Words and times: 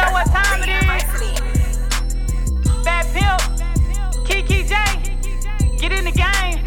know 0.00 0.12
what 0.12 0.26
time 0.26 0.62
it 0.62 0.68
is. 0.68 0.78
Fat 2.84 3.06
Pimp, 3.12 3.40
Kiki 4.26 4.62
J, 4.64 4.74
get 5.78 5.92
in 5.92 6.04
the 6.04 6.12
game. 6.12 6.66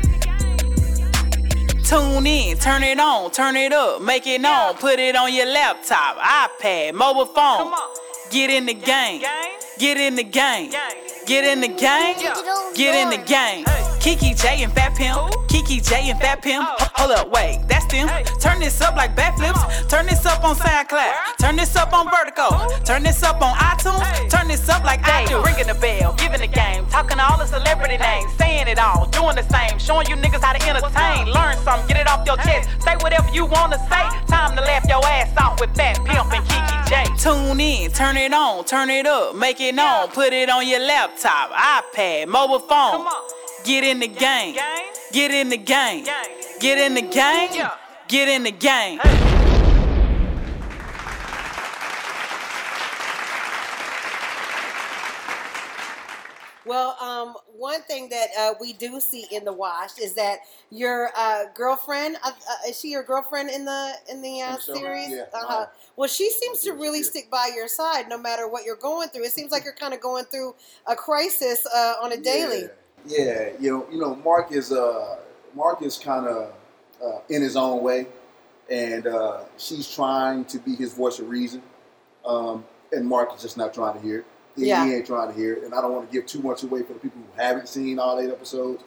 Tune 1.83 2.25
in, 2.25 2.57
turn 2.57 2.83
it 2.83 2.99
on, 2.99 3.31
turn 3.31 3.55
it 3.55 3.73
up, 3.73 4.01
make 4.01 4.25
it 4.27 4.41
known. 4.41 4.75
Put 4.75 4.99
it 4.99 5.15
on 5.15 5.33
your 5.33 5.47
laptop, 5.47 6.17
iPad, 6.17 6.93
mobile 6.93 7.25
phone. 7.25 7.73
Get 8.31 8.49
in 8.49 8.65
the 8.65 8.73
game, 8.73 9.21
get 9.77 9.97
in 9.97 10.15
the 10.15 10.23
game, 10.23 10.71
get 11.27 11.43
in 11.43 11.61
the 11.61 11.67
game, 11.67 12.15
get 12.75 12.95
in 12.95 13.09
the 13.09 13.17
game. 13.17 13.92
Kiki 14.03 14.33
J 14.33 14.63
and 14.63 14.73
Fat 14.73 14.97
Pimp, 14.97 15.31
Kiki 15.47 15.79
J 15.79 16.09
and 16.09 16.19
Fat 16.19 16.41
Pimp. 16.41 16.67
Oh. 16.67 16.87
Hold 16.95 17.11
up, 17.11 17.31
wait, 17.31 17.63
that's 17.69 17.85
them. 17.85 18.09
Turn 18.37 18.59
this 18.59 18.81
up 18.81 18.97
like 18.97 19.15
backflips. 19.15 19.87
Turn 19.87 20.05
this 20.05 20.25
up 20.25 20.43
on 20.43 20.57
SoundCloud. 20.57 21.37
Turn 21.39 21.55
this 21.55 21.73
up 21.77 21.93
on 21.93 22.11
Vertical. 22.11 22.51
Turn 22.83 23.01
this 23.01 23.23
up 23.23 23.41
on 23.41 23.55
iTunes. 23.55 24.29
Turn 24.29 24.49
this 24.49 24.67
up 24.67 24.83
like 24.83 24.99
I 25.07 25.23
do. 25.27 25.41
Ringing 25.41 25.67
the 25.67 25.75
bell, 25.75 26.13
giving 26.17 26.41
the 26.41 26.47
game, 26.47 26.85
talking 26.87 27.17
all 27.17 27.37
the 27.37 27.45
celebrity 27.45 27.95
names, 27.95 28.29
saying 28.33 28.67
it 28.67 28.77
all, 28.77 29.07
doing 29.07 29.37
the 29.37 29.47
same, 29.47 29.79
showing 29.79 30.05
you 30.09 30.17
niggas 30.17 30.43
how 30.43 30.51
to 30.51 30.67
entertain. 30.67 31.31
Learn 31.31 31.55
something, 31.63 31.87
get 31.87 31.95
it 31.95 32.09
off 32.09 32.27
your 32.27 32.35
chest. 32.43 32.67
Say 32.83 32.95
whatever 32.99 33.29
you 33.31 33.45
wanna 33.45 33.79
say. 33.87 34.03
Time 34.27 34.53
to 34.57 34.61
laugh 34.63 34.83
your 34.89 34.99
ass 35.05 35.31
off 35.37 35.61
with 35.61 35.73
Fat 35.77 35.95
Pimp 36.03 36.27
and 36.27 36.43
Kiki 36.43 36.77
J. 36.91 37.07
Tune 37.17 37.57
in, 37.57 37.89
turn 37.89 38.17
it 38.17 38.33
on, 38.33 38.65
turn 38.65 38.89
it 38.89 39.05
up, 39.07 39.33
make 39.33 39.61
it 39.61 39.73
known. 39.73 40.09
Put 40.09 40.33
it 40.33 40.49
on 40.49 40.67
your 40.67 40.81
laptop, 40.81 41.51
iPad, 41.51 42.27
mobile 42.27 42.59
phone. 42.59 43.07
Get 43.63 43.83
in 43.85 43.99
the 43.99 44.07
game. 44.07 44.57
Get 45.11 45.31
in 45.31 45.49
the 45.49 45.57
game. 45.57 46.05
Get 46.59 46.77
in 46.77 46.93
the 46.95 47.01
game. 47.01 47.67
Get 48.07 48.27
in 48.27 48.43
the 48.43 48.51
game. 48.51 48.99
Well, 56.65 56.97
um, 57.01 57.35
one 57.57 57.81
thing 57.81 58.09
that 58.09 58.27
uh, 58.39 58.53
we 58.59 58.73
do 58.73 58.99
see 58.99 59.27
in 59.31 59.45
the 59.45 59.53
wash 59.53 59.97
is 59.99 60.13
that 60.15 60.39
your 60.69 61.09
uh, 61.15 61.45
girlfriend 61.53 62.17
uh, 62.23 62.29
uh, 62.29 62.69
is 62.69 62.79
she 62.79 62.89
your 62.89 63.03
girlfriend 63.03 63.49
in 63.49 63.65
the 63.65 63.93
in 64.09 64.21
the 64.21 64.41
uh, 64.41 64.55
In 64.55 64.61
series? 64.61 65.09
Yeah. 65.09 65.23
Uh-huh. 65.33 65.65
Well, 65.95 66.09
she 66.09 66.29
seems 66.29 66.61
to 66.61 66.71
really 66.71 66.99
yeah. 66.99 67.05
stick 67.05 67.29
by 67.29 67.51
your 67.53 67.67
side 67.67 68.07
no 68.09 68.17
matter 68.17 68.47
what 68.47 68.63
you're 68.65 68.75
going 68.75 69.09
through. 69.09 69.25
It 69.25 69.31
seems 69.31 69.51
like 69.51 69.65
you're 69.65 69.75
kind 69.75 69.93
of 69.93 70.01
going 70.01 70.25
through 70.25 70.55
a 70.87 70.95
crisis 70.95 71.65
uh, 71.67 71.95
on 72.01 72.11
a 72.13 72.17
daily. 72.17 72.61
Yeah, 72.61 72.67
yeah. 73.05 73.49
You 73.59 73.71
know, 73.71 73.85
you 73.91 73.99
know, 73.99 74.15
Mark 74.15 74.51
is 74.51 74.71
uh, 74.71 75.17
Mark 75.55 75.81
is 75.81 75.97
kind 75.97 76.27
of 76.27 76.53
uh, 77.03 77.19
in 77.29 77.41
his 77.41 77.55
own 77.55 77.83
way, 77.83 78.07
and 78.69 79.07
uh, 79.07 79.41
she's 79.57 79.93
trying 79.93 80.45
to 80.45 80.59
be 80.59 80.75
his 80.75 80.93
voice 80.93 81.19
of 81.19 81.29
reason, 81.29 81.61
um, 82.25 82.63
and 82.91 83.07
Mark 83.07 83.33
is 83.35 83.41
just 83.41 83.57
not 83.57 83.73
trying 83.73 83.95
to 83.95 83.99
hear 84.01 84.19
it. 84.19 84.25
He, 84.55 84.67
Yeah. 84.67 84.85
he 84.85 84.93
ain't 84.93 85.07
trying 85.07 85.29
to 85.29 85.33
hear 85.35 85.53
it, 85.53 85.63
and 85.63 85.73
I 85.73 85.81
don't 85.81 85.93
want 85.93 86.09
to 86.09 86.13
give 86.13 86.27
too 86.27 86.41
much 86.41 86.63
away 86.63 86.83
for 86.83 86.93
the 86.93 86.99
people 86.99 87.19
who 87.21 87.41
haven't 87.41 87.67
seen 87.67 87.97
all 87.99 88.19
eight 88.19 88.29
episodes. 88.29 88.83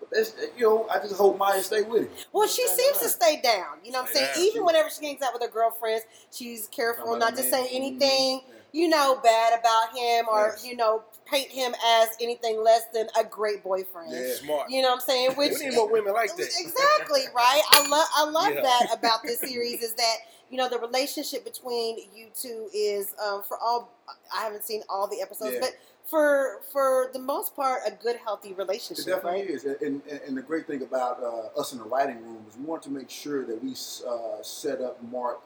But 0.00 0.08
that's, 0.10 0.34
you 0.58 0.64
know, 0.64 0.86
I 0.90 0.98
just 0.98 1.14
hope 1.14 1.38
Maya 1.38 1.62
stay 1.62 1.82
with 1.82 2.02
him. 2.02 2.08
Well, 2.32 2.48
she 2.48 2.66
seems 2.66 2.98
to 2.98 3.08
stay 3.08 3.40
down. 3.40 3.78
You 3.84 3.92
know 3.92 4.00
what 4.00 4.08
I'm 4.10 4.14
Stay 4.14 4.24
saying? 4.24 4.34
down. 4.34 4.44
Even 4.44 4.64
whenever 4.64 4.90
she 4.90 5.06
hangs 5.06 5.22
out 5.22 5.32
with 5.32 5.42
her 5.42 5.48
girlfriends, 5.48 6.04
she's 6.32 6.66
careful 6.68 7.16
not 7.16 7.36
to 7.36 7.42
say 7.42 7.62
man. 7.62 7.68
anything. 7.72 8.40
You 8.76 8.88
know, 8.88 9.18
bad 9.22 9.58
about 9.58 9.96
him 9.96 10.26
or, 10.30 10.48
Yes. 10.54 10.66
you 10.66 10.76
know, 10.76 11.02
paint 11.24 11.48
him 11.48 11.74
as 11.82 12.10
anything 12.20 12.62
less 12.62 12.84
than 12.92 13.06
a 13.18 13.24
great 13.24 13.62
boyfriend. 13.64 14.12
Yeah. 14.12 14.34
Smart. 14.34 14.68
You 14.70 14.82
know 14.82 14.88
what 14.90 14.96
I'm 14.96 15.00
saying? 15.00 15.30
Which 15.32 15.54
we 15.58 15.68
need 15.68 15.74
more 15.76 15.90
women 15.90 16.12
like 16.12 16.36
that. 16.36 16.50
exactly 16.58 17.22
right. 17.34 17.62
I 17.70 17.88
love 17.88 18.06
I 18.14 18.24
love 18.28 18.52
Yeah. 18.54 18.60
that 18.60 18.88
about 18.98 19.22
this 19.22 19.40
series 19.50 19.82
is 19.82 19.94
that 19.94 20.16
you 20.50 20.58
know 20.58 20.68
the 20.68 20.78
relationship 20.78 21.42
between 21.42 21.96
you 22.14 22.26
two 22.38 22.68
is 22.74 23.14
um, 23.26 23.42
for 23.44 23.56
all 23.58 23.88
I 24.32 24.42
haven't 24.42 24.64
seen 24.64 24.82
all 24.90 25.06
the 25.08 25.22
episodes, 25.22 25.54
Yeah. 25.54 25.60
but 25.60 25.70
for 26.04 26.60
for 26.70 27.08
the 27.14 27.18
most 27.18 27.56
part 27.56 27.80
a 27.86 27.90
good 27.92 28.16
healthy 28.16 28.52
relationship. 28.52 29.06
It 29.06 29.10
definitely 29.10 29.40
right? 29.40 29.50
is, 29.50 29.64
and, 29.64 30.02
and, 30.06 30.20
and 30.28 30.36
the 30.36 30.42
great 30.42 30.66
thing 30.66 30.82
about 30.82 31.22
uh, 31.22 31.58
us 31.58 31.72
in 31.72 31.78
the 31.78 31.84
writing 31.84 32.22
room 32.22 32.44
is 32.46 32.58
we 32.58 32.64
want 32.66 32.82
to 32.82 32.90
make 32.90 33.08
sure 33.08 33.46
that 33.46 33.64
we 33.64 33.72
uh, 34.06 34.42
set 34.42 34.82
up 34.82 35.02
Mark 35.02 35.40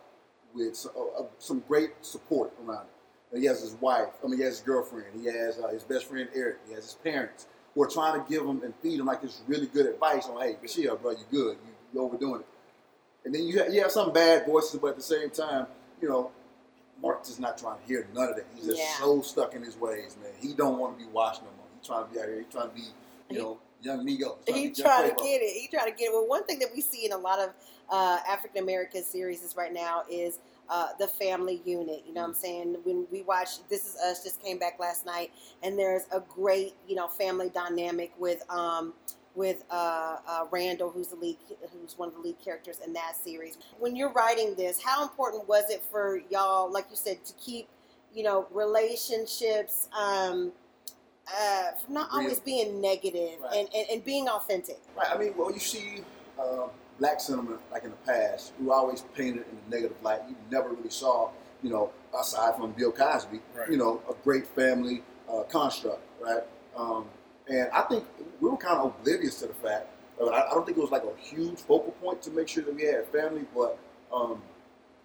with 0.53 0.75
some, 0.77 0.91
uh, 1.17 1.23
some 1.39 1.63
great 1.69 1.93
support 2.03 2.53
around 2.67 2.81
him. 2.83 2.87
He 3.35 3.45
has 3.45 3.61
his 3.61 3.75
wife, 3.75 4.09
I 4.25 4.27
mean, 4.27 4.39
he 4.39 4.45
has 4.45 4.55
his 4.59 4.63
girlfriend, 4.67 5.07
he 5.15 5.27
has 5.27 5.59
uh, 5.59 5.69
his 5.69 5.85
best 5.85 6.07
friend 6.07 6.29
Eric, 6.35 6.59
he 6.67 6.75
has 6.75 6.85
his 6.85 6.95
parents 6.95 7.47
who 7.75 7.83
are 7.83 7.89
trying 7.89 8.21
to 8.21 8.29
give 8.29 8.45
him 8.45 8.63
and 8.65 8.75
feed 8.83 8.99
him 8.99 9.07
like 9.07 9.23
this 9.23 9.43
really 9.47 9.67
good 9.67 9.87
advice 9.87 10.27
on, 10.27 10.41
hey, 10.41 10.57
chill, 10.67 10.97
bro, 10.97 11.13
you 11.13 11.19
good, 11.31 11.57
you, 11.65 11.73
you 11.95 12.01
overdoing 12.01 12.41
it. 12.41 12.47
And 13.25 13.35
then 13.35 13.45
you 13.47 13.59
have, 13.61 13.73
you 13.73 13.83
have 13.83 13.93
some 13.93 14.13
bad 14.13 14.47
voices, 14.47 14.81
but 14.81 14.89
at 14.89 14.97
the 14.97 15.03
same 15.03 15.31
time, 15.31 15.67
you 16.01 16.09
know, 16.09 16.33
Mark 17.01 17.23
is 17.23 17.39
not 17.39 17.57
trying 17.57 17.79
to 17.81 17.87
hear 17.87 18.07
none 18.15 18.29
of 18.31 18.37
that. 18.37 18.47
He's 18.55 18.67
just 18.67 18.79
Yeah. 18.79 18.99
so 18.99 19.23
stuck 19.23 19.55
in 19.55 19.63
his 19.63 19.77
ways, 19.77 20.17
man. 20.23 20.33
He 20.41 20.53
don't 20.53 20.79
want 20.79 20.99
to 20.99 21.05
be 21.05 21.11
watching 21.11 21.45
no 21.45 21.51
more. 21.57 21.67
He's 21.79 21.87
trying 21.87 22.07
to 22.07 22.13
be 22.13 22.21
out 22.21 22.27
here. 22.27 22.37
He's 22.43 22.53
trying 22.53 22.69
to 22.69 22.75
be, 22.75 22.83
you 23.31 23.39
know, 23.39 23.59
young 23.83 24.05
Migo. 24.07 24.37
He's 24.47 24.55
He 24.57 24.71
to 24.71 24.83
trying 24.83 25.03
to 25.03 25.09
young 25.09 25.17
get 25.25 25.41
it. 25.43 25.61
He 25.61 25.69
trying 25.69 25.91
to 25.91 25.97
get 25.97 26.07
it. 26.07 26.13
Well, 26.13 26.27
one 26.27 26.45
thing 26.45 26.59
that 26.59 26.69
we 26.75 26.81
see 26.81 27.07
in 27.07 27.13
a 27.13 27.17
lot 27.19 27.39
of 27.39 27.51
uh, 27.91 28.19
African 28.29 28.63
American 28.63 29.03
series 29.05 29.55
right 29.57 29.73
now 29.73 30.03
is 30.11 30.39
uh, 30.71 30.89
the 30.99 31.09
family 31.09 31.63
unit. 31.67 32.05
You 32.07 32.15
know 32.15 32.23
what 32.23 32.29
I'm 32.29 32.35
saying? 32.35 32.77
When 32.85 33.07
we 33.13 33.23
watch 33.23 33.67
This 33.69 33.87
Is 33.87 33.97
Us, 33.97 34.25
just 34.25 34.43
came 34.43 34.59
back 34.59 34.79
last 34.81 35.07
night, 35.07 35.33
and 35.63 35.79
there's 35.79 36.05
a 36.13 36.21
great 36.21 36.75
you 36.89 36.97
know 36.97 37.09
family 37.09 37.51
dynamic 37.51 38.13
with 38.19 38.43
um, 38.51 38.95
with 39.35 39.65
uh, 39.71 40.19
uh, 40.29 40.47
Randall, 40.51 40.91
who's 40.91 41.09
the 41.09 41.17
lead, 41.17 41.39
who's 41.73 41.99
one 41.99 42.09
of 42.09 42.15
the 42.15 42.21
lead 42.21 42.37
characters 42.45 42.79
in 42.87 42.93
that 42.95 43.15
series. 43.23 43.59
When 43.79 43.97
you're 43.97 44.13
writing 44.13 44.55
this, 44.57 44.83
how 44.83 45.03
important 45.03 45.49
was 45.49 45.71
it 45.71 45.83
for 45.91 46.21
y'all, 46.31 46.73
like 46.73 46.87
you 46.91 46.97
said, 46.97 47.25
to 47.27 47.33
keep 47.35 47.69
you 48.15 48.23
know 48.23 48.47
relationships? 48.53 49.89
Um, 49.99 50.53
uh, 51.33 51.73
from 51.85 51.95
not 51.95 52.09
always 52.13 52.41
being 52.41 52.81
negative 52.81 53.41
Right. 53.43 53.59
and, 53.59 53.69
and, 53.75 53.87
and 53.91 54.05
being 54.05 54.29
authentic. 54.29 54.81
Right. 54.97 55.09
I 55.13 55.19
mean, 55.19 55.35
well, 55.37 55.53
you 55.53 55.61
see 55.61 56.03
uh, 56.39 56.67
black 57.01 57.19
cinema 57.21 57.59
like 57.73 57.83
in 57.83 57.91
the 57.91 57.97
past, 58.13 58.53
who 58.61 58.71
always 58.73 59.01
painted 59.17 59.45
in 59.51 59.59
a 59.67 59.71
negative 59.75 59.97
light. 60.03 60.21
You 60.29 60.37
never 60.53 60.69
really 60.69 60.91
saw, 60.91 61.31
you 61.63 61.71
know, 61.71 61.91
aside 62.19 62.55
from 62.57 62.73
Bill 62.73 62.93
Cosby, 62.93 63.41
Right. 63.57 63.71
you 63.71 63.77
know, 63.79 64.01
a 64.09 64.15
great 64.23 64.47
family 64.47 65.03
uh, 65.33 65.43
construct, 65.45 66.03
right? 66.21 66.43
Um, 66.77 67.07
and 67.49 67.69
I 67.73 67.83
think 67.83 68.05
we 68.41 68.49
were 68.51 68.57
kind 68.57 68.79
of 68.79 68.95
oblivious 69.01 69.41
to 69.41 69.47
the 69.49 69.55
fact. 69.55 69.89
I, 70.23 70.25
I 70.27 70.51
don't 70.51 70.65
think 70.67 70.77
it 70.77 70.81
was 70.81 70.91
like 70.91 71.03
a 71.05 71.21
huge 71.21 71.59
focal 71.59 71.93
point 72.03 72.21
to 72.23 72.31
make 72.31 72.47
sure 72.49 72.63
that 72.63 72.75
we 72.77 72.85
had 72.85 73.07
family, 73.09 73.45
but 73.57 73.79
um, 74.15 74.41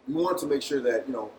we 0.07 0.13
wanted 0.16 0.39
to 0.39 0.47
make 0.47 0.61
sure 0.61 0.81
that 0.81 1.07
you 1.07 1.13
know 1.13 1.31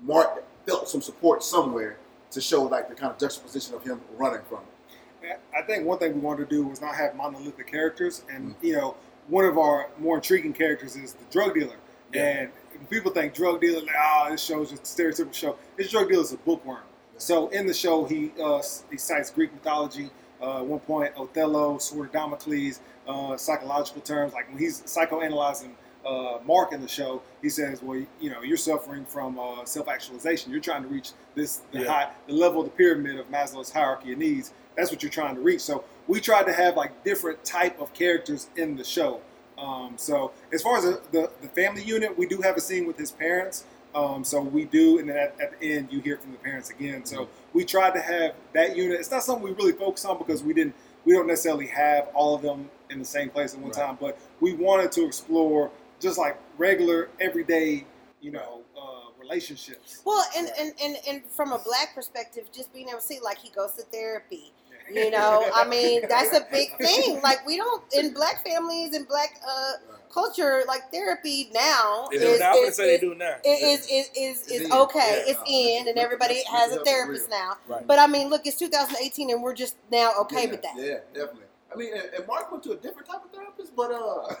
Mark 0.00 0.44
felt 0.66 0.88
some 0.88 1.02
support 1.02 1.42
somewhere 1.42 1.98
to 2.30 2.40
show 2.40 2.62
like 2.62 2.88
the 2.88 2.94
kind 2.94 3.12
of 3.12 3.18
juxtaposition 3.18 3.74
of 3.74 3.82
him 3.82 4.00
running 4.16 4.42
from 4.48 4.60
it. 4.60 5.40
I 5.56 5.62
think 5.62 5.84
one 5.84 5.98
thing 5.98 6.14
we 6.14 6.20
wanted 6.20 6.48
to 6.48 6.56
do 6.56 6.64
was 6.66 6.80
not 6.80 6.94
have 6.94 7.16
monolithic 7.16 7.66
characters, 7.66 8.22
and 8.32 8.50
Mm-hmm. 8.52 8.66
you 8.66 8.76
know, 8.76 8.94
one 9.28 9.44
of 9.44 9.58
our 9.58 9.88
more 9.98 10.16
intriguing 10.16 10.52
characters 10.52 10.96
is 10.96 11.14
the 11.14 11.24
drug 11.30 11.54
dealer. 11.54 11.76
Yeah. 12.12 12.24
And 12.26 12.50
people 12.90 13.10
think 13.12 13.34
drug 13.34 13.60
dealer, 13.60 13.80
like, 13.82 13.94
oh, 13.98 14.28
this 14.30 14.42
show's 14.42 14.70
just 14.70 14.82
a 14.82 15.02
stereotypical 15.02 15.34
show. 15.34 15.56
This 15.76 15.90
drug 15.90 16.08
dealer 16.08 16.22
is 16.22 16.32
a 16.32 16.36
bookworm. 16.38 16.82
So 17.18 17.48
in 17.48 17.66
the 17.66 17.74
show, 17.74 18.04
he 18.04 18.32
uh, 18.42 18.62
he 18.90 18.96
cites 18.96 19.30
Greek 19.30 19.52
mythology. 19.52 20.10
Uh, 20.40 20.58
at 20.58 20.66
one 20.66 20.78
point, 20.80 21.12
Othello, 21.16 21.78
Sword 21.78 22.06
of 22.06 22.12
Damocles, 22.12 22.80
uh, 23.08 23.36
psychological 23.36 24.00
terms. 24.02 24.32
Like 24.32 24.48
when 24.48 24.58
he's 24.58 24.82
psychoanalyzing 24.82 25.70
uh, 26.06 26.38
Mark 26.46 26.72
in 26.72 26.80
the 26.80 26.86
show, 26.86 27.20
he 27.42 27.48
says, 27.50 27.82
"Well, 27.82 28.00
you 28.20 28.30
know, 28.30 28.42
you're 28.42 28.56
suffering 28.56 29.04
from 29.04 29.36
uh, 29.38 29.64
self-actualization. 29.64 30.52
You're 30.52 30.60
trying 30.60 30.82
to 30.82 30.88
reach 30.88 31.10
this 31.34 31.62
the 31.72 31.80
Yeah. 31.80 31.88
high, 31.88 32.10
the 32.28 32.34
level 32.34 32.60
of 32.60 32.66
the 32.66 32.76
pyramid 32.76 33.18
of 33.18 33.28
Maslow's 33.30 33.72
hierarchy 33.72 34.12
of 34.12 34.18
needs. 34.18 34.52
That's 34.76 34.92
what 34.92 35.02
you're 35.02 35.10
trying 35.10 35.34
to 35.34 35.40
reach." 35.40 35.60
So 35.60 35.82
we 36.08 36.20
tried 36.20 36.46
to 36.46 36.52
have 36.52 36.76
like 36.76 37.04
different 37.04 37.44
type 37.44 37.80
of 37.80 37.92
characters 37.94 38.48
in 38.56 38.76
the 38.76 38.84
show. 38.84 39.20
Um, 39.56 39.94
so 39.96 40.32
as 40.52 40.62
far 40.62 40.78
as 40.78 40.84
the, 40.84 41.00
the, 41.12 41.30
the 41.42 41.48
family 41.48 41.82
unit, 41.82 42.16
we 42.16 42.26
do 42.26 42.40
have 42.40 42.56
a 42.56 42.60
scene 42.60 42.86
with 42.86 42.96
his 42.98 43.10
parents. 43.12 43.64
Um, 43.94 44.22
so 44.22 44.40
we 44.40 44.64
do, 44.64 44.98
and 44.98 45.08
then 45.08 45.16
at, 45.16 45.40
at 45.40 45.58
the 45.58 45.72
end, 45.74 45.88
you 45.90 46.00
hear 46.00 46.16
from 46.18 46.32
the 46.32 46.38
parents 46.38 46.70
again. 46.70 47.04
So 47.04 47.28
we 47.52 47.64
tried 47.64 47.94
to 47.94 48.00
have 48.00 48.34
that 48.52 48.76
unit. 48.76 49.00
It's 49.00 49.10
not 49.10 49.22
something 49.22 49.42
we 49.44 49.52
really 49.52 49.72
focus 49.72 50.04
on 50.04 50.18
because 50.18 50.42
we 50.42 50.52
didn't, 50.54 50.74
we 51.04 51.14
don't 51.14 51.26
necessarily 51.26 51.66
have 51.68 52.08
all 52.14 52.34
of 52.34 52.42
them 52.42 52.70
in 52.90 52.98
the 52.98 53.04
same 53.04 53.30
place 53.30 53.54
at 53.54 53.60
one 53.60 53.70
Right. 53.70 53.86
time. 53.86 53.98
But 54.00 54.18
we 54.40 54.52
wanted 54.54 54.92
to 54.92 55.06
explore 55.06 55.70
just 56.00 56.18
like 56.18 56.38
regular, 56.58 57.08
everyday, 57.18 57.84
you 58.20 58.30
know, 58.30 58.60
uh, 58.80 59.10
relationships. 59.18 60.02
Well, 60.04 60.24
and, 60.36 60.48
and, 60.60 60.72
and, 60.82 60.96
and 61.08 61.22
from 61.24 61.52
a 61.52 61.58
black 61.58 61.94
perspective, 61.94 62.44
just 62.52 62.72
being 62.72 62.88
able 62.88 62.98
to 63.00 63.04
see, 63.04 63.18
like, 63.20 63.38
he 63.38 63.50
goes 63.50 63.72
to 63.72 63.82
therapy. 63.82 64.52
You 64.92 65.10
know, 65.10 65.50
I 65.54 65.68
mean, 65.68 66.02
that's 66.08 66.34
a 66.34 66.46
big 66.50 66.76
thing. 66.78 67.20
Like, 67.22 67.46
we 67.46 67.56
don't, 67.56 67.82
in 67.94 68.12
black 68.14 68.44
families 68.44 68.94
and 68.94 69.06
black 69.06 69.40
uh, 69.46 69.72
culture, 70.12 70.62
like, 70.66 70.90
therapy 70.92 71.50
now 71.52 72.08
They 72.10 72.16
is, 72.16 72.22
do 72.22 72.28
it 72.34 72.40
now. 72.40 72.48
I'm 72.48 72.54
gonna 72.54 72.66
is, 72.68 72.76
they 72.76 72.94
is, 72.94 73.00
do 73.00 73.14
now. 73.14 73.36
is, 73.44 73.80
is, 73.80 73.90
is, 73.90 74.10
It's 74.16 74.50
is 74.50 74.70
okay. 74.70 75.22
Yeah, 75.26 75.32
it's 75.32 75.40
no, 75.40 75.46
in, 75.46 75.88
and 75.88 75.98
everybody 75.98 76.42
has 76.50 76.72
a 76.72 76.84
therapist 76.84 77.28
real. 77.28 77.38
now. 77.38 77.56
Right. 77.68 77.86
But 77.86 77.98
I 77.98 78.06
mean, 78.06 78.28
look, 78.28 78.46
it's 78.46 78.58
2018, 78.58 79.30
and 79.30 79.42
we're 79.42 79.54
just 79.54 79.76
now 79.90 80.12
okay 80.20 80.44
yeah, 80.44 80.50
with 80.50 80.62
that. 80.62 80.74
Yeah, 80.76 80.98
definitely. 81.12 81.42
I 81.72 81.76
mean, 81.76 81.92
and, 81.92 82.02
and 82.16 82.26
Mark 82.26 82.50
went 82.50 82.64
to 82.64 82.72
a 82.72 82.76
different 82.76 83.08
type 83.08 83.22
of 83.24 83.30
therapist, 83.30 83.76
but 83.76 83.90
uh, 83.92 84.34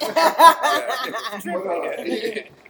but, 1.44 1.66
uh 1.66 2.02
he, 2.02 2.20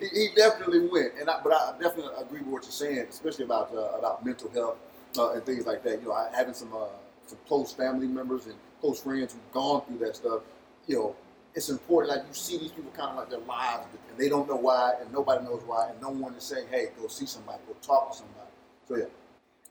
he, 0.00 0.06
he 0.12 0.28
definitely 0.34 0.88
went. 0.88 1.12
And 1.20 1.30
I, 1.30 1.40
but 1.42 1.52
I 1.52 1.74
definitely 1.80 2.12
agree 2.20 2.40
with 2.40 2.48
what 2.48 2.62
you're 2.64 2.72
saying, 2.72 3.06
especially 3.08 3.44
about 3.44 3.72
uh, 3.72 3.96
about 3.98 4.24
mental 4.24 4.50
health 4.50 4.78
uh, 5.16 5.32
and 5.32 5.44
things 5.44 5.64
like 5.64 5.84
that. 5.84 6.00
You 6.02 6.08
know, 6.08 6.12
I, 6.12 6.28
having 6.34 6.54
some 6.54 6.72
uh, 6.74 6.86
some 7.28 7.38
close 7.46 7.72
family 7.72 8.06
members 8.06 8.46
and 8.46 8.54
close 8.80 9.00
friends 9.00 9.32
who've 9.32 9.52
gone 9.52 9.82
through 9.86 9.98
that 9.98 10.16
stuff. 10.16 10.42
You 10.86 10.96
know, 10.96 11.16
it's 11.54 11.68
important. 11.68 12.16
Like 12.16 12.26
you 12.28 12.34
see 12.34 12.58
these 12.58 12.72
people 12.72 12.90
kind 12.96 13.10
of 13.10 13.16
like 13.16 13.30
their 13.30 13.40
lives, 13.40 13.86
and 14.10 14.18
they 14.18 14.28
don't 14.28 14.48
know 14.48 14.56
why, 14.56 14.94
and 15.00 15.12
nobody 15.12 15.44
knows 15.44 15.62
why, 15.66 15.90
and 15.90 16.00
no 16.00 16.10
one 16.10 16.34
is 16.34 16.44
saying, 16.44 16.68
"Hey, 16.70 16.88
go 17.00 17.08
see 17.08 17.26
somebody, 17.26 17.58
go 17.66 17.74
talk 17.82 18.12
to 18.12 18.18
somebody." 18.18 18.50
So 18.86 18.96
yeah. 18.96 19.04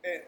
And 0.03 0.21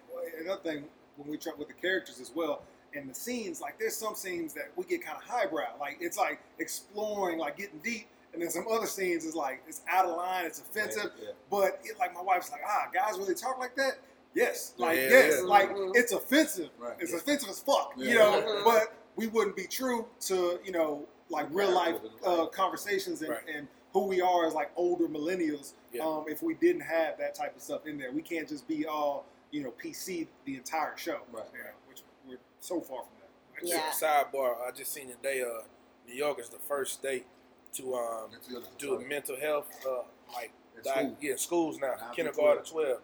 another 0.46 0.62
thing, 0.62 0.84
when 1.18 1.30
we 1.30 1.38
talk 1.38 1.58
with 1.58 1.68
the 1.68 1.74
characters 1.74 2.20
as 2.20 2.32
well, 2.34 2.64
and 2.96 3.10
the 3.10 3.14
scenes, 3.14 3.62
like 3.62 3.78
there's 3.80 3.96
some 3.96 4.16
scenes 4.16 4.54
that 4.54 4.72
we 4.76 4.86
get 4.86 5.04
kind 5.04 5.18
of 5.18 5.24
highbrow. 5.24 5.78
Like 5.80 5.98
it's 6.00 6.18
like 6.18 6.40
exploring, 6.60 7.38
like 7.40 7.58
getting 7.58 7.80
deep. 7.80 8.08
And 8.32 8.42
then 8.42 8.50
some 8.52 8.66
other 8.72 8.86
scenes 8.86 9.26
is 9.26 9.36
like 9.36 9.62
it's 9.68 9.82
out 9.90 10.06
of 10.06 10.16
line, 10.16 10.46
it's 10.46 10.60
offensive. 10.60 11.12
Yeah, 11.18 11.26
yeah. 11.26 11.32
But 11.50 11.82
it, 11.84 11.98
like 12.00 12.14
my 12.14 12.22
wife's 12.22 12.52
like, 12.52 12.62
ah, 12.66 12.88
guys 12.94 13.18
really 13.18 13.36
talk 13.36 13.60
like 13.60 13.76
that. 13.76 14.00
Yes, 14.34 14.74
like 14.78 14.98
Yeah, 14.98 15.10
yes, 15.10 15.34
yeah. 15.38 15.44
like 15.48 15.70
Mhm. 15.70 15.92
it's 15.96 16.12
offensive. 16.12 16.70
Right. 16.78 16.96
It's 17.00 17.14
offensive 17.14 17.50
as 17.50 17.60
fuck, 17.60 17.94
Yeah. 17.98 18.12
you 18.12 18.20
know. 18.20 18.42
Mhm. 18.42 18.64
But 18.64 18.94
we 19.16 19.28
wouldn't 19.28 19.56
be 19.56 19.66
true 19.68 20.08
to 20.22 20.60
you 20.64 20.72
know 20.72 21.08
like 21.30 21.48
real 21.52 21.72
life 21.72 21.98
uh, 22.24 22.46
conversations 22.48 23.22
and, 23.22 23.32
Right. 23.32 23.48
and 23.48 23.68
who 23.94 24.06
we 24.06 24.22
are 24.22 24.46
as 24.46 24.54
like 24.54 24.72
older 24.76 25.08
millennials. 25.08 25.74
Yeah. 25.92 26.06
Um, 26.06 26.26
if 26.28 26.42
we 26.44 26.54
didn't 26.54 26.82
have 26.82 27.18
that 27.18 27.34
type 27.36 27.56
of 27.56 27.62
stuff 27.62 27.86
in 27.88 27.98
there, 27.98 28.12
we 28.12 28.22
can't 28.22 28.48
just 28.48 28.68
be 28.68 28.86
all 28.86 29.26
you 29.52 29.64
know 29.64 29.72
PC 29.72 30.28
the 30.46 30.56
entire 30.56 30.96
show. 30.98 31.22
Right. 31.32 31.46
Yeah, 31.54 31.72
which 31.88 32.04
we're 32.28 32.38
so 32.60 32.80
far 32.82 33.04
from 33.04 33.14
that. 33.20 33.68
Yeah. 33.68 33.92
Sidebar: 33.92 34.62
I 34.62 34.72
just 34.72 34.92
seen 34.94 35.08
today. 35.10 35.42
Uh, 35.42 35.64
New 36.08 36.14
York 36.16 36.40
is 36.40 36.50
the 36.50 36.60
first 36.60 36.94
state 36.94 37.26
to 37.74 37.96
um 37.96 38.32
do 38.78 39.00
mental 39.00 39.38
health. 39.40 39.68
Uh, 39.86 40.04
like 40.34 40.52
In 40.78 40.84
di- 40.84 40.92
school. 40.92 41.18
yeah, 41.20 41.36
schools 41.36 41.78
now, 41.80 41.88
Nine 41.90 41.98
through 42.00 42.14
kindergarten, 42.16 42.64
12. 42.66 43.02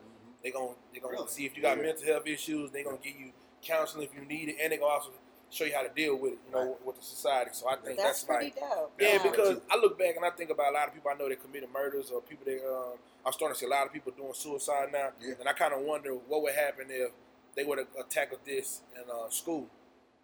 Twelve. 0.52 0.54
They 0.54 0.60
gonna 0.60 0.76
they 0.94 1.00
gonna 1.00 1.14
Really? 1.14 1.28
see 1.28 1.46
if 1.46 1.56
you 1.56 1.62
got 1.62 1.78
Yeah. 1.78 1.84
mental 1.84 2.06
health 2.06 2.28
issues. 2.28 2.72
They 2.72 2.84
gonna 2.84 2.98
give 2.98 3.16
you 3.20 3.32
counseling 3.62 4.04
if 4.08 4.14
you 4.16 4.26
need 4.26 4.50
it, 4.50 4.58
and 4.62 4.72
they 4.72 4.78
gonna 4.78 4.92
also 4.94 5.12
show 5.50 5.64
you 5.64 5.74
how 5.74 5.84
to 5.84 5.90
deal 5.90 6.16
with 6.16 6.34
it. 6.34 6.40
You 6.48 6.52
know, 6.52 6.72
Right. 6.72 6.86
with 6.86 6.96
the 6.98 7.02
society. 7.04 7.52
So 7.54 7.68
I 7.68 7.76
think 7.78 7.98
That's 7.98 8.24
that's, 8.24 8.24
pretty 8.24 8.46
like. 8.46 8.70
dope. 8.70 8.92
Yeah, 9.00 9.22
because 9.24 9.62
I 9.70 9.78
look 9.78 9.98
back 9.98 10.16
and 10.16 10.26
I 10.26 10.30
think 10.32 10.50
about 10.50 10.72
a 10.72 10.74
lot 10.76 10.88
of 10.88 10.94
people 10.94 11.12
I 11.12 11.14
know 11.16 11.30
that 11.30 11.42
committed 11.42 11.70
murders 11.72 12.12
or 12.12 12.22
people 12.22 12.46
that 12.46 12.66
um, 12.68 12.98
I'm 13.26 13.32
starting 13.34 13.54
to 13.56 13.60
see 13.60 13.66
a 13.66 13.70
lot 13.70 13.86
of 13.88 13.94
people 13.94 14.12
doing 14.12 14.34
suicide 14.34 14.92
now, 14.92 15.12
Yeah. 15.20 15.36
and 15.40 15.48
I 15.48 15.54
kind 15.54 15.74
of 15.74 15.82
wonder 15.82 16.14
what 16.14 16.42
would 16.44 16.54
happen 16.56 16.88
if 16.92 17.12
they 17.56 17.64
would 17.64 17.78
have 17.80 18.10
tackled 18.10 18.42
this 18.46 18.82
in 18.96 19.10
uh, 19.10 19.30
school, 19.30 19.68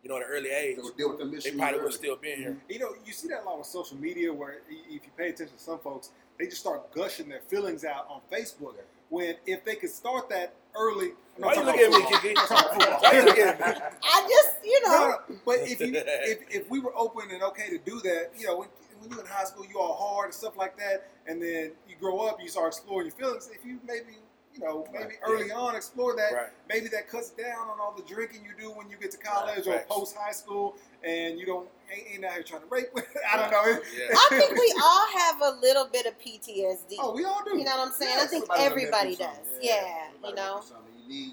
you 0.04 0.10
know, 0.10 0.18
at 0.18 0.24
an 0.24 0.28
early 0.30 0.50
age. 0.50 0.76
They 0.78 0.82
would 0.84 0.98
deal 0.98 1.10
with 1.10 1.20
them 1.20 1.32
They 1.40 1.52
probably 1.52 1.80
would 1.82 1.94
still 1.94 2.16
been 2.18 2.38
here. 2.38 2.62
You 2.68 2.80
know, 2.80 2.96
you 3.06 3.14
see 3.14 3.28
that 3.30 3.42
a 3.42 3.46
lot 3.46 3.58
with 3.58 3.68
social 3.68 3.98
media 3.98 4.34
where 4.34 4.62
if 4.70 5.06
you 5.06 5.12
pay 5.16 5.30
attention 5.30 5.56
to 5.56 5.64
some 5.64 5.80
folks, 5.80 6.10
they 6.38 6.46
just 6.48 6.62
start 6.62 6.92
gushing 6.92 7.30
their 7.30 7.42
feelings 7.42 7.86
out 7.86 8.08
on 8.10 8.22
Facebook. 8.32 8.76
Yeah. 9.12 9.18
When 9.18 9.36
if 9.46 9.66
they 9.66 9.76
could 9.76 9.90
start 9.90 10.30
that 10.30 10.54
early, 10.76 11.10
I'm 11.38 11.44
Why 11.44 11.54
not 11.56 11.58
you 11.58 11.64
look 11.66 11.76
talking 11.76 11.94
at 11.94 12.12
me, 12.24 12.32
Kiki? 12.34 12.34
Why 12.36 13.12
you 13.14 13.26
look 13.26 13.38
at 13.38 13.60
me? 13.60 13.82
I 14.04 14.28
just, 14.30 14.66
you 14.66 14.82
know, 14.86 15.16
no, 15.30 15.36
but 15.46 15.60
if 15.60 15.80
you 15.82 15.92
if, 15.96 16.40
if 16.50 16.70
we 16.70 16.80
were 16.80 16.96
open 16.96 17.30
and 17.32 17.44
okay 17.44 17.70
to 17.70 17.78
do 17.80 18.00
that, 18.02 18.32
you 18.38 18.48
know, 18.48 18.60
when, 18.60 18.70
when 19.00 19.10
you're 19.12 19.22
in 19.22 19.26
high 19.28 19.44
school, 19.44 19.66
you 19.66 19.80
all 19.80 19.94
hard 19.96 20.26
and 20.28 20.34
stuff 20.34 20.56
like 20.58 20.78
that, 20.78 21.10
and 21.28 21.42
then 21.42 21.72
you 21.88 21.96
grow 22.00 22.20
up, 22.20 22.38
you 22.42 22.50
start 22.50 22.68
exploring 22.68 23.08
your 23.08 23.16
feelings. 23.16 23.50
If 23.54 23.66
you 23.66 23.80
maybe 23.86 24.18
you 24.54 24.60
know 24.60 24.86
maybe 24.94 25.06
Right. 25.06 25.18
early 25.28 25.52
on 25.52 25.76
explore 25.76 26.16
that, 26.16 26.34
Right. 26.34 26.50
maybe 26.70 26.88
that 26.90 27.10
cuts 27.10 27.30
down 27.32 27.70
on 27.70 27.80
all 27.80 27.94
the 27.96 28.04
drinking 28.04 28.44
you 28.46 28.52
do 28.62 28.72
when 28.72 28.90
you 28.90 28.98
get 28.98 29.12
to 29.12 29.18
college 29.18 29.68
or 29.68 29.80
post 29.90 30.16
high 30.16 30.32
school, 30.34 30.76
and 31.04 31.40
you 31.40 31.46
don't 31.46 31.68
ain't, 31.94 32.08
ain't 32.16 32.26
out 32.26 32.34
here 32.34 32.44
trying 32.44 32.62
to 32.62 32.68
rape. 32.70 32.88
I 33.34 33.38
don't 33.38 33.52
know. 33.52 33.82
Yeah. 33.98 34.08
I 34.16 34.28
think 34.32 34.52
we 34.54 34.74
all 34.84 35.08
have 35.20 35.42
a 35.42 35.60
little 35.62 35.86
bit 35.92 36.06
of 36.06 36.14
PTSD. 36.20 36.96
oh, 37.00 37.14
we 37.16 37.24
all 37.26 37.42
do. 37.44 37.58
You 37.58 37.64
know 37.66 37.78
what 37.78 37.88
I'm 37.88 37.94
saying? 37.94 38.14
Yeah, 38.18 38.24
I 38.24 38.28
think 38.28 38.46
Everybody 38.58 38.66
everybody 38.66 39.16
does. 39.16 39.18
something. 39.18 39.60
Yeah, 39.62 40.08
you 40.28 40.36
know. 40.36 40.62
You 41.08 41.10
need, 41.10 41.32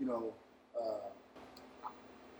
you 0.00 0.06
know, 0.06 0.32
uh, 0.80 1.08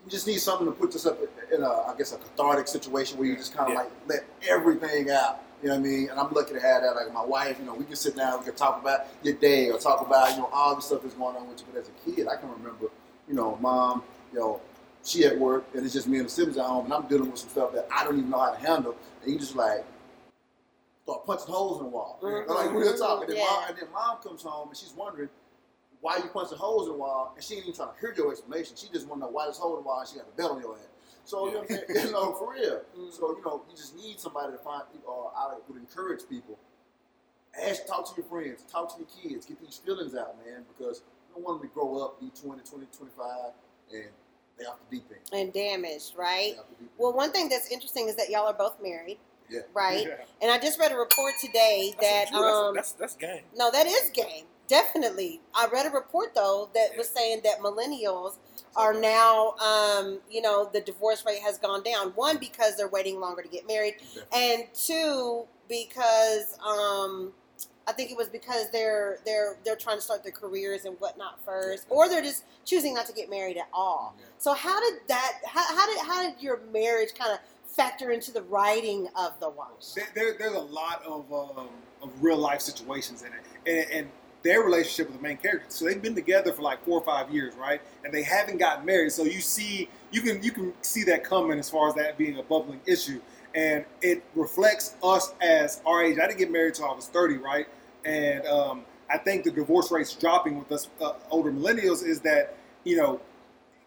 you 0.05 0.11
just 0.11 0.26
need 0.26 0.38
something 0.38 0.67
to 0.67 0.73
put 0.73 0.93
yourself 0.93 1.19
in 1.53 1.62
a, 1.62 1.69
I 1.69 1.94
guess, 1.99 2.12
a 2.12 2.17
cathartic 2.19 2.69
situation 2.69 3.19
where 3.19 3.26
you 3.29 3.37
just 3.37 3.55
kind 3.55 3.69
of 3.71 3.75
Yeah. 3.75 3.81
like 3.81 3.91
let 4.09 4.25
everything 4.49 5.11
out. 5.11 5.43
You 5.62 5.69
know 5.71 5.75
what 5.75 5.81
I 5.81 5.88
mean? 5.88 6.09
And 6.09 6.21
I'm 6.21 6.32
lucky 6.32 6.55
to 6.55 6.61
have 6.61 6.82
that. 6.82 6.94
Like 6.94 7.12
my 7.12 7.25
wife, 7.25 7.56
you 7.59 7.67
know, 7.67 7.75
we 7.75 7.85
can 7.85 7.97
sit 7.97 8.14
down, 8.17 8.38
we 8.38 8.44
can 8.44 8.55
talk 8.55 8.81
about 8.81 9.06
your 9.25 9.35
day 9.35 9.71
or 9.71 9.79
talk 9.79 10.06
about, 10.06 10.31
you 10.31 10.37
know, 10.38 10.49
all 10.53 10.76
the 10.76 10.81
stuff 10.82 11.03
that's 11.03 11.14
going 11.14 11.37
on 11.37 11.49
with 11.49 11.59
you. 11.61 11.67
But 11.73 11.81
as 11.81 11.88
a 11.88 12.11
kid, 12.11 12.29
I 12.29 12.37
can 12.37 12.49
remember, 12.49 12.87
you 13.29 13.35
know, 13.35 13.59
mom, 13.61 14.05
you 14.32 14.38
know, 14.38 14.61
she 15.05 15.25
at 15.25 15.39
work 15.39 15.65
and 15.75 15.85
it's 15.85 15.95
just 15.95 16.09
me 16.09 16.19
and 16.19 16.27
the 16.27 16.31
siblings 16.31 16.59
at 16.59 16.67
home, 16.67 16.85
and 16.87 16.95
I'm 16.95 17.06
dealing 17.06 17.31
with 17.31 17.41
some 17.41 17.50
stuff 17.50 17.73
that 17.73 17.89
I 17.93 18.05
don't 18.05 18.19
even 18.19 18.31
know 18.31 18.41
how 18.41 18.53
to 18.53 18.59
handle. 18.59 18.97
And 19.23 19.33
you 19.33 19.39
just 19.39 19.56
like 19.56 19.85
start 21.05 21.25
punching 21.27 21.47
holes 21.47 21.79
in 21.79 21.85
the 21.85 21.91
wall. 21.91 22.19
Mhm. 22.23 22.47
Like 22.49 22.73
real 22.73 22.97
talk. 22.97 23.23
And 23.23 23.31
then, 23.31 23.39
Yeah. 23.39 23.45
mom, 23.45 23.65
and 23.69 23.79
then 23.79 23.93
mom 23.93 24.19
comes 24.19 24.43
home 24.43 24.69
and 24.69 24.77
she's 24.77 24.93
wondering 24.93 25.31
why 26.00 26.17
you 26.19 26.25
punching 26.29 26.59
holes 26.59 26.87
in 26.87 26.93
the 26.93 26.99
wall, 26.99 27.33
and 27.35 27.43
she 27.43 27.55
ain't 27.55 27.65
even 27.65 27.75
trying 27.75 27.93
to 27.95 28.00
hear 28.00 28.15
your 28.15 28.31
explanation. 28.31 28.77
She 28.77 28.89
just 28.89 29.06
want 29.09 29.21
to 29.21 29.27
know 29.27 29.33
why 29.33 29.45
there's 29.45 29.59
hole 29.59 29.77
in 29.77 29.83
the 29.83 29.87
wall, 29.87 30.00
and 30.00 30.09
she 30.09 30.17
got 30.17 30.29
a 30.29 30.37
belt 30.37 30.53
on 30.53 30.61
your 30.61 30.77
head. 30.77 30.87
So 31.25 31.47
you 31.47 31.53
know, 31.55 31.61
what 31.61 31.71
I'm 31.71 31.77
saying? 31.77 31.85
you 32.06 32.12
know, 32.12 32.33
for 32.35 32.53
real. 32.53 32.83
Mm. 32.97 33.12
So 33.12 33.37
you 33.37 33.43
know, 33.45 33.62
you 33.71 33.77
just 33.77 33.97
need 33.97 34.21
somebody 34.21 34.53
to 34.53 34.59
find. 34.59 34.83
Or 35.06 35.33
I 35.37 35.55
would 35.69 35.77
encourage 35.77 36.29
people. 36.29 36.59
Ask, 37.59 37.87
talk 37.87 38.09
to 38.09 38.21
your 38.21 38.29
friends, 38.29 38.62
talk 38.71 38.95
to 38.95 38.99
your 39.00 39.09
kids, 39.09 39.47
get 39.47 39.61
these 39.61 39.79
feelings 39.79 40.15
out, 40.15 40.37
man, 40.45 40.65
because 40.69 41.03
you 41.29 41.35
don't 41.35 41.45
want 41.45 41.61
them 41.61 41.69
to 41.69 41.75
grow 41.75 41.99
up, 42.05 42.21
be 42.21 42.31
20, 42.31 42.62
20, 42.62 42.87
25, 42.87 43.53
and 43.95 44.05
they 44.59 44.65
off 44.65 44.79
the 44.91 44.97
deep 44.97 45.07
end. 45.11 45.41
And 45.41 45.53
damaged, 45.53 46.15
right? 46.17 46.55
off 46.59 46.67
the 46.71 46.75
deep 46.75 46.81
end. 46.81 46.89
Well, 46.99 47.13
one 47.13 47.33
thing 47.33 47.49
that's 47.49 47.71
interesting 47.71 48.09
is 48.09 48.17
that 48.17 48.29
y'all 48.31 48.47
are 48.47 48.53
both 48.55 48.77
married, 48.83 49.19
Yeah. 49.51 49.61
right? 49.75 50.07
Yeah. 50.07 50.15
And 50.43 50.51
I 50.51 50.59
just 50.59 50.79
read 50.79 50.93
a 50.93 50.97
report 50.97 51.35
today 51.41 51.95
That's, 52.01 52.31
that 52.31 52.39
a- 52.39 52.43
um 52.43 52.75
that's, 52.75 52.93
that's, 52.93 53.15
that's 53.15 53.33
game. 53.33 53.43
no, 53.57 53.71
that 53.71 53.87
is 53.87 54.11
game. 54.11 54.47
Definitely. 54.69 55.41
I 55.55 55.67
read 55.73 55.87
a 55.87 55.91
report 55.91 56.35
though 56.35 56.69
that 56.75 56.91
was 56.99 57.09
saying 57.09 57.41
that 57.45 57.61
millennials 57.61 58.37
are 58.77 58.93
now 58.93 59.53
um, 59.57 60.19
you 60.31 60.43
know, 60.43 60.69
the 60.71 60.81
divorce 60.83 61.25
rate 61.25 61.41
has 61.41 61.57
gone 61.59 61.83
down. 61.83 62.09
One 62.11 62.37
because 62.37 62.77
they're 62.77 62.87
waiting 62.89 63.19
longer 63.19 63.41
to 63.43 63.49
get 63.49 63.67
married, 63.67 63.95
and 64.31 64.65
two 64.75 65.47
because 65.69 66.59
um 66.67 67.33
I 67.88 67.93
think 67.93 68.11
it 68.11 68.17
was 68.17 68.29
because 68.29 68.70
they're 68.70 69.19
they're 69.25 69.56
they're 69.64 69.76
trying 69.76 69.96
to 69.96 70.02
start 70.02 70.23
their 70.23 70.32
careers 70.32 70.85
and 70.85 70.94
whatnot 71.00 71.43
first, 71.43 71.87
or 71.88 72.06
they're 72.06 72.23
just 72.23 72.44
choosing 72.67 72.93
not 72.93 73.06
to 73.06 73.14
get 73.14 73.31
married 73.31 73.56
at 73.56 73.69
all. 73.73 74.14
Yeah. 74.19 74.26
So 74.37 74.52
how 74.52 74.79
did 74.79 75.00
that? 75.08 75.40
How, 75.46 75.64
how 75.75 75.87
did 75.87 76.06
how 76.06 76.23
did 76.23 76.43
your 76.43 76.61
marriage 76.70 77.14
kind 77.19 77.32
of 77.32 77.38
factor 77.64 78.11
into 78.11 78.31
the 78.31 78.43
writing 78.43 79.08
of 79.17 79.40
the 79.40 79.49
watch? 79.49 79.94
there, 79.94 80.06
there, 80.14 80.35
there's 80.38 80.55
a 80.55 80.58
lot 80.58 81.02
of 81.06 81.32
um, 81.32 81.69
of 82.02 82.11
real 82.20 82.37
life 82.37 82.61
situations 82.61 83.23
in 83.23 83.29
it, 83.29 83.87
and, 83.90 83.99
and 83.99 84.08
their 84.43 84.61
relationship 84.61 85.08
with 85.08 85.17
the 85.17 85.23
main 85.23 85.38
character. 85.38 85.66
So 85.68 85.87
they've 85.87 86.00
been 86.00 86.14
together 86.14 86.52
for 86.52 86.62
like 86.62 86.85
four 86.85 87.00
or 87.00 87.04
five 87.04 87.33
years, 87.33 87.54
right? 87.54 87.80
And 88.04 88.12
they 88.12 88.23
haven't 88.23 88.59
gotten 88.59 88.85
married. 88.85 89.12
So 89.12 89.25
you 89.25 89.40
see, 89.40 89.88
you 90.11 90.21
can 90.21 90.42
you 90.42 90.52
can 90.52 90.75
see 90.83 91.04
that 91.04 91.25
coming 91.25 91.59
as 91.59 91.71
far 91.71 91.88
as 91.88 91.95
that 91.95 92.18
being 92.18 92.38
a 92.38 92.42
bubbling 92.42 92.80
issue, 92.87 93.21
and 93.55 93.85
it 94.02 94.25
reflects 94.35 94.97
us 95.02 95.35
as 95.40 95.81
our 95.87 96.02
age. 96.02 96.19
I 96.19 96.26
didn't 96.26 96.38
get 96.38 96.50
married 96.50 96.75
till 96.75 96.87
I 96.87 96.95
was 96.95 97.07
30, 97.07 97.38
right? 97.38 97.67
And 98.05 98.47
um, 98.47 98.85
I 99.11 99.19
think 99.19 99.45
the 99.45 99.50
divorce 99.50 99.90
rates 99.90 100.14
dropping 100.14 100.59
with 100.59 100.71
us 100.73 100.88
uh, 101.00 101.12
older 101.31 101.50
millennials 101.50 102.05
is 102.05 102.21
that 102.21 102.57
you 102.85 102.97
know 102.97 103.21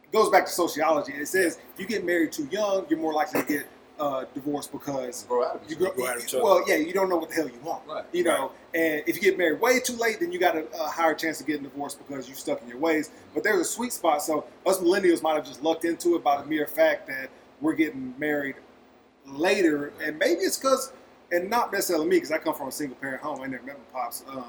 it 0.03 0.11
goes 0.11 0.29
back 0.29 0.45
to 0.45 0.51
sociology. 0.51 1.13
It 1.13 1.27
says 1.27 1.59
if 1.73 1.79
you 1.79 1.87
get 1.87 2.05
married 2.05 2.31
too 2.31 2.47
young, 2.51 2.85
you're 2.89 2.99
more 2.99 3.13
likely 3.13 3.41
to 3.41 3.47
get 3.47 3.67
uh, 3.99 4.25
divorced 4.33 4.71
because 4.71 5.23
grow 5.23 5.45
out 5.45 5.55
of 5.57 5.61
you 5.69 5.75
each 5.75 5.77
grow, 5.77 6.07
out 6.07 6.17
of 6.17 6.23
each 6.23 6.33
other. 6.33 6.43
well, 6.43 6.63
yeah, 6.67 6.75
you 6.75 6.91
don't 6.91 7.07
know 7.07 7.17
what 7.17 7.29
the 7.29 7.35
hell 7.35 7.47
you 7.47 7.59
want. 7.63 7.83
Right. 7.87 8.03
You 8.11 8.23
know, 8.23 8.51
and 8.73 9.03
if 9.05 9.15
you 9.15 9.21
get 9.21 9.37
married 9.37 9.61
way 9.61 9.79
too 9.79 9.95
late, 9.95 10.19
then 10.19 10.31
you 10.31 10.39
got 10.39 10.55
a, 10.55 10.65
a 10.73 10.87
higher 10.87 11.13
chance 11.13 11.39
of 11.39 11.47
getting 11.47 11.63
divorced 11.63 11.99
because 11.99 12.27
you're 12.27 12.37
stuck 12.37 12.61
in 12.61 12.67
your 12.67 12.79
ways. 12.79 13.11
But 13.33 13.43
there's 13.43 13.61
a 13.61 13.65
sweet 13.65 13.93
spot. 13.93 14.23
So 14.23 14.45
us 14.65 14.79
millennials 14.79 15.21
might 15.21 15.35
have 15.35 15.45
just 15.45 15.63
lucked 15.63 15.85
into 15.85 16.15
it 16.15 16.23
by 16.23 16.41
the 16.41 16.47
mere 16.47 16.65
fact 16.65 17.07
that 17.07 17.29
we're 17.61 17.75
getting 17.75 18.15
married 18.17 18.55
later, 19.25 19.93
and 20.03 20.17
maybe 20.17 20.41
it's 20.41 20.57
because, 20.57 20.91
and 21.31 21.49
not 21.49 21.71
necessarily 21.71 22.05
me, 22.07 22.17
because 22.17 22.31
I 22.31 22.37
come 22.37 22.53
from 22.55 22.67
a 22.67 22.71
single 22.71 22.97
parent 22.97 23.21
home. 23.21 23.41
I 23.41 23.47
never 23.47 23.63
met 23.63 23.77
my 23.77 23.99
pops. 24.01 24.23
Um, 24.29 24.45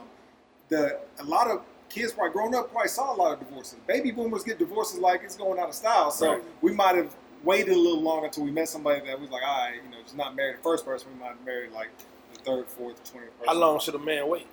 the 0.68 1.00
a 1.18 1.24
lot 1.24 1.50
of 1.50 1.62
kids 1.88 2.12
probably 2.12 2.32
growing 2.32 2.54
up 2.54 2.72
probably 2.72 2.88
saw 2.88 3.14
a 3.14 3.16
lot 3.16 3.32
of 3.34 3.38
divorces. 3.46 3.76
Baby 3.86 4.10
boomers 4.10 4.44
get 4.44 4.58
divorces 4.58 4.98
like 4.98 5.22
it's 5.22 5.36
going 5.36 5.58
out 5.58 5.68
of 5.68 5.74
style. 5.74 6.10
So 6.10 6.32
Right. 6.34 6.42
we 6.62 6.72
might 6.72 6.96
have 6.96 7.14
waited 7.44 7.74
a 7.74 7.78
little 7.78 8.00
longer 8.00 8.26
until 8.26 8.44
we 8.44 8.50
met 8.50 8.68
somebody 8.68 9.04
that 9.06 9.20
was 9.20 9.28
like, 9.30 9.42
all 9.46 9.66
right, 9.68 9.74
you 9.74 9.90
know, 9.90 9.96
just 10.02 10.16
not 10.16 10.34
married 10.34 10.56
the 10.58 10.62
first 10.62 10.84
person. 10.86 11.08
We 11.12 11.20
might 11.20 11.28
have 11.36 11.44
married 11.44 11.72
like 11.72 11.90
the 12.32 12.38
third, 12.40 12.66
fourth, 12.68 13.02
twentieth 13.10 13.36
person. 13.38 13.52
How 13.54 13.60
long 13.60 13.78
should 13.80 13.94
a 13.94 13.98
man 13.98 14.28
wait? 14.28 14.46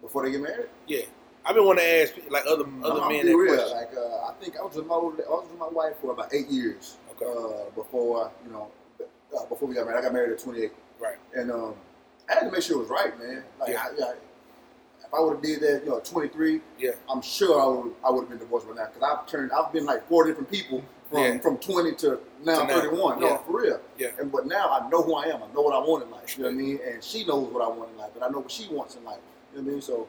Before 0.00 0.24
they 0.24 0.30
get 0.30 0.40
married. 0.40 0.68
Yeah, 0.86 1.00
I've 1.44 1.54
been 1.54 1.64
wanting 1.64 1.84
to 1.84 2.02
ask 2.02 2.14
like 2.30 2.46
other 2.46 2.64
other 2.82 3.00
I'm, 3.00 3.02
I'm 3.02 3.12
men 3.12 3.26
that 3.26 3.36
real. 3.36 3.54
question. 3.54 3.76
Like 3.76 3.92
uh, 3.96 4.28
I 4.28 4.32
think 4.40 4.56
I 4.58 4.62
was 4.62 4.76
with 4.76 4.86
my 4.86 4.94
I 4.94 4.98
was 4.98 5.48
with 5.50 5.58
my 5.58 5.68
wife 5.68 5.94
for 6.00 6.12
about 6.12 6.32
eight 6.32 6.48
years. 6.48 6.96
Okay. 7.20 7.26
Uh, 7.26 7.70
before 7.74 8.30
you 8.46 8.52
know, 8.52 8.68
uh, 9.36 9.44
before 9.46 9.68
we 9.68 9.74
got 9.74 9.86
married, 9.86 9.98
I 9.98 10.02
got 10.02 10.12
married 10.12 10.32
at 10.32 10.38
28. 10.38 10.72
Right. 11.00 11.16
And 11.34 11.50
um, 11.50 11.74
I 12.30 12.34
had 12.34 12.40
to 12.40 12.50
make 12.50 12.62
sure 12.62 12.76
it 12.76 12.80
was 12.80 12.88
right, 12.88 13.18
man. 13.18 13.42
Like, 13.60 13.70
Yeah. 13.70 13.82
I, 13.84 13.88
yeah, 13.98 14.12
if 15.04 15.14
I 15.14 15.20
would 15.20 15.34
have 15.34 15.42
did 15.42 15.60
that, 15.60 15.82
you 15.84 15.90
know, 15.90 15.98
at 15.98 16.04
23, 16.04 16.60
Yeah. 16.78 16.90
I'm 17.10 17.22
sure 17.22 17.60
I 17.60 17.66
would 17.66 17.94
I 18.04 18.10
would 18.10 18.20
have 18.22 18.28
been 18.30 18.38
divorced 18.38 18.68
by 18.68 18.74
now 18.74 18.86
because 18.92 19.02
I've 19.02 19.26
turned 19.26 19.52
I've 19.52 19.72
been 19.72 19.84
like 19.84 20.06
four 20.08 20.26
different 20.26 20.50
people 20.50 20.82
from 21.10 21.18
Yeah. 21.22 21.38
from 21.38 21.58
20 21.58 21.94
to 21.96 22.18
now 22.44 22.60
To 22.62 22.66
now. 22.66 22.80
31. 22.80 23.20
No, 23.20 23.36
for 23.38 23.60
real. 23.62 23.80
Yeah. 23.98 24.08
And 24.18 24.32
but 24.32 24.46
now 24.46 24.70
I 24.70 24.88
know 24.88 25.02
who 25.02 25.14
I 25.14 25.24
am. 25.26 25.42
I 25.42 25.46
know 25.54 25.62
what 25.62 25.74
I 25.74 25.78
want 25.78 26.04
in 26.04 26.10
life. 26.10 26.36
You 26.36 26.44
know 26.44 26.50
what 26.50 26.54
I 26.54 26.58
mean? 26.58 26.80
And 26.86 27.04
she 27.04 27.24
knows 27.24 27.48
what 27.52 27.62
I 27.62 27.68
want 27.68 27.90
in 27.92 27.98
life, 27.98 28.10
but 28.14 28.22
I 28.24 28.28
know 28.28 28.40
what 28.40 28.50
she 28.50 28.68
wants 28.68 28.96
in 28.96 29.04
life. 29.04 29.18
You 29.52 29.58
know 29.58 29.64
what 29.64 29.70
I 29.70 29.72
mean? 29.74 29.82
So 29.82 30.08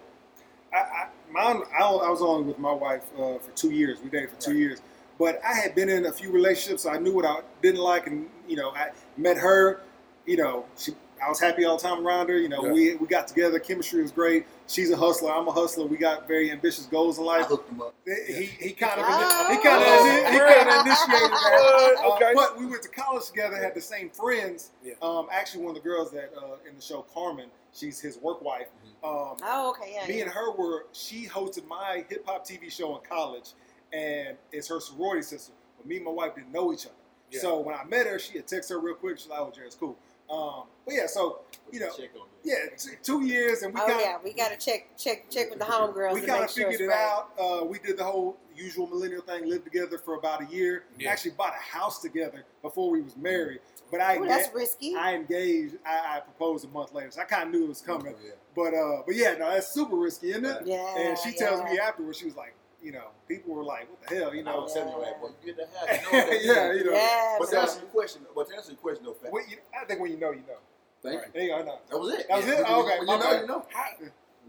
I, 0.74 0.77
I, 0.77 1.07
mine, 1.31 1.62
I, 1.79 1.84
I 1.84 2.10
was 2.10 2.22
only 2.22 2.46
with 2.48 2.60
my 2.60 2.74
wife 2.74 3.03
uh, 3.15 3.38
for 3.38 3.51
two 3.55 3.69
years. 3.72 4.00
We 4.03 4.10
dated 4.10 4.31
for 4.31 4.41
two 4.41 4.51
Right. 4.51 4.60
years. 4.60 4.81
But 5.19 5.39
I 5.43 5.53
had 5.55 5.74
been 5.75 5.89
in 5.89 6.05
a 6.05 6.12
few 6.12 6.31
relationships. 6.31 6.83
So 6.83 6.89
I 6.91 6.97
knew 7.00 7.13
what 7.13 7.25
I 7.25 7.41
didn't 7.62 7.81
like, 7.81 8.07
and 8.07 8.27
you 8.47 8.55
know, 8.55 8.69
I 8.71 8.89
met 9.17 9.38
her. 9.38 9.81
You 10.25 10.38
know, 10.38 10.65
she, 10.77 10.91
I 11.25 11.29
was 11.29 11.39
happy 11.39 11.63
all 11.65 11.77
the 11.77 11.83
time 11.83 12.05
around 12.05 12.27
her. 12.29 12.38
You 12.38 12.50
know, 12.50 12.65
Yeah. 12.65 12.71
we 12.74 12.95
we 12.95 13.07
got 13.07 13.27
together. 13.27 13.57
Chemistry 13.59 14.01
was 14.01 14.12
great. 14.12 14.45
She's 14.67 14.91
a 14.91 14.97
hustler. 14.97 15.31
I'm 15.31 15.47
a 15.47 15.51
hustler. 15.51 15.86
We 15.88 15.97
got 15.97 16.27
very 16.27 16.51
ambitious 16.51 16.86
goals 16.86 17.17
in 17.17 17.24
I 17.24 17.27
life. 17.27 17.45
hooked 17.47 17.71
him 17.71 17.81
up. 17.81 17.95
He 18.05 18.43
he 18.45 18.71
kind 18.74 19.00
of 19.00 19.05
Oh. 19.07 19.47
he 19.50 19.57
kind 19.63 19.83
of 19.83 20.31
he 20.33 20.38
kind 20.39 20.69
of 20.69 20.86
initiated 20.86 21.31
that. 21.31 21.97
Uh, 22.03 22.13
okay. 22.15 22.25
Uh, 22.25 22.36
but 22.36 22.59
we 22.59 22.65
went 22.67 22.83
to 22.83 22.89
college 22.89 23.25
together. 23.25 23.55
Had 23.55 23.74
the 23.74 23.81
same 23.81 24.09
friends. 24.09 24.71
Yeah. 24.83 24.93
Um, 25.01 25.27
actually, 25.31 25.63
one 25.63 25.75
of 25.75 25.81
the 25.81 25.88
girls 25.89 26.12
that 26.12 26.31
uh, 26.38 26.57
in 26.69 26.75
the 26.75 26.81
show, 26.81 27.05
Carmen, 27.13 27.47
she's 27.74 28.00
his 28.00 28.17
work 28.19 28.41
wife. 28.43 28.67
Um, 29.03 29.38
Oh, 29.43 29.74
okay, 29.79 29.93
yeah. 29.95 30.07
me 30.07 30.17
yeah. 30.17 30.24
and 30.25 30.31
her 30.31 30.51
were 30.51 30.88
she 30.91 31.25
hosted 31.25 31.65
my 31.67 32.03
hip 32.09 32.25
hop 32.27 32.45
TV 32.45 32.69
show 32.69 32.95
in 32.97 33.01
college, 33.09 33.51
and 33.94 34.38
it's 34.51 34.67
her 34.67 34.79
sorority 34.79 35.24
sister. 35.24 35.53
But 35.77 35.88
me 35.88 35.98
and 35.98 36.06
my 36.06 36.12
wife 36.12 36.36
didn't 36.36 36.51
know 36.51 36.74
each 36.74 36.86
other. 36.86 36.96
Yeah. 37.32 37.41
So 37.41 37.60
when 37.60 37.75
I 37.75 37.84
met 37.84 38.08
her, 38.08 38.20
she 38.20 38.38
had 38.38 38.48
texted 38.48 38.70
her 38.72 38.79
real 38.79 38.96
quick. 38.96 39.20
She's 39.20 39.27
like, 39.27 39.39
"Oh, 39.39 39.51
Jerod's 39.56 39.75
cool." 39.75 39.98
Um, 40.29 40.63
but 40.86 40.94
yeah, 40.94 41.08
so 41.08 41.39
you 41.72 41.79
know, 41.79 41.89
Check 41.89 42.10
on 42.15 42.27
that. 42.44 42.50
yeah, 42.50 42.75
t- 42.77 42.98
two 43.01 43.25
years, 43.25 43.62
and 43.62 43.74
we 43.74 43.79
oh 43.79 43.86
kind 43.86 44.00
of 44.00 44.06
yeah, 44.06 44.17
we 44.24 44.34
gotta 44.34 44.58
check 44.58 44.98
check 44.98 45.29
check 45.29 45.50
with 45.50 45.60
the 45.60 45.65
homegirls. 45.65 46.13
we 46.13 46.22
kind 46.22 46.44
of 46.44 46.51
figured 46.51 46.74
it's 46.74 46.82
it 46.82 46.88
right. 46.88 46.98
out. 46.98 47.32
Uh, 47.39 47.65
we 47.65 47.79
did 47.79 47.98
the 47.98 48.03
whole 48.03 48.38
usual 48.56 48.88
millennial 48.88 49.22
thing, 49.22 49.50
lived 49.50 49.63
together 49.63 49.98
for 49.98 50.15
about 50.15 50.41
a 50.41 50.46
year. 50.53 50.84
Yeah. 51.00 51.12
Actually, 51.12 51.32
bought 51.32 51.53
a 51.53 51.77
house 51.77 52.01
together 52.01 52.44
before 52.62 52.89
we 52.89 53.01
was 53.01 53.15
married. 53.15 53.60
But 53.89 54.01
I, 54.01 54.17
Ooh, 54.17 54.22
enga- 54.22 54.27
that's 54.27 54.53
risky. 54.53 54.96
I 54.96 55.15
engaged. 55.15 55.75
I, 55.86 56.17
I 56.17 56.20
proposed 56.20 56.65
a 56.65 56.70
month 56.70 56.94
later, 56.94 57.12
so 57.12 57.22
I 57.22 57.24
kind 57.24 57.44
of 57.44 57.51
knew 57.51 57.65
it 57.65 57.70
was 57.70 57.82
coming. 57.82 58.15
Yeah. 58.24 58.32
But 58.53 58.74
uh, 58.74 59.03
but 59.06 59.15
yeah, 59.15 59.36
no, 59.39 59.50
that's 59.50 59.67
super 59.67 59.96
risky, 59.96 60.32
isn't 60.32 60.46
it? 60.46 60.63
yeah. 60.65 60.98
And 60.98 61.17
she 61.17 61.32
tells 61.32 61.62
yeah. 61.62 61.72
me 61.74 61.79
afterwards, 61.79 62.17
she 62.17 62.25
was 62.25 62.36
like, 62.36 62.53
you 62.81 62.91
know, 62.91 63.07
people 63.27 63.53
were 63.55 63.63
like, 63.63 63.89
what 63.89 64.01
the 64.07 64.15
hell, 64.15 64.34
you 64.36 64.41
I 64.41 64.43
know? 64.43 64.62
was 64.62 64.74
telling 64.74 64.89
you, 64.89 64.96
oh, 64.96 65.01
like, 65.01 65.19
boy, 65.22 65.29
you 65.43 65.53
get 65.53 65.57
the 65.57 65.77
hat. 65.88 66.01
You 66.12 66.12
know 66.12 66.53
yeah, 66.53 66.74
you 66.74 66.84
know. 66.86 66.91
Yeah, 66.93 67.36
But 67.39 67.50
to 67.50 67.55
man. 67.55 67.62
answer 67.63 67.79
your 67.81 67.89
question, 67.89 68.22
but 68.36 68.48
to 68.50 68.55
answer 68.55 68.72
your 68.72 68.77
question, 68.79 69.05
though, 69.05 69.13
Fat, 69.13 69.31
When 69.31 69.43
you, 69.50 69.57
I 69.79 69.86
think 69.86 70.00
when 70.00 70.12
you 70.12 70.17
know, 70.19 70.31
you 70.31 70.43
know. 70.48 70.60
thank 71.01 71.19
Right. 71.22 71.27
you. 71.27 71.34
There 71.34 71.43
you 71.43 71.50
go. 71.50 71.63
No. 71.63 71.79
That 71.89 72.00
was 72.00 72.13
it. 72.13 72.27
That 72.27 72.38
was 72.38 72.46
Yeah. 72.48 72.53
it? 72.53 72.57
When 72.62 72.67
you- 72.69 72.84
Okay, 72.84 73.00
you 73.00 73.05
know, 73.07 73.41
you 73.41 73.48
know. 73.48 73.65
How, 73.69 73.86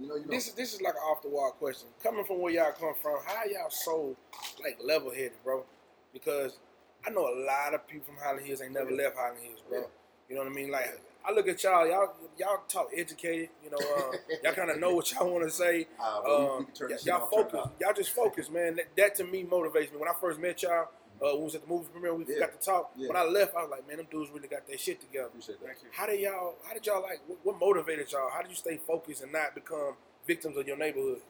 You 0.00 0.06
know, 0.08 0.14
you 0.16 0.20
know. 0.26 0.30
this 0.30 0.46
is 0.48 0.54
this 0.54 0.74
is 0.74 0.80
like 0.82 0.94
an 0.94 1.00
off 1.00 1.22
the 1.22 1.28
wall 1.28 1.50
question. 1.52 1.88
Coming 2.02 2.24
from 2.24 2.38
where 2.40 2.52
y'all 2.52 2.72
come 2.72 2.94
from, 3.02 3.18
how 3.26 3.44
y'all 3.44 3.70
so 3.70 4.14
like 4.62 4.78
level 4.84 5.10
headed, 5.10 5.32
bro? 5.42 5.64
Because 6.12 6.58
I 7.06 7.10
know 7.10 7.26
a 7.26 7.36
lot 7.44 7.74
of 7.74 7.86
people 7.88 8.06
from 8.06 8.16
Highland 8.22 8.46
Hills 8.46 8.60
ain't 8.62 8.72
never 8.72 8.90
left 8.92 9.16
Highland 9.16 9.42
Hills, 9.42 9.62
bro. 9.68 9.78
Yeah. 9.80 9.86
You 10.28 10.36
know 10.36 10.42
what 10.42 10.52
I 10.52 10.54
mean? 10.54 10.70
Like 10.70 11.00
I 11.26 11.32
look 11.32 11.46
at 11.48 11.62
y'all, 11.62 11.86
y'all 11.86 12.14
y'all 12.38 12.62
talk 12.68 12.90
educated. 12.96 13.50
You 13.62 13.70
know, 13.70 13.76
uh, 13.78 14.12
y'all 14.44 14.54
kind 14.54 14.70
of 14.70 14.78
know 14.78 14.94
what 14.94 15.12
y'all 15.12 15.30
want 15.30 15.44
to 15.44 15.50
say. 15.50 15.86
Uh, 16.00 16.20
well, 16.24 16.38
we- 16.38 16.44
we 16.44 16.50
Um, 16.50 16.66
y- 16.90 16.96
y'all 17.04 17.22
off, 17.22 17.30
turn 17.30 17.40
it 17.46 17.50
focus. 17.50 17.70
Y'all 17.80 17.92
just 17.92 18.10
focus, 18.10 18.50
man. 18.50 18.76
That, 18.76 18.86
that 18.96 19.14
to 19.16 19.24
me 19.24 19.44
motivates 19.44 19.92
me. 19.92 19.98
When 19.98 20.08
I 20.08 20.14
first 20.20 20.38
met 20.38 20.62
y'all, 20.62 20.88
uh, 21.22 21.36
we 21.36 21.44
was 21.44 21.54
at 21.54 21.62
the 21.62 21.66
movie 21.68 21.86
premiere. 21.92 22.14
We 22.14 22.24
Yeah. 22.28 22.38
got 22.40 22.58
to 22.60 22.64
talk. 22.64 22.92
Yeah. 22.96 23.08
When 23.08 23.16
I 23.16 23.24
left, 23.24 23.54
I 23.56 23.62
was 23.62 23.70
like, 23.70 23.86
man, 23.88 23.96
them 23.98 24.06
dudes 24.10 24.30
really 24.30 24.48
got 24.48 24.66
their 24.66 24.78
shit 24.78 25.00
together. 25.00 25.26
Appreciate 25.26 25.60
that. 25.60 25.66
Thank 25.66 25.82
you. 25.82 25.88
How 25.92 26.06
did 26.06 26.20
y'all? 26.20 26.54
How 26.64 26.72
did 26.74 26.86
y'all 26.86 27.02
like? 27.02 27.20
What, 27.26 27.38
what 27.42 27.58
motivated 27.60 28.10
y'all? 28.12 28.30
How 28.32 28.40
did 28.42 28.50
you 28.50 28.56
stay 28.56 28.76
focused 28.86 29.22
and 29.22 29.32
not 29.32 29.54
become 29.54 29.94
victims 30.26 30.56
of 30.56 30.66
your 30.66 30.76
neighborhood? 30.78 31.20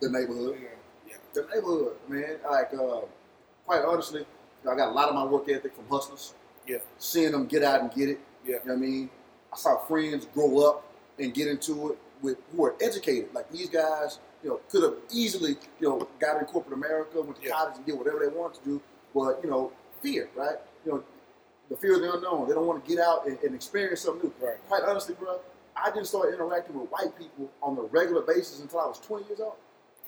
The 0.00 0.08
neighborhood. 0.10 0.58
Yeah. 1.06 1.16
The 1.34 1.42
neighborhood, 1.54 1.96
man. 2.08 2.38
Like, 2.48 2.72
uh, 2.72 3.00
quite 3.66 3.82
honestly, 3.82 4.24
I 4.62 4.74
got 4.76 4.88
a 4.88 4.92
lot 4.92 5.08
of 5.08 5.14
my 5.14 5.24
work 5.24 5.48
ethic 5.50 5.74
from 5.74 5.86
hustlers. 5.90 6.32
Yeah. 6.66 6.78
Seeing 6.98 7.32
them 7.32 7.46
get 7.46 7.62
out 7.62 7.80
and 7.82 7.92
get 7.92 8.08
it. 8.08 8.20
Yeah. 8.44 8.52
You 8.52 8.54
know 8.54 8.60
what 8.64 8.72
I 8.72 8.76
mean? 8.76 9.10
I 9.54 9.56
saw 9.56 9.78
friends 9.78 10.26
grow 10.34 10.66
up 10.68 10.84
and 11.18 11.32
get 11.32 11.46
into 11.46 11.92
it 11.92 11.98
with 12.22 12.38
who 12.54 12.64
are 12.64 12.74
educated. 12.82 13.32
Like 13.32 13.50
these 13.52 13.68
guys, 13.70 14.18
you 14.42 14.50
know, 14.50 14.60
could 14.68 14.82
have 14.82 14.94
easily, 15.12 15.56
you 15.80 15.88
know, 15.88 16.08
got 16.18 16.40
in 16.40 16.44
corporate 16.46 16.74
America, 16.74 17.20
went 17.22 17.36
to 17.40 17.42
Yeah. 17.46 17.52
college 17.54 17.76
and 17.76 17.86
did 17.86 17.96
whatever 17.96 18.18
they 18.18 18.26
wanted 18.36 18.58
to 18.58 18.64
do. 18.64 18.80
But, 19.14 19.40
you 19.44 19.48
know, 19.50 19.70
fear, 20.02 20.28
right? 20.34 20.56
You 20.84 20.92
know, 20.92 21.04
the 21.70 21.76
fear 21.76 21.94
of 21.94 22.00
the 22.00 22.12
unknown. 22.12 22.48
They 22.48 22.54
don't 22.54 22.66
want 22.66 22.84
to 22.84 22.90
get 22.90 22.98
out 23.02 23.26
and, 23.26 23.38
and 23.44 23.54
experience 23.54 24.00
something 24.00 24.28
new. 24.40 24.46
Right. 24.46 24.56
Quite 24.68 24.82
honestly, 24.82 25.14
bro, 25.14 25.38
I 25.76 25.90
didn't 25.92 26.06
start 26.08 26.32
interacting 26.34 26.78
with 26.78 26.90
white 26.90 27.16
people 27.16 27.48
on 27.62 27.78
a 27.78 27.82
regular 27.82 28.22
basis 28.22 28.60
until 28.60 28.80
I 28.80 28.86
was 28.86 28.98
20 29.00 29.26
years 29.28 29.38
old. 29.40 29.54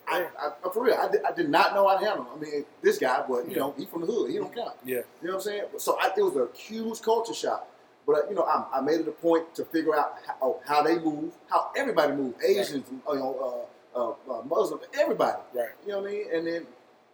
I, 0.08 0.26
I, 0.40 0.68
for 0.72 0.84
real, 0.84 0.94
I 0.94 1.08
did, 1.10 1.22
I 1.24 1.32
did 1.32 1.48
not 1.50 1.74
know 1.74 1.86
I'd 1.86 2.02
handle 2.02 2.24
him. 2.24 2.32
I 2.36 2.40
mean, 2.40 2.64
this 2.82 2.98
guy, 2.98 3.24
but 3.28 3.44
you 3.46 3.52
Yeah. 3.52 3.58
know, 3.58 3.74
he 3.78 3.86
from 3.86 4.00
the 4.02 4.06
hood. 4.08 4.30
He 4.30 4.38
don't 4.38 4.54
count. 4.54 4.74
Yeah. 4.84 4.96
You 4.96 5.28
know 5.28 5.34
what 5.34 5.34
I'm 5.34 5.40
saying? 5.40 5.62
So 5.78 5.98
I, 6.00 6.10
it 6.16 6.22
was 6.22 6.36
a 6.36 6.48
huge 6.56 7.00
culture 7.00 7.34
shock. 7.34 7.68
But 8.06 8.26
you 8.28 8.36
know, 8.36 8.44
I, 8.44 8.78
I 8.78 8.80
made 8.80 9.00
it 9.00 9.08
a 9.08 9.12
point 9.12 9.54
to 9.56 9.64
figure 9.64 9.96
out 9.96 10.14
how, 10.26 10.60
how 10.64 10.82
they 10.82 10.98
move, 10.98 11.32
how 11.50 11.70
everybody 11.76 12.12
moves, 12.14 12.42
Asians, 12.44 12.84
you 12.90 13.00
know, 13.06 13.66
uh, 13.94 13.98
uh, 13.98 14.38
uh, 14.38 14.42
Muslims, 14.44 14.84
everybody. 14.98 15.38
Right. 15.54 15.70
You 15.84 15.92
know 15.92 16.00
what 16.02 16.10
I 16.10 16.12
mean? 16.12 16.24
And 16.32 16.46
then 16.46 16.66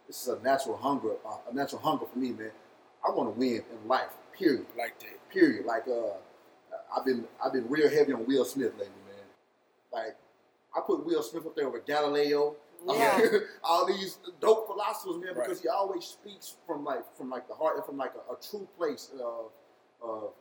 this 0.07 0.21
is 0.23 0.29
a 0.29 0.39
natural 0.43 0.77
hunger, 0.77 1.13
uh, 1.27 1.37
a 1.51 1.55
natural 1.55 1.81
hunger 1.81 2.05
for 2.13 2.19
me, 2.19 2.33
man. 2.33 2.51
I 3.07 3.11
want 3.11 3.33
to 3.35 3.39
win 3.39 3.63
in 3.71 3.89
life. 3.89 4.11
Period. 4.39 4.67
Like 4.77 4.99
that. 5.01 5.31
Period. 5.31 5.65
Like 5.65 5.85
uh, 5.89 6.17
I've 6.97 7.05
been 7.07 7.25
I've 7.45 7.53
been 7.53 7.69
real 7.69 7.89
heavy 7.89 8.13
on 8.13 8.27
Will 8.27 8.45
Smith 8.45 8.73
lately, 8.73 8.87
man. 9.07 9.25
Like 9.93 10.17
I 10.77 10.81
put 10.87 11.05
Will 11.07 11.23
Smith 11.23 11.47
up 11.47 11.57
there 11.57 11.69
with 11.71 11.87
Galileo. 11.87 12.57
Yeah. 12.87 13.21
all 13.65 13.87
these 13.87 14.19
dope 14.41 14.67
philosophers, 14.67 15.17
man, 15.23 15.35
because 15.35 15.59
Right. 15.59 15.63
he 15.63 15.69
always 15.69 16.05
speaks 16.05 16.57
from 16.67 16.85
like 16.85 17.03
from 17.17 17.31
like 17.31 17.47
the 17.49 17.55
heart 17.55 17.77
and 17.77 17.85
from 17.87 17.97
like 17.97 18.13
a, 18.15 18.33
a 18.33 18.37
true 18.51 18.69
place 18.77 19.11
of 19.15 19.51
of 20.03 20.33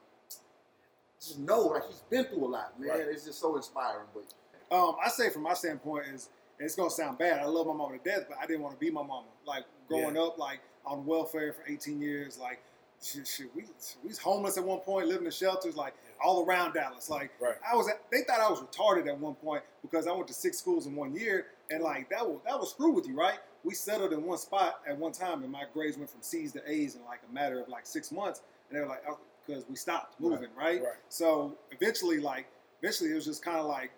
just 1.22 1.40
know 1.40 1.62
like 1.68 1.86
he's 1.88 2.02
been 2.10 2.26
through 2.26 2.46
a 2.46 2.48
lot, 2.48 2.80
man. 2.80 2.90
Right. 2.90 3.00
It's 3.10 3.26
just 3.26 3.40
so 3.40 3.56
inspiring. 3.56 4.08
But 4.14 4.76
Um, 4.76 4.96
I 5.04 5.10
say 5.10 5.30
from 5.30 5.44
my 5.44 5.54
standpoint 5.54 6.08
is, 6.08 6.30
and 6.58 6.66
it's 6.66 6.76
gonna 6.76 6.90
sound 6.90 7.18
bad. 7.18 7.40
I 7.40 7.46
love 7.46 7.68
my 7.68 7.74
mama 7.74 7.98
to 7.98 8.04
death, 8.04 8.26
but 8.28 8.38
I 8.42 8.46
didn't 8.48 8.62
want 8.64 8.74
to 8.76 8.80
be 8.80 8.90
my 8.90 9.04
mama. 9.04 9.28
Like 9.46 9.66
growing 9.88 10.18
up, 10.18 10.38
like 10.38 10.60
on 10.86 11.06
welfare 11.06 11.54
for 11.54 11.64
18 11.68 12.02
years, 12.02 12.40
like 12.40 12.62
shit, 13.04 13.28
shit, 13.28 13.48
we 13.56 13.64
we 14.04 14.08
was 14.10 14.18
homeless 14.18 14.58
at 14.58 14.64
one 14.64 14.80
point, 14.80 15.08
living 15.08 15.26
in 15.26 15.32
shelters, 15.32 15.76
like 15.76 15.94
all 16.24 16.46
around 16.46 16.74
Dallas. 16.74 17.10
Like 17.10 17.32
Right. 17.40 17.56
I 17.70 17.76
was, 17.76 17.88
at, 17.90 18.02
they 18.12 18.22
thought 18.28 18.40
I 18.40 18.50
was 18.50 18.62
retarded 18.62 19.08
at 19.08 19.20
one 19.20 19.36
point 19.36 19.64
because 19.82 20.08
I 20.08 20.12
went 20.12 20.28
to 20.28 20.34
six 20.34 20.58
schools 20.58 20.86
in 20.88 20.96
one 20.96 21.14
year, 21.14 21.48
and 21.70 21.84
like 21.84 22.10
that 22.10 22.26
will 22.26 22.42
that 22.46 22.58
will 22.58 22.66
screw 22.66 22.92
with 22.92 23.08
you, 23.08 23.16
right? 23.16 23.40
We 23.64 23.76
settled 23.76 24.12
in 24.14 24.24
one 24.24 24.40
spot 24.40 24.80
at 24.88 24.98
one 24.98 25.12
time, 25.12 25.44
and 25.44 25.52
my 25.52 25.66
grades 25.72 25.98
went 25.98 26.10
from 26.10 26.22
C's 26.24 26.52
to 26.54 26.72
A's 26.72 26.96
in 26.96 27.04
like 27.06 27.20
a 27.30 27.34
matter 27.34 27.60
of 27.60 27.68
like 27.68 27.86
six 27.86 28.12
months, 28.12 28.42
and 28.70 28.78
they 28.78 28.82
were 28.82 28.88
like, 28.88 29.04
because 29.46 29.66
we 29.70 29.76
stopped 29.76 30.20
moving, 30.20 30.50
right? 30.58 30.82
Right. 30.82 30.94
So 31.10 31.56
eventually, 31.72 32.20
like, 32.20 32.46
eventually 32.82 33.12
it 33.12 33.16
was 33.16 33.26
just 33.26 33.44
kind 33.44 33.58
of 33.58 33.66
like 33.66 33.92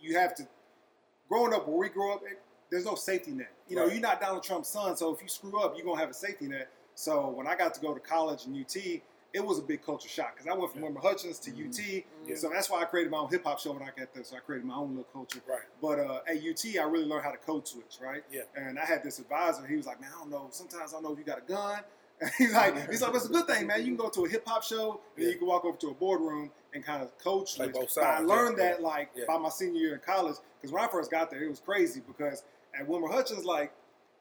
you 0.00 0.16
have 0.18 0.34
to. 0.36 0.46
Growing 1.28 1.54
up 1.54 1.66
where 1.66 1.76
we 1.78 1.88
grew 1.88 2.12
up, 2.12 2.22
it, 2.24 2.40
there's 2.70 2.84
no 2.84 2.94
safety 2.94 3.30
net. 3.30 3.52
You 3.68 3.76
know, 3.76 3.84
Right. 3.84 3.92
you're 3.92 4.02
not 4.02 4.20
Donald 4.20 4.42
Trump's 4.42 4.68
son, 4.68 4.96
so 4.96 5.14
if 5.14 5.22
you 5.22 5.28
screw 5.28 5.58
up, 5.60 5.74
you're 5.76 5.86
gonna 5.86 6.00
have 6.00 6.10
a 6.10 6.14
safety 6.14 6.46
net. 6.46 6.68
So 6.94 7.28
when 7.30 7.46
I 7.46 7.54
got 7.56 7.72
to 7.74 7.80
go 7.80 7.94
to 7.94 8.00
college 8.00 8.44
in 8.46 8.54
UT, 8.60 9.02
it 9.32 9.42
was 9.42 9.58
a 9.58 9.62
big 9.62 9.82
culture 9.82 10.10
shock 10.10 10.34
because 10.36 10.46
I 10.46 10.52
went 10.54 10.72
from 10.72 10.82
Yeah. 10.82 10.88
Wilmer 10.90 11.00
Hutchins 11.00 11.38
to 11.38 11.50
Mhm. 11.50 11.68
UT. 11.68 12.06
Yeah. 12.26 12.36
So 12.36 12.50
that's 12.50 12.68
why 12.68 12.82
I 12.82 12.84
created 12.84 13.10
my 13.10 13.16
own 13.16 13.30
hip 13.30 13.44
hop 13.44 13.58
show 13.60 13.72
when 13.72 13.82
I 13.82 13.90
got 13.96 14.12
there. 14.12 14.24
So 14.24 14.36
I 14.36 14.40
created 14.40 14.66
my 14.66 14.74
own 14.74 14.90
little 14.90 15.10
culture. 15.10 15.40
Right. 15.46 15.62
But 15.80 16.00
uh, 16.00 16.20
at 16.26 16.36
UT, 16.42 16.78
I 16.78 16.82
really 16.82 17.06
learned 17.06 17.24
how 17.24 17.30
to 17.30 17.38
code 17.38 17.66
switch, 17.66 17.96
right? 17.98 18.22
Yeah. 18.30 18.42
And 18.56 18.78
I 18.78 18.84
had 18.84 19.02
this 19.02 19.18
advisor. 19.20 19.64
He 19.66 19.76
was 19.76 19.86
like, 19.86 20.00
"Man, 20.02 20.10
I 20.14 20.18
don't 20.18 20.28
know. 20.30 20.48
Sometimes 20.50 20.92
I 20.92 20.96
don't 20.96 21.04
know 21.04 21.12
if 21.12 21.18
you 21.18 21.24
got 21.24 21.38
a 21.38 21.42
gun." 21.42 21.82
And 22.22 22.30
he's 22.38 22.52
like, 22.54 22.74
"He's 22.90 23.02
like, 23.02 23.14
it's 23.14 23.26
a 23.26 23.28
good 23.28 23.46
thing, 23.46 23.66
man. 23.66 23.80
You 23.80 23.86
can 23.88 23.96
go 23.96 24.08
to 24.08 24.24
a 24.24 24.28
hip 24.28 24.44
hop 24.46 24.62
show, 24.62 25.00
and 25.16 25.24
Yeah. 25.26 25.32
you 25.32 25.38
can 25.38 25.46
walk 25.48 25.64
over 25.66 25.76
to 25.76 25.88
a 25.88 25.94
boardroom 25.94 26.50
and 26.74 26.82
kind 26.84 27.02
of 27.02 27.16
coach 27.18 27.58
Like 27.58 27.74
both 27.74 27.94
But 27.94 28.04
I 28.04 28.20
learned 28.20 28.56
yeah. 28.58 28.70
that 28.70 28.82
like 28.82 29.10
Yeah. 29.14 29.24
by 29.28 29.36
my 29.38 29.50
senior 29.50 29.80
year 29.80 29.94
in 29.94 30.00
college, 30.00 30.36
because 30.60 30.72
when 30.72 30.82
I 30.82 30.88
first 30.88 31.10
got 31.10 31.30
there, 31.30 31.42
it 31.42 31.50
was 31.50 31.60
crazy 31.60 32.00
because 32.06 32.44
at 32.78 32.86
Wilmer 32.88 33.08
Hutchins, 33.08 33.44
like 33.44 33.72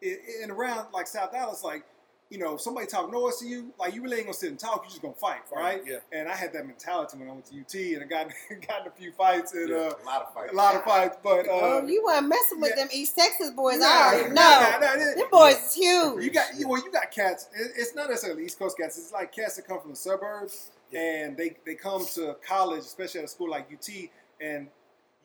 in, 0.02 0.18
in 0.44 0.52
around 0.52 0.88
like 0.94 1.08
South 1.08 1.32
Dallas, 1.32 1.64
like 1.64 1.86
you 2.30 2.38
know, 2.38 2.56
if 2.56 2.62
somebody 2.62 2.88
talk 2.88 3.12
noise 3.12 3.40
to 3.40 3.46
you, 3.46 3.74
like 3.78 3.94
you 3.94 4.02
really 4.02 4.16
ain't 4.16 4.26
gonna 4.28 4.34
sit 4.34 4.50
and 4.50 4.58
talk. 4.58 4.84
You 4.86 4.90
just 4.90 5.02
gonna 5.02 5.14
fight, 5.16 5.42
right? 5.54 5.82
Yeah. 5.86 5.98
And 6.14 6.30
I 6.30 6.34
had 6.34 6.54
that 6.54 6.66
mentality 6.66 7.18
when 7.18 7.28
I 7.30 7.34
went 7.34 7.44
to 7.48 7.60
UT, 7.60 7.74
and 7.94 8.02
I 8.04 8.08
got 8.08 8.28
got 8.70 8.82
in 8.84 8.88
a 8.88 8.92
few 8.92 9.12
fights 9.12 9.54
and 9.54 9.68
Yeah. 9.70 9.76
uh, 9.76 9.94
a 10.02 10.06
lot 10.06 10.22
of 10.22 10.34
fights. 10.34 10.54
a 10.54 10.56
lot 10.56 10.76
of 10.76 10.84
fights. 10.86 11.18
But 11.22 11.46
uh, 11.48 11.52
oh, 11.52 11.86
you 11.86 12.02
weren't 12.06 12.30
messing 12.30 12.62
with 12.62 12.72
yeah. 12.78 12.84
them 12.86 12.90
East 12.94 13.18
Texas 13.18 13.52
boys. 13.52 13.80
Nah, 13.80 13.86
I 13.86 14.14
already 14.14 14.30
know. 14.30 14.36
nah, 14.36 14.62
nah, 14.80 14.96
nah, 14.96 15.14
them 15.16 15.21
boys 15.42 15.56
is 15.56 15.76
huge. 15.76 16.24
You 16.24 16.32
got 16.32 16.56
you, 16.58 16.68
well, 16.68 16.84
you 16.84 16.92
got 16.92 17.12
cats. 17.12 17.48
It's 17.54 17.96
not 17.96 18.10
necessarily 18.10 18.46
East 18.46 18.60
Coast 18.60 18.78
cats. 18.78 18.98
It's 18.98 19.12
like 19.12 19.32
cats 19.34 19.56
that 19.58 19.68
come 19.68 19.80
from 19.82 19.92
the 19.92 19.96
suburbs, 19.98 20.72
Yeah. 20.92 21.00
and 21.26 21.38
they 21.38 21.58
they 21.66 21.76
come 21.76 22.06
to 22.16 22.36
college, 22.48 22.82
especially 22.82 23.20
at 23.20 23.26
a 23.26 23.30
school 23.30 23.50
like 23.50 23.68
UT, 23.72 23.90
and 24.40 24.68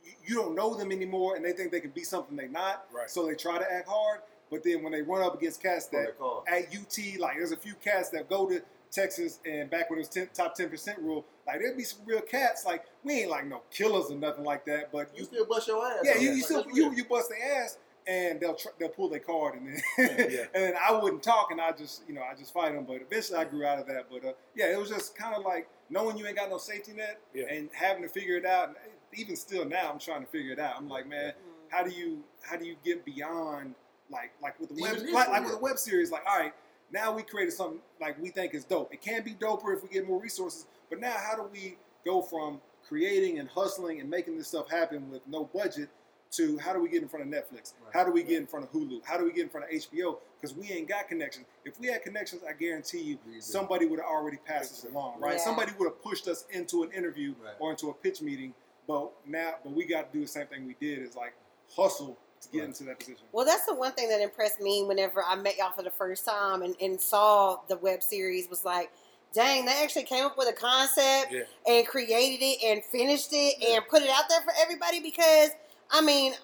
you, 0.04 0.12
you 0.26 0.34
don't 0.36 0.54
know 0.54 0.74
them 0.74 0.92
anymore, 0.92 1.36
and 1.36 1.44
they 1.44 1.52
think 1.52 1.72
they 1.72 1.80
can 1.80 1.90
be 1.90 2.04
something 2.04 2.36
they're 2.36 2.48
not. 2.48 2.86
Right. 2.92 3.10
So 3.10 3.26
they 3.26 3.34
try 3.34 3.58
to 3.58 3.72
act 3.72 3.88
hard, 3.88 4.20
but 4.50 4.62
then 4.64 4.82
when 4.82 4.92
they 4.92 5.02
run 5.02 5.22
up 5.22 5.34
against 5.36 5.62
cats 5.62 5.86
that 5.86 6.14
at 6.48 6.64
UT, 6.74 7.18
like 7.20 7.36
there's 7.36 7.52
a 7.52 7.56
few 7.56 7.74
cats 7.74 8.10
that 8.10 8.28
go 8.28 8.46
to 8.48 8.62
Texas 8.92 9.40
and 9.44 9.68
back 9.68 9.90
when 9.90 9.98
it 9.98 10.02
was 10.02 10.08
10, 10.08 10.28
top 10.32 10.54
ten 10.54 10.68
percent 10.70 10.98
rule, 11.00 11.24
like 11.46 11.58
there'd 11.60 11.76
be 11.76 11.82
some 11.82 11.98
real 12.06 12.20
cats. 12.20 12.64
Like 12.64 12.84
we 13.02 13.14
ain't 13.22 13.30
like 13.30 13.46
no 13.46 13.62
killers 13.70 14.10
or 14.10 14.14
nothing 14.16 14.44
like 14.44 14.64
that, 14.66 14.92
but 14.92 15.10
You 15.12 15.20
you 15.20 15.24
still 15.24 15.44
bust 15.46 15.66
your 15.68 15.84
ass. 15.84 15.98
yeah, 16.04 16.14
you, 16.18 16.28
you 16.30 16.34
Like, 16.36 16.44
still 16.44 16.64
you 16.72 16.94
you 16.94 17.04
bust 17.04 17.28
their 17.30 17.62
ass, 17.64 17.78
and 18.06 18.40
they'll 18.40 18.54
tr- 18.54 18.68
they'll 18.78 18.88
pull 18.88 19.08
their 19.08 19.20
card, 19.20 19.54
and 19.56 19.66
then 19.68 19.82
Yeah. 20.30 20.44
and 20.54 20.64
then 20.64 20.74
I 20.80 20.92
wouldn't 20.92 21.22
talk, 21.22 21.50
and 21.50 21.60
I 21.60 21.72
just 21.72 22.02
you 22.08 22.14
know 22.14 22.22
I 22.22 22.34
just 22.34 22.52
fight 22.52 22.72
them. 22.74 22.84
But 22.84 23.02
eventually 23.02 23.38
I 23.38 23.44
grew 23.44 23.64
out 23.64 23.78
of 23.78 23.86
that. 23.88 24.06
But 24.10 24.24
uh, 24.24 24.32
yeah, 24.54 24.72
it 24.72 24.78
was 24.78 24.88
just 24.88 25.16
kind 25.16 25.34
of 25.34 25.44
like 25.44 25.68
knowing 25.90 26.16
you 26.16 26.26
ain't 26.26 26.36
got 26.36 26.50
no 26.50 26.58
safety 26.58 26.92
net 26.92 27.20
Yeah. 27.34 27.44
and 27.50 27.68
having 27.72 28.02
to 28.02 28.08
figure 28.08 28.36
it 28.36 28.44
out. 28.46 28.68
And 28.68 28.76
even 29.14 29.36
still 29.36 29.64
now, 29.64 29.90
I'm 29.92 29.98
trying 29.98 30.20
to 30.22 30.26
figure 30.26 30.52
it 30.52 30.58
out. 30.58 30.74
I'm 30.76 30.88
like, 30.88 31.08
man, 31.08 31.32
how 31.68 31.82
do 31.82 31.90
you 31.90 32.22
how 32.42 32.56
do 32.56 32.64
you 32.66 32.76
get 32.84 33.04
beyond 33.04 33.74
like 34.10 34.32
like 34.42 34.58
with 34.60 34.70
the 34.74 34.80
web 34.80 34.96
like, 35.12 35.28
like 35.28 35.42
with 35.42 35.52
yeah. 35.52 35.58
a 35.58 35.60
web 35.60 35.78
series? 35.78 36.10
Like, 36.10 36.22
all 36.28 36.38
right, 36.38 36.52
now 36.92 37.12
we 37.14 37.22
created 37.22 37.52
something 37.52 37.80
like 38.00 38.20
we 38.20 38.30
think 38.30 38.54
is 38.54 38.64
dope. 38.64 38.92
It 38.92 39.00
can 39.00 39.22
be 39.24 39.34
doper 39.34 39.76
if 39.76 39.82
we 39.82 39.88
get 39.88 40.06
more 40.06 40.20
resources. 40.20 40.66
But 40.90 41.00
now, 41.00 41.16
how 41.16 41.34
do 41.34 41.48
we 41.52 41.76
go 42.04 42.22
from 42.22 42.60
creating 42.86 43.40
and 43.40 43.48
hustling 43.48 44.00
and 44.00 44.08
making 44.08 44.38
this 44.38 44.46
stuff 44.46 44.70
happen 44.70 45.10
with 45.10 45.26
no 45.26 45.44
budget 45.44 45.88
to 46.36 46.58
how 46.58 46.72
do 46.72 46.80
we 46.80 46.88
get 46.88 47.02
in 47.02 47.08
front 47.08 47.24
of 47.26 47.30
Netflix? 47.32 47.72
Right, 47.84 47.92
How 47.94 48.04
do 48.04 48.12
we 48.12 48.20
right. 48.20 48.28
get 48.30 48.38
in 48.38 48.46
front 48.46 48.64
of 48.64 48.72
Hulu? 48.72 49.00
How 49.04 49.16
do 49.16 49.24
we 49.24 49.32
get 49.32 49.42
in 49.44 49.48
front 49.48 49.66
of 49.66 49.72
HBO? 49.72 50.18
Because 50.40 50.56
we 50.56 50.70
ain't 50.72 50.88
got 50.88 51.08
connections. 51.08 51.46
If 51.64 51.78
we 51.80 51.86
had 51.86 52.02
connections, 52.02 52.42
I 52.48 52.52
guarantee 52.52 53.00
you 53.00 53.18
somebody 53.40 53.86
would 53.86 53.98
have 54.00 54.08
already 54.08 54.38
passed 54.38 54.72
us 54.72 54.84
along, 54.90 55.20
right? 55.20 55.36
Yeah. 55.38 55.44
Somebody 55.44 55.72
would 55.78 55.86
have 55.86 56.02
pushed 56.02 56.28
us 56.28 56.46
into 56.50 56.82
an 56.82 56.92
interview 56.92 57.34
Right. 57.42 57.54
or 57.58 57.70
into 57.70 57.88
a 57.90 57.94
pitch 57.94 58.20
meeting. 58.22 58.54
But 58.86 59.10
now, 59.26 59.54
but 59.64 59.72
we 59.72 59.84
got 59.84 60.12
to 60.12 60.18
do 60.18 60.22
the 60.24 60.28
same 60.30 60.46
thing 60.46 60.66
we 60.66 60.76
did 60.80 61.00
is 61.00 61.16
like 61.16 61.34
hustle 61.74 62.16
to 62.42 62.48
get 62.50 62.58
Right. 62.60 62.68
into 62.68 62.84
that 62.84 62.98
position. 62.98 63.22
Well, 63.32 63.44
that's 63.46 63.64
the 63.66 63.74
one 63.74 63.92
thing 63.92 64.08
that 64.10 64.20
impressed 64.20 64.60
me 64.60 64.84
whenever 64.84 65.24
I 65.24 65.34
met 65.36 65.56
y'all 65.56 65.72
for 65.72 65.82
the 65.82 65.90
first 65.90 66.24
time 66.24 66.62
and, 66.62 66.76
and 66.80 67.00
saw 67.00 67.60
the 67.68 67.76
web 67.78 68.02
series 68.02 68.48
was 68.48 68.64
like, 68.64 68.92
dang, 69.32 69.64
they 69.66 69.82
actually 69.82 70.04
came 70.04 70.24
up 70.24 70.38
with 70.38 70.48
a 70.48 70.52
concept 70.52 71.32
Yeah. 71.32 71.42
and 71.66 71.86
created 71.86 72.44
it 72.44 72.62
and 72.64 72.84
finished 72.84 73.30
it 73.32 73.56
Yeah. 73.58 73.76
and 73.76 73.88
put 73.88 74.02
it 74.02 74.08
out 74.10 74.24
there 74.28 74.40
for 74.42 74.52
everybody 74.60 75.00
because, 75.00 75.50
I 75.90 76.00
mean, 76.00 76.34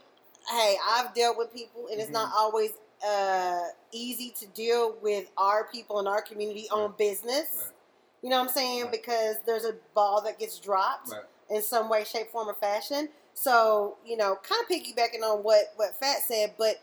hey, 0.50 0.76
I've 0.88 1.14
dealt 1.14 1.36
with 1.38 1.52
people 1.52 1.88
and 1.90 2.00
it's 2.00 2.10
not 2.10 2.28
Mm-hmm. 2.28 2.38
always 2.38 2.70
uh, 3.06 3.60
easy 3.90 4.30
to 4.38 4.46
deal 4.48 4.96
with 5.02 5.28
our 5.36 5.64
people 5.72 5.98
in 6.00 6.06
our 6.06 6.22
community 6.22 6.68
on 6.70 6.94
business. 6.96 7.46
Right. 7.56 7.72
You 8.22 8.30
know 8.30 8.38
what 8.38 8.48
I'm 8.48 8.54
saying? 8.54 8.82
Right. 8.84 8.92
Because 8.92 9.36
there's 9.44 9.64
a 9.64 9.74
ball 9.94 10.22
that 10.22 10.38
gets 10.38 10.58
dropped 10.60 11.10
Right. 11.10 11.22
in 11.50 11.62
some 11.62 11.88
way, 11.88 12.04
shape, 12.04 12.30
form, 12.30 12.48
or 12.48 12.54
fashion. 12.54 13.08
So, 13.34 13.96
you 14.06 14.16
know, 14.16 14.38
kind 14.42 14.62
of 14.62 14.68
piggybacking 14.68 15.22
on 15.22 15.42
what, 15.42 15.72
what 15.76 15.96
Fat 15.98 16.18
said, 16.26 16.54
but 16.58 16.76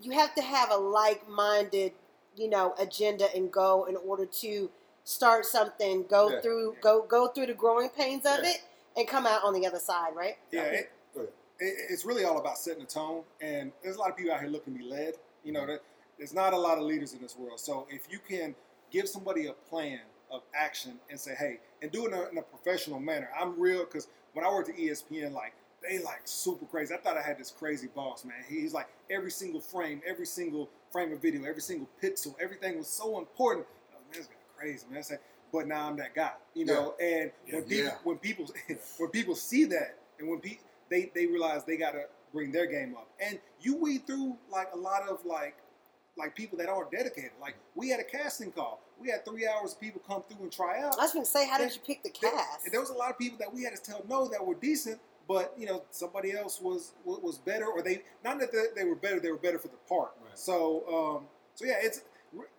you 0.00 0.12
have 0.12 0.34
to 0.36 0.42
have 0.42 0.70
a 0.70 0.76
like 0.76 1.28
minded, 1.28 1.92
you 2.36 2.48
know, 2.48 2.74
agenda 2.78 3.28
and 3.34 3.52
goal 3.52 3.84
in 3.84 3.96
order 3.96 4.24
to 4.24 4.70
start 5.04 5.44
something, 5.44 6.04
go 6.08 6.30
Yeah. 6.30 6.40
through 6.40 6.76
go 6.80 7.02
go 7.02 7.28
through 7.28 7.46
the 7.46 7.54
growing 7.54 7.90
pains 7.90 8.24
of 8.24 8.38
Yeah. 8.42 8.50
it 8.52 8.62
and 8.96 9.06
come 9.08 9.26
out 9.26 9.42
on 9.44 9.52
the 9.52 9.66
other 9.66 9.80
side, 9.80 10.14
right? 10.14 10.38
Yeah, 10.50 10.62
it, 10.62 10.72
ahead. 10.72 10.88
It, 11.62 11.74
it's 11.90 12.04
really 12.04 12.24
all 12.24 12.38
about 12.38 12.58
setting 12.58 12.82
a 12.82 12.86
tone. 12.86 13.22
And 13.40 13.72
there's 13.82 13.96
a 13.96 13.98
lot 13.98 14.10
of 14.10 14.16
people 14.16 14.32
out 14.32 14.40
here 14.40 14.48
looking 14.50 14.72
to 14.74 14.78
be 14.78 14.84
led. 14.84 15.14
You 15.44 15.52
know, 15.52 15.66
there's 16.18 16.34
not 16.34 16.52
a 16.52 16.58
lot 16.58 16.78
of 16.78 16.84
leaders 16.84 17.12
in 17.14 17.20
this 17.22 17.36
world. 17.36 17.60
So 17.60 17.86
if 17.90 18.06
you 18.10 18.18
can 18.18 18.54
give 18.90 19.08
somebody 19.08 19.46
a 19.46 19.52
plan 19.52 20.00
of 20.30 20.42
action 20.54 20.98
and 21.10 21.18
say, 21.18 21.34
hey, 21.38 21.60
and 21.82 21.90
do 21.90 22.06
it 22.06 22.12
in 22.12 22.14
a, 22.18 22.22
in 22.30 22.38
a 22.38 22.42
professional 22.42 22.98
manner. 23.00 23.28
I'm 23.38 23.58
real 23.58 23.84
because 23.84 24.08
when 24.32 24.44
I 24.44 24.48
worked 24.48 24.70
at 24.70 24.76
ESPN, 24.76 25.32
like 25.32 25.54
they 25.82 25.98
like 25.98 26.20
super 26.24 26.64
crazy. 26.66 26.94
I 26.94 26.98
thought 26.98 27.16
I 27.16 27.22
had 27.22 27.38
this 27.38 27.50
crazy 27.50 27.88
boss, 27.94 28.24
man. 28.24 28.36
He's 28.48 28.72
like 28.72 28.88
every 29.10 29.30
single 29.30 29.60
frame, 29.60 30.00
every 30.06 30.26
single 30.26 30.70
frame 30.90 31.12
of 31.12 31.20
video, 31.20 31.44
every 31.44 31.60
single 31.60 31.88
pixel, 32.02 32.34
everything 32.40 32.78
was 32.78 32.86
so 32.86 33.18
important. 33.18 33.66
I 33.92 33.96
was, 33.96 34.04
man, 34.10 34.18
this 34.18 34.26
guy 34.26 34.34
crazy, 34.56 34.86
man. 34.90 35.02
Said, 35.02 35.18
but 35.52 35.66
now 35.66 35.86
I'm 35.88 35.96
that 35.96 36.14
guy, 36.14 36.32
you 36.54 36.64
know. 36.64 36.94
And 37.00 37.30
when 37.50 37.62
Yeah. 37.62 37.68
people 37.68 37.84
Yeah. 37.84 37.96
when 38.04 38.18
people 38.18 38.46
when 38.98 39.10
people 39.10 39.34
see 39.34 39.64
that 39.64 39.98
and 40.18 40.28
when 40.30 40.38
pe- 40.40 40.58
they 40.92 41.10
they 41.14 41.26
realize 41.26 41.64
they 41.64 41.76
gotta 41.76 42.04
bring 42.32 42.52
their 42.52 42.66
game 42.66 42.94
up 42.96 43.08
and 43.20 43.38
you 43.60 43.76
weed 43.76 44.06
through 44.06 44.36
like 44.50 44.68
a 44.74 44.76
lot 44.78 45.02
of 45.08 45.24
like 45.24 45.56
like 46.16 46.34
people 46.36 46.56
that 46.58 46.68
aren't 46.68 46.90
dedicated 46.90 47.30
like 47.40 47.56
we 47.74 47.88
had 47.88 47.98
a 48.00 48.04
casting 48.04 48.52
call 48.52 48.80
we 49.00 49.08
had 49.08 49.24
three 49.24 49.46
hours 49.48 49.72
of 49.72 49.80
people 49.80 50.00
come 50.06 50.22
through 50.28 50.42
and 50.42 50.52
try 50.52 50.80
out 50.82 50.94
I 50.98 51.02
was 51.02 51.12
going 51.12 51.24
to 51.24 51.30
say, 51.30 51.48
how 51.48 51.58
did 51.58 51.74
you 51.74 51.80
pick 51.84 52.02
the 52.02 52.10
There- 52.20 52.30
cast? 52.30 52.68
there 52.70 52.80
was 52.80 52.90
a 52.90 52.94
lot 52.94 53.10
of 53.10 53.18
people 53.18 53.38
that 53.38 53.52
we 53.52 53.62
had 53.64 53.74
to 53.74 53.82
tell 53.82 54.04
no 54.08 54.28
that 54.28 54.44
were 54.44 54.54
decent 54.54 55.00
but 55.28 55.54
you 55.58 55.66
know 55.66 55.82
somebody 55.90 56.32
else 56.32 56.60
was 56.60 56.92
was 57.04 57.38
better 57.38 57.66
or 57.66 57.80
they 57.82 58.02
not 58.24 58.38
that 58.40 58.52
they, 58.52 58.64
they 58.76 58.84
were 58.84 58.94
better 58.96 59.18
they 59.20 59.30
were 59.30 59.38
better 59.38 59.58
for 59.58 59.68
the 59.68 59.76
part 59.88 60.12
Right. 60.22 60.38
so 60.38 60.84
um 61.16 61.26
so 61.54 61.64
yeah 61.64 61.76
it's 61.82 62.02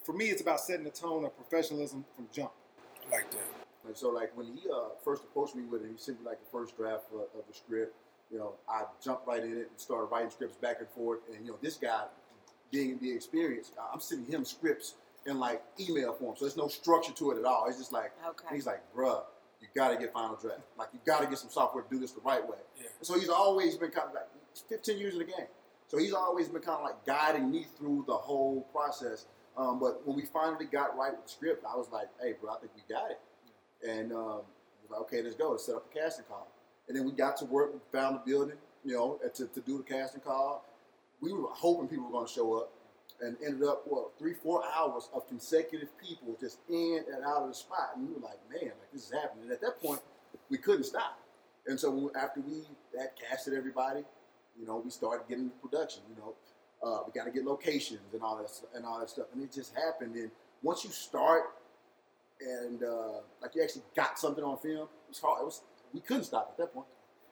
for 0.03 0.13
me 0.13 0.25
it's 0.25 0.41
about 0.41 0.59
setting 0.59 0.83
the 0.83 0.91
tone 0.91 1.23
of 1.25 1.35
professionalism 1.35 2.05
from 2.15 2.27
jump 2.33 2.51
I 3.07 3.15
like 3.17 3.31
that. 3.31 3.39
And 3.85 3.97
so, 3.97 4.09
like 4.11 4.31
when 4.37 4.45
he 4.47 4.61
uh, 4.73 4.95
first 5.03 5.23
approached 5.23 5.55
me 5.57 5.63
with 5.63 5.83
it, 5.83 5.89
he 5.91 5.97
sent 5.97 6.21
me 6.21 6.25
like 6.25 6.39
the 6.39 6.49
first 6.49 6.77
draft 6.77 7.03
of, 7.13 7.19
of 7.37 7.45
the 7.49 7.53
script. 7.53 7.93
You 8.33 8.39
know, 8.39 8.55
I 8.67 8.85
jumped 9.03 9.27
right 9.27 9.43
in 9.43 9.51
it 9.51 9.69
and 9.69 9.77
started 9.77 10.05
writing 10.05 10.31
scripts 10.31 10.57
back 10.57 10.77
and 10.79 10.89
forth. 10.89 11.19
And 11.31 11.45
you 11.45 11.51
know, 11.51 11.57
this 11.61 11.75
guy, 11.75 12.05
being 12.71 12.97
the 12.99 13.13
experience, 13.13 13.71
I'm 13.93 13.99
sending 13.99 14.31
him 14.31 14.43
scripts 14.43 14.95
in 15.27 15.37
like 15.37 15.61
email 15.79 16.13
form, 16.13 16.35
so 16.35 16.45
there's 16.45 16.57
no 16.57 16.67
structure 16.67 17.13
to 17.13 17.31
it 17.31 17.37
at 17.37 17.45
all. 17.45 17.67
It's 17.69 17.77
just 17.77 17.93
like 17.93 18.11
okay. 18.27 18.55
he's 18.55 18.65
like, 18.65 18.81
bruh, 18.95 19.21
you 19.61 19.67
gotta 19.75 19.97
get 19.97 20.11
final 20.13 20.35
draft. 20.35 20.61
Like 20.77 20.89
you 20.93 20.99
gotta 21.05 21.27
get 21.27 21.37
some 21.37 21.51
software 21.51 21.83
to 21.83 21.89
do 21.89 21.99
this 21.99 22.11
the 22.11 22.21
right 22.21 22.41
way. 22.43 22.57
Yeah. 22.75 22.87
And 22.97 23.05
so 23.05 23.19
he's 23.19 23.29
always 23.29 23.77
been 23.77 23.91
kind 23.91 24.07
of 24.07 24.15
like 24.15 24.27
15 24.67 24.97
years 24.97 25.13
in 25.13 25.19
the 25.19 25.25
game. 25.25 25.47
So 25.87 25.99
he's 25.99 26.13
always 26.13 26.49
been 26.49 26.63
kind 26.63 26.79
of 26.79 26.83
like 26.83 27.05
guiding 27.05 27.51
me 27.51 27.67
through 27.77 28.05
the 28.07 28.15
whole 28.15 28.67
process. 28.71 29.27
Um, 29.55 29.79
but 29.79 30.05
when 30.07 30.15
we 30.15 30.23
finally 30.23 30.65
got 30.65 30.97
right 30.97 31.11
with 31.11 31.25
the 31.25 31.31
script, 31.31 31.63
I 31.71 31.75
was 31.75 31.87
like, 31.91 32.07
hey, 32.19 32.33
bro, 32.41 32.53
I 32.53 32.57
think 32.57 32.71
we 32.75 32.81
got 32.91 33.11
it. 33.11 33.19
And 33.87 34.11
um, 34.11 34.41
he 34.81 34.87
was 34.87 34.89
like, 34.89 35.01
okay, 35.01 35.21
let's 35.21 35.35
go. 35.35 35.51
Let's 35.51 35.67
set 35.67 35.75
up 35.75 35.85
a 35.91 35.93
casting 35.93 36.25
call. 36.25 36.47
And 36.87 36.97
then 36.97 37.05
we 37.05 37.11
got 37.11 37.37
to 37.37 37.45
work. 37.45 37.71
Found 37.91 38.15
the 38.17 38.21
building, 38.25 38.57
you 38.83 38.93
know, 38.95 39.19
to, 39.35 39.47
to 39.47 39.61
do 39.61 39.77
the 39.77 39.83
casting 39.83 40.21
call. 40.21 40.65
We 41.21 41.31
were 41.31 41.47
hoping 41.51 41.87
people 41.87 42.05
were 42.05 42.11
going 42.11 42.27
to 42.27 42.33
show 42.33 42.57
up 42.59 42.71
and 43.21 43.37
ended 43.45 43.63
up, 43.63 43.83
what, 43.85 44.11
three, 44.19 44.33
four 44.33 44.63
hours 44.75 45.09
of 45.13 45.27
consecutive 45.27 45.97
people 45.97 46.35
just 46.39 46.59
in 46.69 47.03
and 47.13 47.23
out 47.23 47.43
of 47.43 47.47
the 47.47 47.53
spot. 47.53 47.91
And 47.95 48.07
we 48.07 48.13
were 48.13 48.19
like, 48.19 48.39
man, 48.51 48.71
like 48.79 48.91
this 48.91 49.05
is 49.05 49.11
happening. 49.11 49.45
And 49.45 49.51
at 49.53 49.61
that 49.61 49.81
point, 49.81 50.01
we 50.49 50.57
couldn't 50.57 50.83
stop. 50.83 51.19
And 51.67 51.79
so 51.79 52.11
after 52.19 52.41
we 52.41 52.63
had 52.97 53.11
casted 53.15 53.53
everybody, 53.53 54.01
you 54.59 54.67
know, 54.67 54.81
we 54.83 54.91
started 54.91 55.27
getting 55.29 55.45
the 55.45 55.67
production. 55.67 56.03
You 56.09 56.15
know, 56.21 56.35
uh, 56.83 57.03
we 57.05 57.13
got 57.17 57.25
to 57.25 57.31
get 57.31 57.45
locations 57.45 58.01
and 58.11 58.21
all 58.21 58.37
that 58.37 58.51
and 58.75 58.85
all 58.85 58.99
that 58.99 59.09
stuff. 59.09 59.27
And 59.33 59.41
it 59.41 59.53
just 59.53 59.73
happened. 59.73 60.15
And 60.15 60.29
once 60.61 60.83
you 60.83 60.89
start, 60.89 61.43
and 62.41 62.83
uh, 62.83 63.21
like 63.41 63.55
you 63.55 63.63
actually 63.63 63.83
got 63.95 64.19
something 64.19 64.43
on 64.43 64.57
film, 64.57 64.87
it 64.87 65.09
was 65.09 65.19
hard. 65.19 65.41
It 65.41 65.45
was 65.45 65.61
we 65.93 65.99
couldn't 66.01 66.23
stop 66.23 66.49
at 66.51 66.57
that 66.57 66.73
point. 66.73 66.87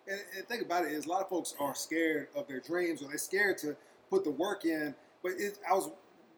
And, 0.07 0.19
and 0.37 0.47
think 0.47 0.61
about 0.63 0.85
it 0.85 0.91
is 0.91 1.05
a 1.05 1.09
lot 1.09 1.21
of 1.21 1.29
folks 1.29 1.53
are 1.59 1.75
scared 1.75 2.27
of 2.35 2.47
their 2.47 2.59
dreams 2.59 3.01
or 3.01 3.07
they're 3.07 3.17
scared 3.17 3.57
to 3.59 3.75
put 4.09 4.23
the 4.23 4.31
work 4.31 4.65
in. 4.65 4.95
But 5.23 5.33
it, 5.37 5.59
I 5.69 5.73
was 5.73 5.91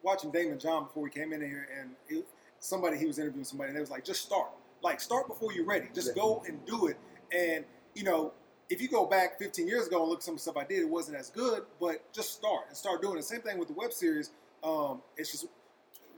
watching 0.04 0.32
Daymond 0.32 0.62
John 0.62 0.84
before 0.84 1.04
we 1.04 1.10
came 1.10 1.32
in 1.34 1.42
here, 1.42 1.68
and 1.80 1.92
it, 2.10 2.26
somebody 2.60 2.98
he 2.98 3.06
was 3.06 3.20
interviewing 3.20 3.46
somebody, 3.46 3.70
and 3.70 3.78
they 3.78 3.82
was 3.82 3.90
like, 3.92 4.04
"Just 4.04 4.22
start. 4.24 4.50
Like 4.82 5.00
start 5.00 5.28
before 5.28 5.54
you're 5.54 5.66
ready. 5.66 5.88
Just 5.94 6.10
Yeah. 6.10 6.22
go 6.22 6.44
and 6.48 6.64
do 6.66 6.88
it." 6.88 6.98
And 7.32 7.64
you 7.96 8.04
know, 8.04 8.34
if 8.70 8.82
you 8.82 8.90
go 8.90 9.06
back 9.06 9.40
15 9.40 9.68
years 9.68 9.88
ago 9.88 10.02
and 10.02 10.10
look 10.10 10.20
at 10.20 10.24
some 10.24 10.38
stuff 10.38 10.58
I 10.58 10.66
did, 10.66 10.80
it 10.80 10.90
wasn't 10.90 11.18
as 11.18 11.30
good. 11.30 11.64
But 11.80 12.12
just 12.12 12.34
start 12.34 12.66
and 12.68 12.76
start 12.76 13.02
doing 13.02 13.18
it. 13.18 13.24
Same 13.24 13.42
thing 13.42 13.58
with 13.58 13.70
the 13.70 13.74
web 13.74 13.94
series. 13.94 14.32
Um, 14.64 15.02
it's 15.16 15.32
just 15.32 15.46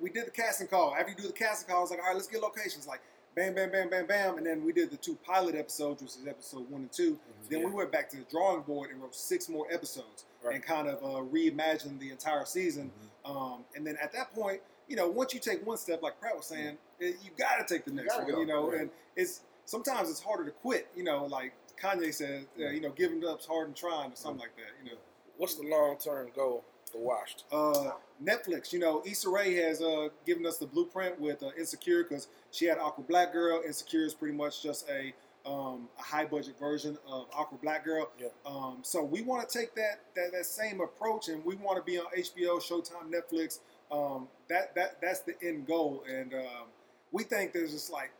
we 0.01 0.09
did 0.09 0.25
the 0.25 0.31
casting 0.31 0.67
call. 0.67 0.95
After 0.95 1.11
you 1.11 1.17
do 1.17 1.27
the 1.27 1.33
casting 1.33 1.67
call, 1.69 1.77
I 1.77 1.81
was 1.81 1.91
like, 1.91 1.99
all 1.99 2.07
right, 2.07 2.15
let's 2.15 2.27
get 2.27 2.41
locations. 2.41 2.87
Like, 2.87 3.01
bam, 3.35 3.53
bam, 3.53 3.71
bam, 3.71 3.89
bam, 3.89 4.05
bam. 4.05 4.37
And 4.37 4.45
then 4.45 4.63
we 4.63 4.71
did 4.71 4.89
the 4.91 4.97
two 4.97 5.15
pilot 5.25 5.55
episodes, 5.55 6.01
which 6.01 6.11
is 6.11 6.27
episode 6.27 6.69
one 6.69 6.81
and 6.81 6.91
2 6.91 7.17
Then 7.49 7.59
we 7.63 7.71
went 7.71 7.91
back 7.91 8.09
to 8.11 8.17
the 8.17 8.23
drawing 8.31 8.61
board 8.61 8.91
and 8.91 9.01
wrote 9.01 9.15
six 9.15 9.49
more 9.49 9.67
episodes 9.71 10.25
Right. 10.43 10.55
and 10.55 10.63
kind 10.63 10.87
of 10.87 11.03
uh, 11.03 11.21
reimagined 11.31 11.99
the 11.99 12.11
entire 12.11 12.45
season. 12.45 12.91
Um, 13.25 13.65
and 13.75 13.85
then 13.85 13.97
at 14.01 14.13
that 14.13 14.33
point, 14.35 14.61
you 14.87 14.95
know, 14.95 15.07
once 15.07 15.33
you 15.33 15.39
take 15.39 15.65
one 15.65 15.77
step, 15.77 16.03
like 16.03 16.19
Pratt 16.19 16.35
was 16.37 16.45
saying, 16.45 16.77
it, 16.99 17.15
you 17.23 17.31
got 17.37 17.65
to 17.67 17.73
take 17.73 17.83
the 17.85 17.91
next 17.91 18.09
gotta 18.15 18.23
one. 18.25 18.31
go. 18.33 18.39
You 18.41 18.45
know, 18.45 18.69
Right. 18.71 18.81
and 18.81 18.89
it's 19.15 19.41
sometimes 19.65 20.09
it's 20.11 20.21
harder 20.21 20.45
to 20.45 20.51
quit. 20.51 20.87
You 20.95 21.03
know, 21.03 21.25
like 21.25 21.53
Kanye 21.81 22.13
said, 22.13 22.45
uh, 22.59 22.65
you 22.69 22.79
know, 22.81 22.91
giving 22.91 23.25
up's 23.25 23.45
hard 23.47 23.67
and 23.67 23.75
trying 23.75 24.11
or 24.11 24.15
something 24.15 24.39
like 24.41 24.55
that. 24.57 24.71
You 24.83 24.91
know. 24.91 24.97
What's 25.37 25.55
the 25.55 25.63
long 25.67 25.97
term 25.97 26.29
goal 26.35 26.63
Washed? 26.97 27.45
Uh, 27.51 27.91
Netflix, 28.23 28.71
you 28.71 28.79
know, 28.79 29.03
Issa 29.05 29.29
Rae 29.29 29.53
has 29.55 29.81
uh, 29.81 30.10
given 30.25 30.45
us 30.45 30.58
the 30.58 30.65
blueprint 30.65 31.19
with 31.19 31.43
uh, 31.43 31.49
Insecure 31.58 32.03
because 32.03 32.27
she 32.51 32.65
had 32.65 32.77
Awkward 32.77 33.08
Black 33.08 33.34
Girl. 33.34 33.62
Insecure 33.65 34.05
is 34.05 34.13
pretty 34.13 34.36
much 34.36 34.63
just 34.63 34.89
a, 34.89 35.13
um, 35.49 35.89
a 35.99 36.01
high 36.01 36.25
budget 36.25 36.58
version 36.60 36.97
of 37.08 37.27
Awkward 37.34 37.62
Black 37.62 37.84
Girl. 37.84 38.10
Yeah. 38.19 38.27
Um, 38.45 38.79
so 38.81 39.03
we 39.03 39.21
want 39.21 39.47
to 39.47 39.60
take 39.60 39.75
that, 39.75 39.99
that 40.15 40.31
that 40.31 40.45
same 40.45 40.81
approach 40.81 41.27
and 41.27 41.43
we 41.43 41.55
want 41.55 41.77
to 41.77 41.84
be 41.84 41.97
on 41.97 42.05
HBO, 42.17 42.62
Showtime, 42.62 43.12
Netflix. 43.12 43.60
Um, 43.91 44.27
that 44.49 44.73
that 44.75 44.99
that's 45.01 45.19
the 45.21 45.36
end 45.43 45.67
goal, 45.67 46.03
and 46.10 46.34
um, 46.34 46.65
we 47.12 47.23
think 47.23 47.53
there's 47.53 47.71
just 47.71 47.91
like, 47.91 48.12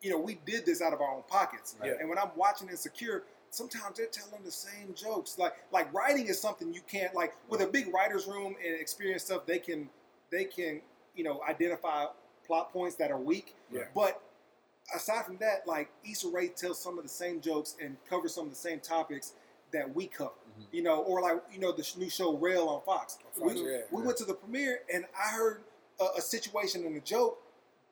you 0.00 0.10
know, 0.10 0.18
we 0.18 0.38
did 0.46 0.64
this 0.64 0.80
out 0.80 0.92
of 0.92 1.00
our 1.00 1.12
own 1.12 1.22
pockets. 1.28 1.74
Yeah. 1.84 1.94
And 1.98 2.08
when 2.08 2.18
I'm 2.18 2.30
watching 2.36 2.68
Insecure, 2.68 3.24
sometimes 3.50 3.96
they're 3.96 4.06
telling 4.06 4.44
the 4.44 4.50
same 4.50 4.94
jokes. 4.94 5.38
Like 5.38 5.54
like 5.72 5.92
writing 5.92 6.26
is 6.26 6.40
something 6.40 6.72
you 6.72 6.82
can't 6.90 7.14
like 7.14 7.34
with 7.48 7.60
a 7.60 7.66
big 7.66 7.92
writer's 7.92 8.26
room 8.26 8.54
and 8.64 8.80
experienced 8.80 9.26
stuff. 9.26 9.46
They 9.46 9.58
can 9.58 9.88
they 10.30 10.44
can 10.44 10.80
you 11.14 11.24
know 11.24 11.40
identify 11.48 12.06
plot 12.46 12.72
points 12.72 12.96
that 12.96 13.10
are 13.10 13.18
weak. 13.18 13.54
Yeah. 13.72 13.82
But 13.94 14.20
aside 14.94 15.24
from 15.26 15.36
that, 15.38 15.66
like 15.66 15.90
Issa 16.08 16.28
Rae 16.28 16.48
tells 16.48 16.80
some 16.80 16.98
of 16.98 17.04
the 17.04 17.10
same 17.10 17.40
jokes 17.40 17.76
and 17.82 17.96
covers 18.08 18.34
some 18.34 18.44
of 18.44 18.50
the 18.50 18.56
same 18.56 18.80
topics 18.80 19.32
that 19.72 19.94
we 19.94 20.06
cover. 20.06 20.30
Mm-hmm. 20.30 20.76
You 20.76 20.82
know, 20.82 21.02
or 21.02 21.20
like 21.20 21.42
you 21.52 21.60
know 21.60 21.72
the 21.72 21.86
new 21.96 22.10
show 22.10 22.36
Rel 22.36 22.68
on 22.68 22.82
Fox. 22.82 23.18
Fox, 23.38 23.54
we, 23.54 23.60
yeah. 23.60 23.80
we 23.90 24.02
went 24.02 24.16
to 24.18 24.24
the 24.24 24.34
premiere 24.34 24.80
and 24.92 25.04
I 25.16 25.34
heard 25.34 25.62
a, 26.00 26.18
a 26.18 26.20
situation 26.20 26.84
and 26.84 26.96
a 26.96 27.00
joke 27.00 27.38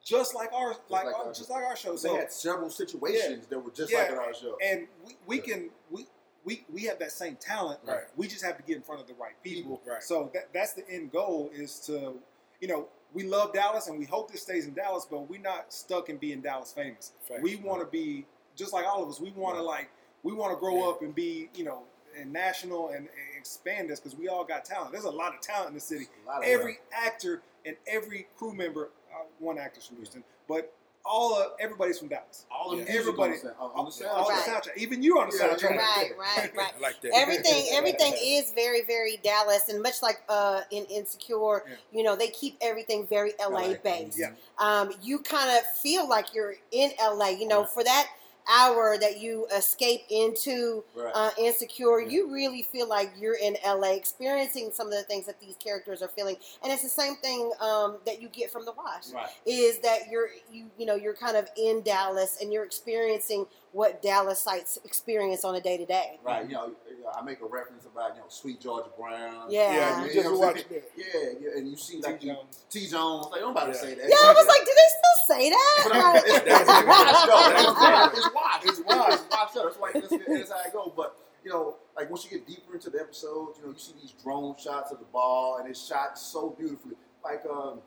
just 0.07 0.33
like 0.33 0.53
our 0.53 0.69
like, 0.89 1.05
like 1.05 1.15
our, 1.15 1.33
just 1.33 1.49
like 1.49 1.63
our 1.65 1.75
show. 1.75 1.91
They 1.91 1.97
So 1.97 2.15
had 2.15 2.31
several 2.31 2.69
situations 2.69 3.45
that 3.47 3.59
were 3.59 3.71
just 3.71 3.91
Yeah. 3.91 4.03
like 4.03 4.11
in 4.11 4.17
our 4.17 4.33
show. 4.33 4.57
and 4.63 4.87
we, 5.05 5.17
we 5.27 5.35
Yeah. 5.37 5.41
can 5.43 5.69
we, 5.91 6.05
we 6.45 6.65
we 6.71 6.83
have 6.83 6.97
that 6.99 7.11
same 7.11 7.35
talent. 7.35 7.81
Right. 7.85 8.03
We 8.15 8.27
just 8.27 8.43
have 8.45 8.55
to 8.57 8.63
get 8.63 8.77
in 8.77 8.83
front 8.83 9.01
of 9.01 9.07
the 9.07 9.15
right 9.15 9.33
people. 9.43 9.81
Right. 9.85 10.01
So 10.01 10.31
that 10.33 10.53
that's 10.53 10.73
the 10.73 10.89
end 10.89 11.11
goal 11.11 11.49
is 11.53 11.79
to, 11.81 12.17
you 12.61 12.67
know, 12.69 12.87
we 13.13 13.23
love 13.23 13.51
Dallas 13.53 13.87
and 13.87 13.99
we 13.99 14.05
hope 14.05 14.31
this 14.31 14.43
stays 14.43 14.65
in 14.65 14.73
Dallas, 14.73 15.05
but 15.09 15.29
we're 15.29 15.41
not 15.41 15.73
stuck 15.73 16.07
in 16.09 16.15
being 16.17 16.39
Dallas 16.41 16.71
famous. 16.71 17.11
Fact. 17.27 17.41
We 17.41 17.57
want 17.57 17.81
to 17.81 17.87
be 17.87 18.25
just 18.55 18.71
like 18.71 18.85
all 18.85 19.03
of 19.03 19.09
us. 19.09 19.19
We 19.19 19.31
want 19.31 19.57
to 19.57 19.61
like 19.61 19.89
we 20.23 20.31
want 20.31 20.53
to 20.53 20.57
grow 20.59 20.77
Yeah. 20.85 20.89
up 20.91 21.01
and 21.01 21.13
be 21.13 21.49
you 21.53 21.65
know 21.65 21.83
and 22.17 22.31
national 22.31 22.89
and, 22.89 23.09
and 23.35 23.36
expand 23.47 23.89
this 23.89 23.99
because 23.99 24.17
we 24.17 24.27
all 24.27 24.43
got 24.43 24.65
talent. 24.65 24.91
There's 24.91 25.05
a 25.05 25.09
lot 25.09 25.33
of 25.33 25.41
talent 25.41 25.69
in 25.69 25.73
the 25.75 25.79
city. 25.79 26.07
A 26.25 26.27
lot 26.27 26.39
of 26.39 26.49
Every 26.49 26.79
actor 26.91 27.41
and 27.65 27.75
every 27.87 28.27
crew 28.37 28.53
member, 28.53 28.89
uh, 29.13 29.23
one 29.39 29.57
actor's 29.57 29.85
from 29.87 29.97
Houston, 29.97 30.23
but 30.49 30.73
all 31.09 31.39
of 31.39 31.53
everybody's 31.61 31.97
from 31.97 32.09
Dallas. 32.09 32.45
all 32.51 32.71
the 32.71 32.83
Yeah. 32.83 32.99
Everybody- 32.99 33.31
on 33.31 33.31
the, 33.31 33.37
sound- 33.37 33.55
on 33.59 33.85
the 33.85 33.91
soundtrack. 33.91 34.09
All 34.13 34.29
Right. 34.29 34.45
the 34.45 34.51
soundtrack. 34.51 34.77
Even 34.77 35.01
you 35.01 35.17
on 35.21 35.29
the 35.29 35.37
Yeah, 35.37 35.47
soundtrack. 35.55 35.77
Right, 35.77 36.11
right, 36.17 36.55
right. 36.57 36.73
Like 36.81 36.99
that. 37.01 37.11
everything 37.15 37.67
everything 37.71 38.13
is 38.21 38.51
very 38.51 38.81
very 38.81 39.15
dallas 39.23 39.69
and 39.69 39.81
much 39.81 40.01
like 40.01 40.21
uh 40.27 40.61
in 40.69 40.83
insecure 40.85 41.63
Yeah. 41.65 41.75
you 41.93 42.03
know 42.03 42.17
they 42.17 42.27
keep 42.27 42.57
everything 42.59 43.07
very 43.07 43.31
la 43.39 43.47
LA. 43.47 43.75
based 43.75 44.19
Yeah. 44.19 44.31
um 44.59 44.91
you 45.01 45.19
kind 45.19 45.49
of 45.49 45.65
feel 45.77 46.07
like 46.09 46.33
you're 46.33 46.55
in 46.71 46.91
la 47.01 47.27
you 47.27 47.47
know 47.47 47.61
Right. 47.61 47.69
for 47.69 47.83
that 47.85 48.07
hour 48.49 48.97
that 48.97 49.19
you 49.19 49.45
escape 49.55 50.01
into 50.09 50.83
Right. 50.95 51.11
uh, 51.13 51.31
insecure 51.37 51.99
Yeah. 52.01 52.09
you 52.09 52.31
really 52.33 52.61
feel 52.63 52.87
like 52.87 53.11
you're 53.19 53.35
in 53.35 53.57
la 53.65 53.91
experiencing 53.91 54.71
some 54.73 54.87
of 54.87 54.93
the 54.93 55.03
things 55.03 55.25
that 55.25 55.39
these 55.39 55.55
characters 55.57 56.01
are 56.01 56.07
feeling 56.09 56.37
and 56.63 56.71
it's 56.71 56.83
the 56.83 56.89
same 56.89 57.15
thing 57.17 57.51
um, 57.61 57.97
that 58.05 58.21
you 58.21 58.27
get 58.29 58.51
from 58.51 58.65
the 58.65 58.71
wash 58.73 59.11
right. 59.13 59.29
is 59.45 59.79
that 59.79 60.09
you're 60.09 60.29
you 60.51 60.65
you 60.77 60.85
know 60.85 60.95
you're 60.95 61.15
kind 61.15 61.35
of 61.37 61.47
in 61.57 61.81
dallas 61.83 62.37
and 62.41 62.51
you're 62.53 62.63
experiencing 62.65 63.45
what 63.73 64.01
dallasites 64.01 64.77
experience 64.85 65.43
on 65.43 65.55
a 65.55 65.61
day 65.61 65.77
to 65.77 65.85
day 65.85 66.17
Right, 66.23 66.45
you 66.47 66.53
know, 66.53 66.71
I 67.15 67.21
make 67.21 67.41
a 67.41 67.45
reference 67.45 67.85
about 67.85 68.15
you 68.15 68.21
know 68.21 68.25
Sweet 68.29 68.59
Georgia 68.59 68.89
Brown. 68.99 69.49
Yeah. 69.49 69.71
Yeah, 69.71 70.01
you 70.01 70.07
You 70.07 70.13
just 70.13 70.25
know 70.25 70.31
what 70.37 70.49
I'm 70.49 70.55
watched 70.55 70.69
saying? 70.69 70.81
that. 70.97 71.39
Yeah, 71.39 71.39
yeah, 71.51 71.57
and 71.57 71.67
you 71.69 71.77
see 71.77 71.99
like 72.01 72.19
T. 72.19 72.27
you- 72.27 72.33
Jones. 72.33 72.65
T 72.69 72.87
Jones. 72.87 73.27
Like 73.31 73.41
I'm 73.43 73.49
about 73.51 73.67
Yeah. 73.67 73.73
to 73.73 73.79
say 73.79 73.93
that. 73.95 74.09
Yeah, 74.09 74.15
I 74.19 74.33
was 74.33 74.47
like, 74.47 74.59
do 74.65 74.71
they 74.75 74.89
still 74.97 75.17
say 75.37 75.49
But 75.83 75.93
that? 75.93 76.23
I'm- 77.87 78.33
Like- 78.43 78.63
it's, 78.65 78.79
That's 78.79 78.79
it's 78.79 78.87
washed, 79.31 79.53
though. 79.53 79.63
That's 79.65 79.79
like 79.79 79.93
that's, 79.93 80.09
that's 80.09 80.51
how 80.51 80.61
it 80.65 80.73
goes. 80.73 80.91
But 80.95 81.17
you 81.43 81.51
know, 81.51 81.75
like 81.95 82.09
once 82.09 82.23
you 82.25 82.31
get 82.31 82.47
deeper 82.47 82.73
into 82.73 82.89
the 82.89 82.99
episodes, 82.99 83.57
you 83.59 83.65
know, 83.65 83.71
you 83.73 83.79
see 83.79 83.93
these 84.01 84.13
drone 84.23 84.55
shots 84.57 84.91
of 84.91 84.99
the 84.99 85.05
ball, 85.05 85.57
and 85.59 85.69
it's 85.69 85.85
shot 85.87 86.17
so 86.17 86.49
beautifully. 86.49 86.95
Like, 87.23 87.43
um, 87.49 87.79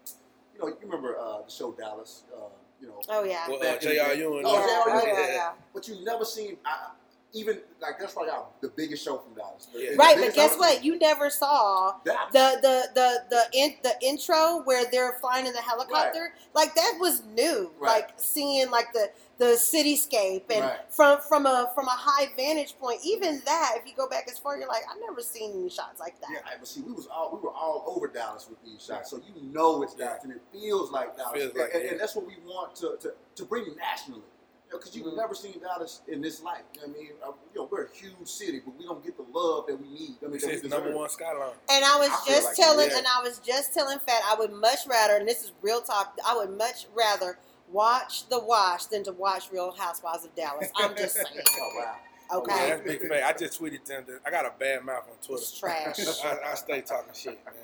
you 0.54 0.60
know, 0.60 0.68
you 0.68 0.76
remember 0.82 1.16
uh, 1.18 1.42
the 1.42 1.50
show 1.50 1.72
Dallas? 1.72 2.24
Uh, 2.34 2.48
you 2.80 2.88
know, 2.88 3.00
oh 3.08 3.24
yeah. 3.24 3.46
Well, 3.48 3.58
uh, 3.58 3.62
Back 3.62 3.82
in 3.82 3.88
the 3.90 3.94
J.R. 3.96 4.14
Ewing. 4.14 4.42
Oh, 4.46 4.54
yeah, 4.86 4.92
J.R. 4.92 5.04
Ewing. 5.04 5.16
yeah, 5.16 5.34
yeah. 5.34 5.52
but 5.74 5.86
you've 5.88 6.04
never 6.04 6.24
seen. 6.24 6.56
I, 6.64 6.90
even 7.32 7.60
like 7.80 7.98
that's 7.98 8.12
probably 8.14 8.30
our, 8.32 8.46
the 8.60 8.68
biggest 8.68 9.04
show 9.04 9.18
from 9.18 9.34
Dallas. 9.34 9.68
Yeah. 9.74 9.90
Right, 9.96 10.16
but 10.18 10.34
guess 10.34 10.52
show- 10.52 10.58
what? 10.58 10.84
You 10.84 10.98
never 10.98 11.30
saw 11.30 11.94
Dallas. 12.04 12.32
the 12.32 12.58
the 12.62 12.88
the 12.94 13.24
the 13.30 13.58
in, 13.58 13.74
the 13.82 13.94
intro 14.02 14.62
where 14.64 14.84
they're 14.90 15.12
flying 15.20 15.46
in 15.46 15.52
the 15.52 15.60
helicopter. 15.60 16.34
Like 16.54 16.74
that 16.74 16.96
was 16.98 17.22
new. 17.34 17.70
Right. 17.78 18.02
Like 18.02 18.10
seeing 18.16 18.70
like 18.70 18.92
the 18.92 19.10
the 19.38 19.56
cityscape 19.56 20.42
and 20.50 20.60
Right. 20.64 20.78
from 20.90 21.20
from 21.20 21.46
a 21.46 21.70
from 21.74 21.86
a 21.86 21.92
high 21.92 22.30
vantage 22.36 22.76
point. 22.78 23.00
Even 23.04 23.40
that, 23.46 23.74
if 23.76 23.86
you 23.86 23.92
go 23.96 24.08
back 24.08 24.28
as 24.30 24.38
far, 24.38 24.58
you're 24.58 24.68
like, 24.68 24.82
I've 24.92 25.00
never 25.00 25.20
seen 25.22 25.52
any 25.58 25.70
shots 25.70 25.98
like 26.00 26.20
that. 26.20 26.28
Yeah, 26.32 26.40
but 26.58 26.68
see, 26.68 26.82
we 26.82 26.92
was 26.92 27.06
all 27.06 27.30
we 27.34 27.40
were 27.40 27.54
all 27.54 27.84
over 27.86 28.06
Dallas 28.08 28.48
with 28.50 28.62
these 28.64 28.84
shots, 28.84 29.10
so 29.10 29.18
you 29.18 29.42
know 29.52 29.82
it's 29.82 29.94
Dallas, 29.94 30.24
and 30.24 30.32
it 30.32 30.42
feels 30.52 30.90
like 30.90 31.16
Dallas, 31.16 31.32
Feels 31.40 31.54
like 31.54 31.70
and, 31.74 31.84
it, 31.84 31.92
and 31.92 32.00
that's 32.00 32.14
what 32.16 32.26
we 32.26 32.34
want 32.44 32.74
to 32.76 32.96
to, 33.00 33.12
to 33.36 33.44
bring 33.44 33.64
nationally, 33.76 34.22
because 34.70 34.94
you, 34.96 35.02
Mhm. 35.02 35.06
have 35.08 35.16
never 35.16 35.34
seen 35.34 35.58
Dallas 35.60 36.00
in 36.08 36.20
this 36.20 36.40
light. 36.42 36.62
I 36.82 36.86
mean, 36.86 37.10
uh, 37.22 37.32
you 37.52 37.60
know, 37.60 37.68
we're 37.70 37.84
a 37.84 37.90
huge 37.90 38.28
city, 38.28 38.60
but 38.60 38.74
we 38.76 38.84
don't 38.84 39.02
get 39.04 39.16
the 39.16 39.24
love 39.32 39.66
that 39.66 39.76
we 39.80 39.88
need. 39.88 40.16
I 40.22 40.26
mean, 40.26 40.34
It's 40.36 40.44
that 40.44 40.48
we 40.48 40.52
his 40.54 40.62
deserve. 40.62 40.84
number 40.84 40.96
one 40.96 41.08
skyline. 41.08 41.54
And 41.68 41.84
I 41.84 41.98
was 41.98 42.08
I 42.10 42.24
just 42.26 42.46
like 42.48 42.56
telling, 42.56 42.90
and 42.92 43.06
I 43.06 43.22
was 43.22 43.38
just 43.40 43.74
telling 43.74 43.98
Fat, 44.00 44.22
I 44.26 44.34
would 44.36 44.52
much 44.52 44.86
rather, 44.86 45.16
and 45.16 45.28
this 45.28 45.42
is 45.42 45.52
real 45.60 45.80
talk, 45.82 46.16
I 46.24 46.36
would 46.36 46.56
much 46.56 46.86
rather 46.94 47.38
watch 47.68 48.28
The 48.28 48.38
Wash 48.38 48.86
than 48.86 49.02
to 49.04 49.12
watch 49.12 49.50
Real 49.50 49.72
Housewives 49.72 50.24
of 50.24 50.34
Dallas. 50.34 50.68
I'm 50.76 50.94
just 50.96 51.14
saying. 51.14 51.26
Oh 51.60 51.70
wow! 51.76 51.82
Yeah, 51.82 52.36
Okay, 52.36 52.68
that's 52.70 52.82
big 52.82 53.08
fact. 53.08 53.24
I 53.24 53.32
just 53.46 53.60
tweeted 53.60 53.84
them. 53.84 54.04
That 54.06 54.20
I 54.24 54.30
got 54.30 54.46
a 54.46 54.52
bad 54.56 54.84
mouth 54.84 55.02
on 55.10 55.16
Twitter. 55.16 55.42
it's 55.42 55.58
trash. 55.58 55.98
I, 56.24 56.52
I 56.52 56.54
stay 56.54 56.80
talking 56.80 57.12
shit, 57.12 57.44
man. 57.44 57.54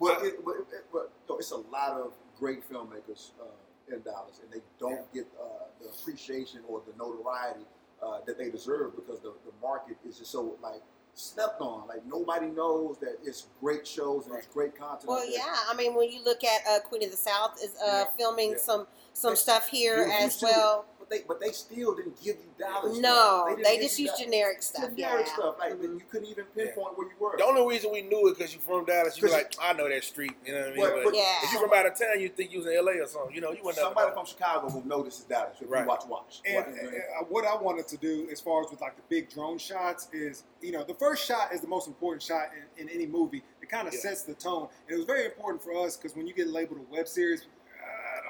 But, 0.00 0.24
it, 0.24 0.42
but, 0.44 0.56
it, 0.56 0.84
but 0.92 1.10
no, 1.28 1.36
it's 1.38 1.50
a 1.50 1.56
lot 1.56 1.92
of 2.00 2.12
great 2.38 2.66
filmmakers 2.70 3.30
uh, 3.40 3.44
in 3.92 4.00
Dallas, 4.02 4.40
and 4.42 4.50
they 4.52 4.64
don't 4.78 5.12
get 5.12 5.26
uh, 5.40 5.44
the 5.80 5.88
appreciation 5.88 6.60
or 6.68 6.82
the 6.86 6.96
notoriety 6.98 7.64
uh, 8.02 8.18
that 8.26 8.38
they 8.38 8.50
deserve 8.50 8.96
because 8.96 9.20
the, 9.20 9.32
the 9.44 9.52
market 9.62 9.96
is 10.08 10.18
just 10.18 10.30
so 10.32 10.56
like 10.62 10.82
slept 11.14 11.60
on. 11.60 11.86
Like 11.88 12.04
nobody 12.06 12.46
knows 12.48 12.98
that 12.98 13.16
it's 13.24 13.46
great 13.60 13.86
shows 13.86 14.26
and 14.26 14.36
it's 14.36 14.46
great 14.48 14.76
content. 14.76 15.08
Well, 15.08 15.20
there. 15.20 15.30
yeah. 15.38 15.56
I 15.70 15.74
mean, 15.74 15.94
when 15.94 16.10
you 16.10 16.22
look 16.24 16.44
at 16.44 16.60
uh, 16.68 16.80
Queen 16.80 17.04
of 17.04 17.10
the 17.10 17.16
South 17.16 17.56
is 17.62 17.74
uh, 17.82 17.86
Yeah, 17.86 18.04
filming 18.18 18.50
yeah. 18.52 18.58
some 18.58 18.86
some 19.12 19.30
They- 19.32 19.36
stuff 19.36 19.68
here 19.68 19.98
You- 19.98 20.06
you 20.12 20.12
as 20.12 20.34
still- 20.36 20.48
well. 20.50 20.84
But 21.08 21.16
they 21.18 21.24
but 21.28 21.40
they 21.40 21.52
still 21.52 21.94
didn't 21.94 22.16
give 22.22 22.36
you 22.36 22.48
Dallas. 22.58 22.98
No, 22.98 23.44
stuff. 23.46 23.56
they, 23.58 23.62
didn't 23.62 23.82
just 23.82 23.98
you 23.98 24.06
use 24.06 24.18
generic 24.18 24.62
stuff. 24.62 24.90
generic 24.96 25.26
yeah. 25.28 25.34
stuff. 25.34 25.54
Like 25.58 25.72
Mhm. 25.74 25.82
you 25.94 26.02
couldn't 26.10 26.26
even 26.28 26.44
pinpoint 26.46 26.98
where 26.98 27.06
you 27.08 27.12
were. 27.20 27.36
The 27.36 27.44
only 27.44 27.66
reason 27.74 27.92
we 27.92 28.02
knew 28.02 28.26
it 28.28 28.36
because 28.36 28.52
you 28.54 28.60
from 28.60 28.84
Dallas, 28.86 29.16
you 29.16 29.22
be 29.22 29.28
'Cause 29.28 29.36
like, 29.36 29.54
I 29.60 29.72
know 29.72 29.88
that 29.88 30.02
street. 30.02 30.32
You 30.44 30.52
know 30.54 30.58
what 30.60 30.66
I 30.68 30.70
mean? 30.72 30.80
But- 30.80 30.94
But, 30.96 31.04
but- 31.04 31.14
Yeah. 31.14 31.38
if 31.44 31.52
you 31.52 31.58
from 31.60 31.72
out 31.72 31.86
of 31.86 31.98
town, 31.98 32.20
you 32.20 32.28
think 32.28 32.50
you 32.52 32.58
was 32.58 32.66
in 32.66 32.74
LA 32.76 32.92
or 33.02 33.06
something. 33.06 33.34
You 33.34 33.40
know, 33.40 33.52
you 33.52 33.62
wouldn't 33.62 33.76
Somebody 33.76 34.08
know. 34.08 34.14
from 34.14 34.26
Chicago 34.26 34.66
will 34.72 34.84
know 34.86 35.02
this 35.02 35.18
Dallas 35.20 35.56
if 35.60 35.70
Right. 35.70 35.82
you 35.82 35.86
watch 35.88 36.06
Watch. 36.06 36.40
And, 36.44 36.56
Watch- 36.56 36.66
and, 36.80 36.88
uh, 36.96 37.24
what 37.28 37.44
I 37.44 37.54
wanted 37.56 37.86
to 37.88 37.96
do, 37.96 38.28
as 38.30 38.40
far 38.40 38.64
as 38.64 38.70
with 38.70 38.80
like 38.80 38.96
the 38.96 39.02
big 39.08 39.30
drone 39.30 39.58
shots, 39.58 40.08
is 40.12 40.42
you 40.60 40.72
know 40.72 40.82
the 40.82 40.94
first 40.94 41.24
shot 41.24 41.52
is 41.52 41.60
the 41.60 41.68
most 41.68 41.86
important 41.86 42.22
shot 42.22 42.50
in, 42.76 42.88
in 42.88 42.92
any 42.92 43.06
movie. 43.06 43.42
It 43.62 43.68
kind 43.68 43.86
of 43.86 43.94
Yeah. 43.94 44.00
sets 44.00 44.22
the 44.22 44.34
tone. 44.34 44.68
And 44.86 44.94
it 44.94 44.96
was 44.96 45.04
very 45.04 45.24
important 45.24 45.62
for 45.62 45.72
us 45.84 45.96
because 45.96 46.16
when 46.16 46.26
you 46.26 46.34
get 46.34 46.48
labeled 46.48 46.80
a 46.80 46.92
web 46.92 47.06
series, 47.08 47.42
I 47.42 47.46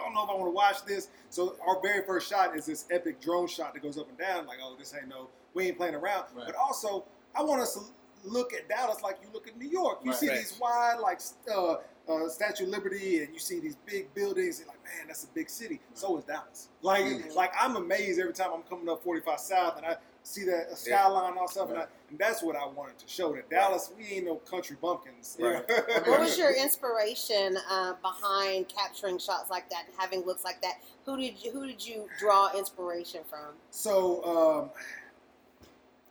don't 0.06 0.14
know 0.14 0.24
if 0.24 0.30
I 0.30 0.34
want 0.34 0.46
to 0.46 0.50
watch 0.54 0.84
this. 0.84 1.08
So 1.30 1.56
our 1.66 1.80
very 1.82 2.04
first 2.06 2.28
shot 2.28 2.56
is 2.56 2.66
this 2.66 2.86
epic 2.90 3.20
drone 3.20 3.46
shot 3.46 3.74
that 3.74 3.82
goes 3.82 3.98
up 3.98 4.08
and 4.08 4.18
down. 4.18 4.46
Like, 4.46 4.58
oh, 4.62 4.74
this 4.78 4.94
ain't 4.94 5.08
no, 5.08 5.28
we 5.54 5.66
ain't 5.68 5.76
playing 5.76 5.94
around. 5.94 6.24
Right. 6.34 6.46
But 6.46 6.54
also, 6.54 7.04
I 7.34 7.42
want 7.42 7.60
us 7.60 7.74
to 7.74 7.80
look 8.24 8.52
at 8.54 8.68
Dallas 8.68 9.02
like 9.02 9.18
you 9.22 9.28
look 9.32 9.46
at 9.48 9.56
New 9.58 9.68
York. 9.68 10.00
You 10.02 10.10
Right. 10.10 10.20
see 10.20 10.28
Facts. 10.28 10.50
these 10.52 10.60
wide, 10.60 10.96
like 11.00 11.20
uh, 11.54 11.76
uh, 12.08 12.28
Statue 12.28 12.64
of 12.64 12.70
Liberty, 12.70 13.22
and 13.22 13.32
you 13.32 13.38
see 13.40 13.60
these 13.60 13.76
big 13.86 14.12
buildings. 14.14 14.58
And 14.60 14.68
like, 14.68 14.82
man, 14.84 15.08
that's 15.08 15.24
a 15.24 15.28
big 15.28 15.50
city. 15.50 15.80
So 15.94 16.16
is 16.18 16.24
Dallas. 16.24 16.68
Like, 16.82 17.04
Mhm. 17.04 17.34
like 17.34 17.52
I'm 17.58 17.76
amazed 17.76 18.18
every 18.20 18.32
time 18.32 18.50
I'm 18.54 18.62
coming 18.62 18.88
up 18.88 19.02
45 19.02 19.40
South 19.40 19.76
and 19.76 19.86
I 19.86 19.96
see 20.22 20.44
that 20.44 20.76
skyline 20.78 21.30
and 21.30 21.38
all 21.38 21.48
stuff, 21.48 21.70
and, 21.70 21.78
I, 21.78 21.86
and 22.10 22.18
that's 22.18 22.42
what 22.42 22.56
I 22.56 22.66
wanted 22.66 22.98
to 22.98 23.08
show 23.08 23.34
that 23.34 23.50
Dallas, 23.50 23.90
we 23.96 24.16
ain't 24.16 24.26
no 24.26 24.36
country 24.36 24.76
bumpkins. 24.80 25.36
Right. 25.40 25.64
What 26.06 26.20
was 26.20 26.38
your 26.38 26.54
inspiration 26.54 27.56
uh, 27.68 27.94
behind 28.00 28.68
capturing 28.68 29.18
shots 29.18 29.50
like 29.50 29.68
that 29.70 29.84
and 29.86 29.94
having 29.98 30.24
looks 30.24 30.44
like 30.44 30.60
that? 30.62 30.74
Who 31.04 31.16
did 31.16 31.34
you, 31.42 31.50
who 31.50 31.66
did 31.66 31.84
you 31.84 32.08
draw 32.18 32.56
inspiration 32.56 33.20
from? 33.28 33.54
so, 33.70 34.24
um, 34.24 34.70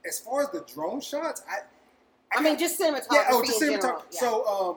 as 0.07 0.19
far 0.19 0.43
as 0.43 0.49
the 0.49 0.63
drone 0.71 1.01
shots, 1.01 1.41
I, 1.49 2.37
I 2.37 2.41
mean, 2.41 2.59
just 2.59 2.79
cinematography 2.79 3.07
yeah, 3.11 3.25
oh, 3.29 3.43
just 3.43 3.61
in 3.61 3.69
cinematography. 3.69 3.81
general. 3.81 4.05
Yeah. 4.11 4.19
So, 4.19 4.45
um, 4.47 4.75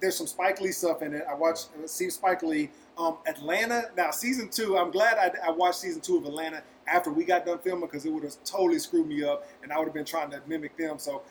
there's 0.00 0.16
some 0.16 0.26
Spike 0.26 0.60
Lee 0.60 0.72
stuff 0.72 1.02
in 1.02 1.14
it. 1.14 1.24
I 1.28 1.34
watched, 1.34 1.68
uh, 1.82 1.86
see 1.86 2.10
Spike 2.10 2.42
Lee. 2.42 2.70
Um, 2.98 3.18
Atlanta. 3.26 3.90
Now, 3.96 4.10
season 4.10 4.50
two. 4.50 4.76
I'm 4.76 4.90
glad 4.90 5.16
I, 5.16 5.48
I 5.48 5.50
watched 5.50 5.78
season 5.78 6.00
two 6.00 6.18
of 6.18 6.24
Atlanta 6.26 6.62
after 6.86 7.10
we 7.10 7.24
got 7.24 7.46
done 7.46 7.58
filming 7.58 7.86
because 7.86 8.04
it 8.04 8.12
would 8.12 8.24
have 8.24 8.34
totally 8.44 8.78
screwed 8.78 9.06
me 9.06 9.24
up, 9.24 9.46
and 9.62 9.72
I 9.72 9.78
would 9.78 9.86
have 9.86 9.94
been 9.94 10.04
trying 10.04 10.30
to 10.30 10.42
mimic 10.46 10.76
them. 10.76 10.98
So, 10.98 11.22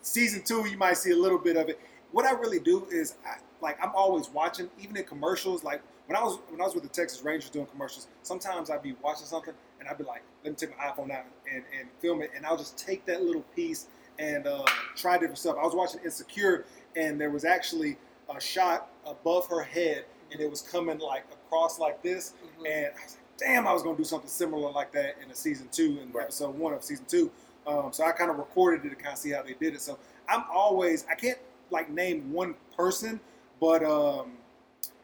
season 0.00 0.42
two, 0.44 0.66
you 0.68 0.76
might 0.76 0.96
see 0.96 1.12
a 1.12 1.16
little 1.16 1.38
bit 1.38 1.56
of 1.56 1.68
it. 1.68 1.78
What 2.10 2.24
I 2.24 2.32
really 2.32 2.58
do 2.58 2.86
is, 2.90 3.16
I, 3.24 3.36
like, 3.60 3.78
I'm 3.82 3.92
always 3.94 4.28
watching, 4.30 4.70
even 4.80 4.96
in 4.96 5.04
commercials. 5.04 5.62
Like 5.62 5.82
when 6.06 6.16
I 6.16 6.22
was 6.22 6.38
when 6.48 6.60
I 6.60 6.64
was 6.64 6.74
with 6.74 6.84
the 6.84 6.88
Texas 6.88 7.22
Rangers 7.22 7.50
doing 7.50 7.66
commercials, 7.66 8.08
sometimes 8.22 8.70
I'd 8.70 8.82
be 8.82 8.96
watching 9.02 9.26
something 9.26 9.54
and 9.78 9.88
I'd 9.88 9.98
be 9.98 10.04
like, 10.04 10.22
let 10.42 10.50
me 10.50 10.56
take 10.56 10.76
my 10.76 10.84
iPhone 10.84 11.10
out 11.10 11.26
and, 11.52 11.62
and 11.78 11.88
film 12.00 12.22
it, 12.22 12.30
and 12.34 12.44
I'll 12.46 12.56
just 12.56 12.78
take 12.78 13.04
that 13.06 13.22
little 13.22 13.42
piece 13.54 13.86
and 14.18 14.46
uh, 14.46 14.64
try 14.96 15.16
different 15.16 15.38
stuff. 15.38 15.56
I 15.60 15.64
was 15.64 15.74
watching 15.74 16.00
Insecure, 16.04 16.64
and 16.98 17.18
there 17.20 17.30
was 17.30 17.44
actually 17.44 17.96
a 18.34 18.40
shot 18.40 18.90
above 19.06 19.46
her 19.48 19.62
head, 19.62 20.04
and 20.32 20.40
it 20.40 20.50
was 20.50 20.60
coming 20.60 20.98
like 20.98 21.24
across 21.32 21.78
like 21.78 22.02
this, 22.02 22.34
Mhm. 22.60 22.66
and 22.66 22.86
I 22.86 22.90
was 23.04 23.12
like, 23.14 23.36
damn, 23.38 23.66
I 23.66 23.72
was 23.72 23.82
gonna 23.82 23.96
do 23.96 24.04
something 24.04 24.28
similar 24.28 24.70
like 24.70 24.92
that 24.92 25.16
in 25.22 25.30
a 25.30 25.34
season 25.34 25.68
two, 25.70 25.98
in 26.02 26.12
Right. 26.12 26.24
episode 26.24 26.58
one 26.58 26.74
of 26.74 26.82
season 26.84 27.06
two. 27.06 27.30
Um, 27.66 27.92
so 27.92 28.04
I 28.04 28.12
kind 28.12 28.30
of 28.30 28.38
recorded 28.38 28.84
it 28.84 28.90
to 28.90 28.96
kind 28.96 29.12
of 29.12 29.18
see 29.18 29.30
how 29.30 29.42
they 29.42 29.54
did 29.54 29.74
it. 29.74 29.80
So 29.80 29.98
I'm 30.28 30.44
always 30.52 31.06
I 31.08 31.14
can't 31.14 31.38
like 31.70 31.88
name 31.88 32.32
one 32.32 32.54
person, 32.76 33.20
but 33.60 33.82
um, 33.84 34.38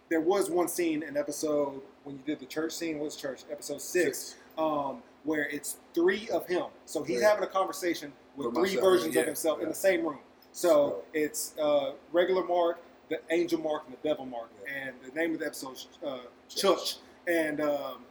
there 0.09 0.21
was 0.21 0.51
one 0.51 0.69
scene 0.69 1.03
in 1.03 1.17
episode 1.17 1.81
when 2.05 2.17
you 2.17 2.23
did 2.27 2.41
the 2.41 2.47
church 2.47 2.73
scene. 2.73 2.99
What 2.99 3.07
was 3.07 3.17
church? 3.17 3.43
Episode 3.51 3.81
six, 3.81 4.19
Six. 4.19 4.35
Um, 4.59 5.03
where 5.25 5.49
it's 5.49 5.77
three 5.95 6.29
of 6.31 6.47
him. 6.47 6.67
So 6.85 7.03
he's 7.03 7.21
Yeah. 7.23 7.31
having 7.31 7.45
a 7.45 7.47
conversation 7.47 8.13
with 8.37 8.53
three 8.55 8.63
myself, 8.63 8.83
versions 8.85 9.15
yeah, 9.15 9.23
of 9.23 9.27
himself 9.27 9.61
in 9.61 9.69
the 9.69 9.75
same 9.75 10.07
room. 10.07 10.19
So 10.55 11.03
it's 11.13 11.53
uh, 11.59 11.95
regular 12.13 12.45
Mark, 12.45 12.81
the 13.11 13.21
angel 13.31 13.59
Mark, 13.61 13.83
and 13.87 13.97
the 14.01 14.09
devil 14.09 14.25
Mark. 14.25 14.51
Yeah. 14.65 14.87
And 14.87 14.95
the 15.05 15.13
name 15.21 15.35
of 15.35 15.41
the 15.41 15.47
episode 15.47 15.73
is 15.73 15.89
uh, 16.07 16.19
Church. 16.49 16.61
Church. 16.63 16.97
And 17.27 17.61
um, 17.61 18.05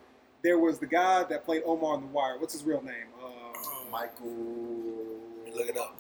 there 0.44 0.60
was 0.60 0.78
the 0.78 0.86
guy 0.86 1.24
that 1.24 1.46
played 1.46 1.64
Omar 1.66 1.94
on 1.96 2.02
The 2.02 2.08
Wire. 2.08 2.38
What's 2.38 2.52
his 2.52 2.64
real 2.64 2.82
name? 2.82 3.08
Uh, 3.24 3.90
Michael. 3.90 4.28
Look 5.56 5.70
it 5.70 5.78
up. 5.78 5.96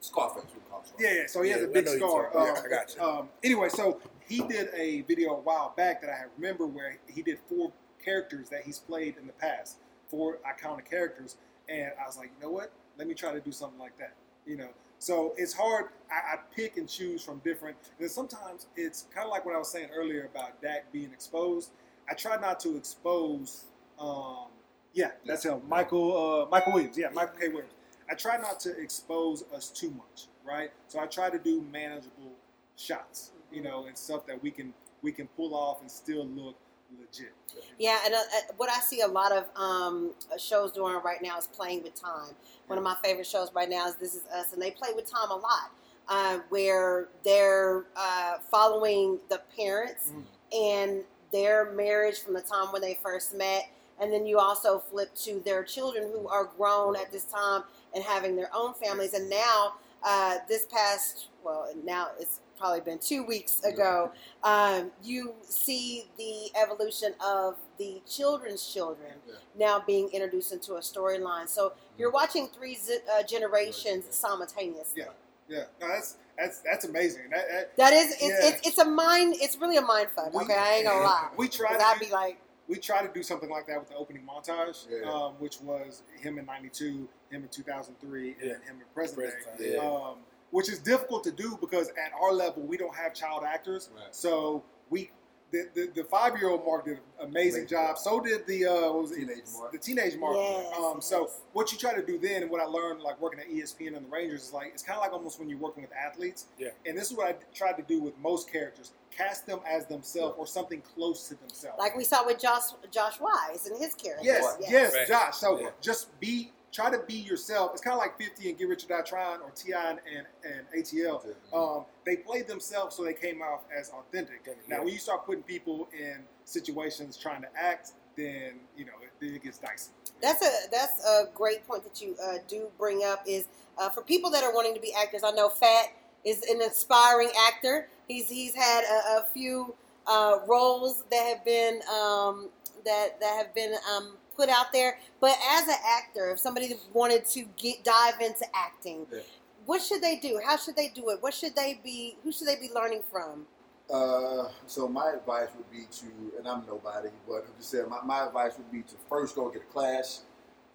Scarface. 0.00 0.44
We 0.54 0.60
call 0.70 0.80
him 0.80 0.86
Scarface. 0.86 0.92
Yeah, 0.98 1.20
yeah. 1.20 1.26
So 1.26 1.42
he 1.42 1.50
has 1.50 1.62
a 1.62 1.66
big 1.68 1.84
know 1.84 1.92
you're 1.92 2.00
scar. 2.00 2.30
talking. 2.32 2.40
Um, 2.40 2.46
Yeah, 2.46 2.62
I 2.64 2.68
got 2.70 2.96
you. 2.96 3.02
Um, 3.02 3.28
anyway, 3.44 3.68
so 3.68 4.00
he 4.26 4.40
did 4.48 4.70
a 4.74 5.02
video 5.02 5.32
a 5.32 5.40
while 5.40 5.74
back 5.76 6.00
that 6.00 6.08
I 6.08 6.24
remember 6.38 6.66
where 6.66 6.96
he 7.06 7.20
did 7.20 7.38
four 7.50 7.70
characters 8.02 8.48
that 8.48 8.62
he's 8.64 8.78
played 8.78 9.16
in 9.20 9.26
the 9.26 9.34
past, 9.34 9.76
four 10.08 10.38
iconic 10.46 10.88
characters, 10.88 11.36
and 11.68 11.90
I 12.02 12.06
was 12.06 12.16
like, 12.16 12.30
you 12.34 12.46
know 12.46 12.50
what? 12.52 12.72
Let 12.96 13.08
me 13.08 13.12
try 13.14 13.34
to 13.34 13.40
do 13.40 13.52
something 13.52 13.78
like 13.78 13.98
that. 13.98 14.14
You 14.46 14.56
know, 14.56 14.68
so 14.98 15.34
it's 15.36 15.52
hard. 15.52 15.86
I, 16.10 16.34
I 16.34 16.38
pick 16.54 16.76
and 16.76 16.88
choose 16.88 17.22
from 17.22 17.38
different. 17.44 17.76
And 18.00 18.10
sometimes 18.10 18.66
it's 18.76 19.06
kind 19.14 19.24
of 19.26 19.30
like 19.30 19.44
what 19.44 19.54
I 19.54 19.58
was 19.58 19.70
saying 19.70 19.88
earlier 19.94 20.28
about 20.32 20.60
Dak 20.62 20.90
being 20.92 21.12
exposed. 21.12 21.70
I 22.08 22.14
try 22.14 22.36
not 22.36 22.60
to 22.60 22.76
expose. 22.76 23.64
Um, 23.98 24.46
yeah, 24.92 25.10
that's 25.26 25.44
him, 25.44 25.60
Michael. 25.68 26.44
Uh, 26.44 26.50
Michael 26.50 26.72
Williams. 26.72 26.96
Yeah, 26.96 27.08
Michael 27.12 27.38
K. 27.38 27.48
Williams. 27.48 27.72
I 28.10 28.14
try 28.14 28.36
not 28.36 28.60
to 28.60 28.78
expose 28.78 29.44
us 29.54 29.68
too 29.68 29.90
much, 29.90 30.28
right? 30.46 30.70
So 30.88 31.00
I 31.00 31.06
try 31.06 31.28
to 31.28 31.38
do 31.38 31.64
manageable 31.72 32.32
shots, 32.76 33.32
you 33.50 33.62
know, 33.62 33.86
and 33.86 33.98
stuff 33.98 34.26
that 34.26 34.42
we 34.42 34.50
can 34.50 34.72
we 35.02 35.12
can 35.12 35.26
pull 35.28 35.54
off 35.54 35.80
and 35.80 35.90
still 35.90 36.26
look 36.26 36.56
legit. 36.98 37.32
Yeah, 37.78 37.98
and 38.04 38.14
uh, 38.14 38.18
uh, 38.18 38.22
what 38.56 38.70
I 38.70 38.80
see 38.80 39.00
a 39.00 39.06
lot 39.08 39.32
of 39.32 39.44
um, 39.56 40.12
shows 40.38 40.72
doing 40.72 40.94
right 41.04 41.22
now 41.22 41.38
is 41.38 41.46
playing 41.46 41.82
with 41.82 41.94
time. 41.94 42.34
One 42.66 42.78
of 42.78 42.84
my 42.84 42.96
favorite 43.02 43.26
shows 43.26 43.52
right 43.54 43.68
now 43.68 43.86
is 43.88 43.94
This 43.96 44.14
Is 44.14 44.24
Us, 44.26 44.52
and 44.52 44.60
they 44.60 44.70
play 44.70 44.90
with 44.94 45.10
time 45.10 45.30
a 45.30 45.36
lot, 45.36 45.70
uh, 46.08 46.38
where 46.48 47.08
they're 47.24 47.84
uh, 47.96 48.38
following 48.50 49.18
the 49.28 49.40
parents 49.56 50.10
Mhm. 50.10 50.24
and 50.52 51.04
their 51.32 51.72
marriage 51.72 52.20
from 52.20 52.34
the 52.34 52.40
time 52.42 52.72
when 52.72 52.82
they 52.82 52.94
first 53.02 53.34
met, 53.34 53.68
and 53.98 54.12
then 54.12 54.26
you 54.26 54.38
also 54.38 54.78
flip 54.90 55.14
to 55.14 55.40
their 55.40 55.64
children 55.64 56.10
who 56.12 56.28
are 56.28 56.44
grown 56.44 56.96
at 56.96 57.10
this 57.12 57.24
time 57.24 57.64
and 57.94 58.04
having 58.04 58.36
their 58.36 58.50
own 58.54 58.74
families, 58.74 59.14
and 59.14 59.28
now 59.28 59.74
uh, 60.02 60.38
this 60.48 60.66
past 60.66 61.28
well, 61.42 61.68
now 61.84 62.08
it's 62.20 62.40
probably 62.58 62.80
been 62.80 62.98
two 62.98 63.24
weeks 63.24 63.62
ago 63.64 64.10
um, 64.44 64.90
you 65.02 65.34
see 65.42 66.06
the 66.16 66.50
evolution 66.60 67.14
of 67.24 67.56
the 67.78 68.00
children's 68.08 68.66
children 68.72 69.12
Yeah. 69.26 69.34
now 69.58 69.82
being 69.86 70.08
introduced 70.10 70.52
into 70.52 70.74
a 70.74 70.80
storyline. 70.80 71.48
So 71.48 71.72
you're 71.98 72.10
watching 72.10 72.48
three 72.48 72.74
zi- 72.76 72.98
uh, 73.12 73.22
generations 73.24 74.04
Yeah. 74.06 74.12
simultaneously. 74.12 75.02
Yeah. 75.02 75.10
Yeah, 75.48 75.64
no, 75.80 75.86
that's 75.88 76.16
that's 76.36 76.58
that's 76.60 76.84
amazing. 76.86 77.30
That, 77.30 77.46
that, 77.48 77.76
That 77.76 77.92
is, 77.92 78.12
it's, 78.14 78.22
Yeah. 78.22 78.48
it's, 78.48 78.66
it's 78.66 78.78
a 78.78 78.84
mind. 78.84 79.36
It's 79.38 79.56
really 79.58 79.76
a 79.76 79.80
mind 79.82 80.08
fuck. 80.14 80.32
We- 80.34 80.42
Okay, 80.42 80.54
I 80.56 80.74
ain't 80.76 80.86
gonna 80.86 81.04
lie. 81.04 81.28
we 81.36 81.48
try 81.48 81.68
'Cause 81.68 81.78
to 81.78 81.86
I'd 81.86 81.98
do- 82.00 82.06
be 82.06 82.12
like, 82.12 82.38
we 82.68 82.76
try 82.78 83.06
to 83.06 83.12
do 83.12 83.22
something 83.22 83.48
like 83.48 83.66
that 83.68 83.78
with 83.78 83.88
the 83.90 83.94
opening 83.94 84.26
montage, 84.28 84.86
Yeah. 84.90 85.08
um, 85.08 85.34
which 85.38 85.60
was 85.60 86.02
him 86.20 86.38
in 86.38 86.46
'92, 86.46 87.08
him 87.30 87.42
in 87.44 87.48
2003, 87.48 88.30
and 88.32 88.36
Yeah. 88.40 88.52
then 88.54 88.62
him 88.62 88.76
in 88.80 88.86
present 88.92 89.18
Present 89.18 89.58
day. 89.58 89.74
yeah. 89.74 89.80
Um, 89.88 90.18
which 90.50 90.68
is 90.68 90.78
difficult 90.78 91.24
to 91.24 91.30
do 91.32 91.58
because 91.60 91.88
at 91.90 92.12
our 92.20 92.32
level 92.32 92.62
we 92.62 92.76
don't 92.76 92.94
have 92.94 93.14
child 93.14 93.42
actors, 93.44 93.90
Right. 93.94 94.14
so 94.14 94.62
we 94.90 95.10
the, 95.52 95.68
the, 95.76 95.90
the 95.94 96.04
five 96.04 96.36
year 96.38 96.50
old 96.50 96.66
Mark 96.66 96.84
did 96.86 96.94
an 96.94 97.00
amazing 97.20 97.30
Amazing 97.62 97.66
job. 97.68 97.88
job. 97.90 97.98
So 97.98 98.20
did 98.20 98.44
the 98.48 98.66
uh, 98.66 98.92
what 98.92 99.02
was 99.02 99.12
it? 99.12 99.16
Teenage 99.20 99.44
Mark. 99.56 99.72
The 99.72 99.78
teenage 99.78 100.16
Mark. 100.16 100.34
Yes, 100.36 100.74
um, 100.76 101.00
so 101.00 101.30
what 101.52 101.70
you 101.70 101.78
try 101.78 101.94
to 101.94 102.04
do 102.04 102.18
then, 102.18 102.42
and 102.42 102.50
what 102.50 102.60
I 102.60 102.64
learned 102.64 103.00
like 103.00 103.20
working 103.20 103.38
at 103.38 103.48
ESPN 103.48 103.96
and 103.96 104.04
the 104.06 104.10
Rangers 104.10 104.42
is 104.42 104.52
like 104.52 104.72
it's 104.74 104.82
kind 104.82 104.96
of 104.96 105.02
like 105.02 105.12
almost 105.12 105.38
when 105.38 105.48
you're 105.48 105.58
working 105.60 105.84
with 105.84 105.92
athletes. 105.94 106.46
Yeah. 106.58 106.70
And 106.84 106.98
this 106.98 107.12
is 107.12 107.16
what 107.16 107.28
I 107.28 107.36
tried 107.54 107.74
to 107.74 107.82
do 107.84 108.00
with 108.02 108.18
most 108.18 108.50
characters: 108.50 108.90
cast 109.16 109.46
them 109.46 109.60
as 109.68 109.86
themselves 109.86 110.34
or 110.36 110.48
something 110.48 110.82
close 110.94 111.28
to 111.28 111.36
themselves. 111.36 111.78
like 111.78 111.96
we 111.96 112.02
saw 112.02 112.26
with 112.26 112.40
Josh 112.40 112.62
Josh 112.90 113.20
Wise 113.20 113.66
and 113.68 113.78
his 113.80 113.94
character. 113.94 114.24
Yes, 114.24 114.56
yes, 114.68 114.94
Right. 114.94 115.06
Josh. 115.06 115.36
So 115.36 115.60
Yeah. 115.60 115.68
just 115.80 116.18
be, 116.18 116.50
try 116.72 116.90
to 116.90 116.98
be 117.06 117.14
yourself. 117.14 117.70
It's 117.72 117.82
kind 117.82 117.94
of 117.94 117.98
like 117.98 118.18
50 118.18 118.48
and 118.48 118.58
Get 118.58 118.68
Rich 118.68 118.84
or 118.84 118.88
Die 118.88 119.02
Trying 119.02 119.40
or 119.40 119.50
T.I. 119.50 119.90
and, 119.90 120.00
and, 120.16 120.26
and 120.44 120.84
ATL. 120.84 121.24
Um, 121.52 121.84
they 122.04 122.16
played 122.16 122.46
themselves, 122.46 122.96
so 122.96 123.04
they 123.04 123.14
came 123.14 123.42
off 123.42 123.62
as 123.76 123.90
authentic. 123.90 124.40
Authentic, 124.42 124.68
Now, 124.68 124.78
when 124.84 124.92
you 124.92 124.98
start 124.98 125.26
putting 125.26 125.42
people 125.42 125.88
in 125.98 126.18
situations 126.44 127.16
trying 127.16 127.42
to 127.42 127.48
act, 127.56 127.92
then 128.16 128.54
you 128.76 128.84
know 128.84 128.92
it, 129.02 129.10
then 129.20 129.34
it 129.34 129.42
gets 129.42 129.58
dicey. 129.58 129.90
That's 130.22 130.42
a 130.42 130.70
that's 130.70 131.04
a 131.04 131.24
great 131.34 131.66
point 131.68 131.84
that 131.84 132.00
you 132.00 132.16
uh, 132.22 132.38
do 132.48 132.68
bring 132.78 133.04
up. 133.04 133.22
Is 133.26 133.46
uh, 133.78 133.90
for 133.90 134.02
people 134.02 134.30
that 134.30 134.42
are 134.42 134.54
wanting 134.54 134.74
to 134.74 134.80
be 134.80 134.92
actors. 134.94 135.22
I 135.24 135.32
know 135.32 135.48
Fat 135.48 135.92
is 136.24 136.42
an 136.50 136.62
inspiring 136.62 137.30
actor. 137.48 137.88
He's 138.08 138.28
he's 138.28 138.54
had 138.54 138.84
a, 138.84 139.20
a 139.20 139.26
few 139.32 139.74
uh, 140.06 140.38
roles 140.46 141.04
that 141.10 141.34
have 141.34 141.44
been 141.44 141.80
um, 141.88 142.48
that 142.84 143.20
that 143.20 143.36
have 143.36 143.54
been 143.54 143.74
um, 143.94 144.16
put 144.36 144.48
out 144.48 144.72
there. 144.72 144.98
But 145.20 145.36
as 145.52 145.66
an 145.68 145.76
actor, 145.98 146.30
if 146.30 146.38
somebody 146.38 146.74
wanted 146.92 147.24
to 147.26 147.44
get 147.56 147.84
dive 147.84 148.20
into 148.20 148.44
acting, 148.54 149.06
Yeah. 149.10 149.20
what 149.64 149.82
should 149.82 150.02
they 150.02 150.16
do? 150.16 150.40
How 150.44 150.56
should 150.56 150.76
they 150.76 150.88
do 150.88 151.10
it? 151.10 151.22
What 151.22 151.34
should 151.34 151.56
they 151.56 151.80
be? 151.82 152.16
Who 152.22 152.32
should 152.32 152.46
they 152.46 152.56
be 152.56 152.70
learning 152.74 153.02
from? 153.10 153.46
Uh, 153.88 154.48
so 154.66 154.88
my 154.88 155.12
advice 155.12 155.48
would 155.56 155.70
be 155.70 155.86
to, 155.92 156.06
and 156.38 156.48
I'm 156.48 156.66
nobody, 156.66 157.08
but 157.26 157.44
I'm 157.46 157.54
just 157.56 157.70
saying, 157.70 157.88
my, 157.88 158.02
my 158.04 158.26
advice 158.26 158.56
would 158.58 158.70
be 158.72 158.82
to 158.82 158.94
first 159.08 159.36
go 159.36 159.48
get 159.48 159.62
a 159.62 159.64
class, 159.66 160.22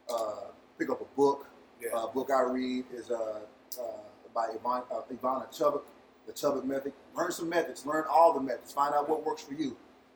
uh, 0.10 0.45
pick 0.80 0.89
up 0.89 1.02
a 1.02 1.15
book. 1.17 1.45
Yeah. 1.82 1.89
Uh, 1.93 2.08
book 2.08 2.30
I 2.32 2.41
read 2.43 2.86
is 2.93 3.12
uh, 3.12 3.39
uh, 3.80 3.84
by 4.34 4.47
Ivana, 4.56 4.84
uh, 4.91 5.02
Ivana 5.13 5.47
Chubbuck, 5.52 5.82
the 6.26 6.32
Chubbuck 6.32 6.63
method. 6.63 6.93
Learn 7.15 7.32
some 7.34 7.50
methods. 7.50 7.86
Learn 7.86 8.06
all 8.10 8.34
the 8.34 8.39
methods. 8.39 8.71
Find 8.71 8.93
out 8.95 9.10
what 9.10 9.26
works 9.26 9.41
for 9.43 9.56
you, 9.56 9.76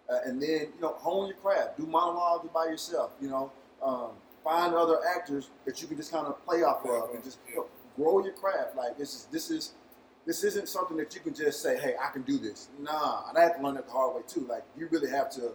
uh, 0.10 0.20
and 0.26 0.42
then 0.42 0.68
you 0.76 0.82
know 0.82 0.94
hone 0.94 1.28
your 1.28 1.38
craft. 1.38 1.78
Do 1.78 1.86
monologues 1.86 2.48
by 2.54 2.66
yourself. 2.66 3.12
You 3.22 3.30
know, 3.30 3.52
um, 3.84 4.10
find 4.44 4.74
other 4.74 5.00
actors 5.16 5.50
that 5.66 5.82
you 5.82 5.88
can 5.88 5.98
just 5.98 6.12
kind 6.12 6.28
of 6.28 6.44
play 6.46 6.64
off 6.64 6.86
of, 6.86 7.14
and 7.14 7.24
just 7.24 7.40
you 7.50 7.56
know, 7.56 7.66
grow 7.96 8.24
your 8.24 8.34
craft. 8.34 8.76
Like 8.76 8.98
this 8.98 9.14
is 9.14 9.28
this 9.32 9.50
is 9.50 9.74
this 10.26 10.44
isn't 10.44 10.68
something 10.68 10.98
that 10.98 11.14
you 11.16 11.22
can 11.22 11.34
just 11.34 11.62
say, 11.62 11.78
"Hey, 11.80 11.96
I 12.02 12.12
can 12.12 12.24
do 12.24 12.38
this." 12.38 12.70
Nah, 12.80 13.30
and 13.30 13.38
I 13.38 13.44
had 13.44 13.56
to 13.58 13.62
learn 13.62 13.76
that 13.76 13.86
the 13.88 13.92
hard 13.92 14.16
way 14.16 14.22
too. 14.28 14.46
Like 14.50 14.64
you 14.78 14.88
really 14.92 15.10
have 15.10 15.30
to 15.32 15.52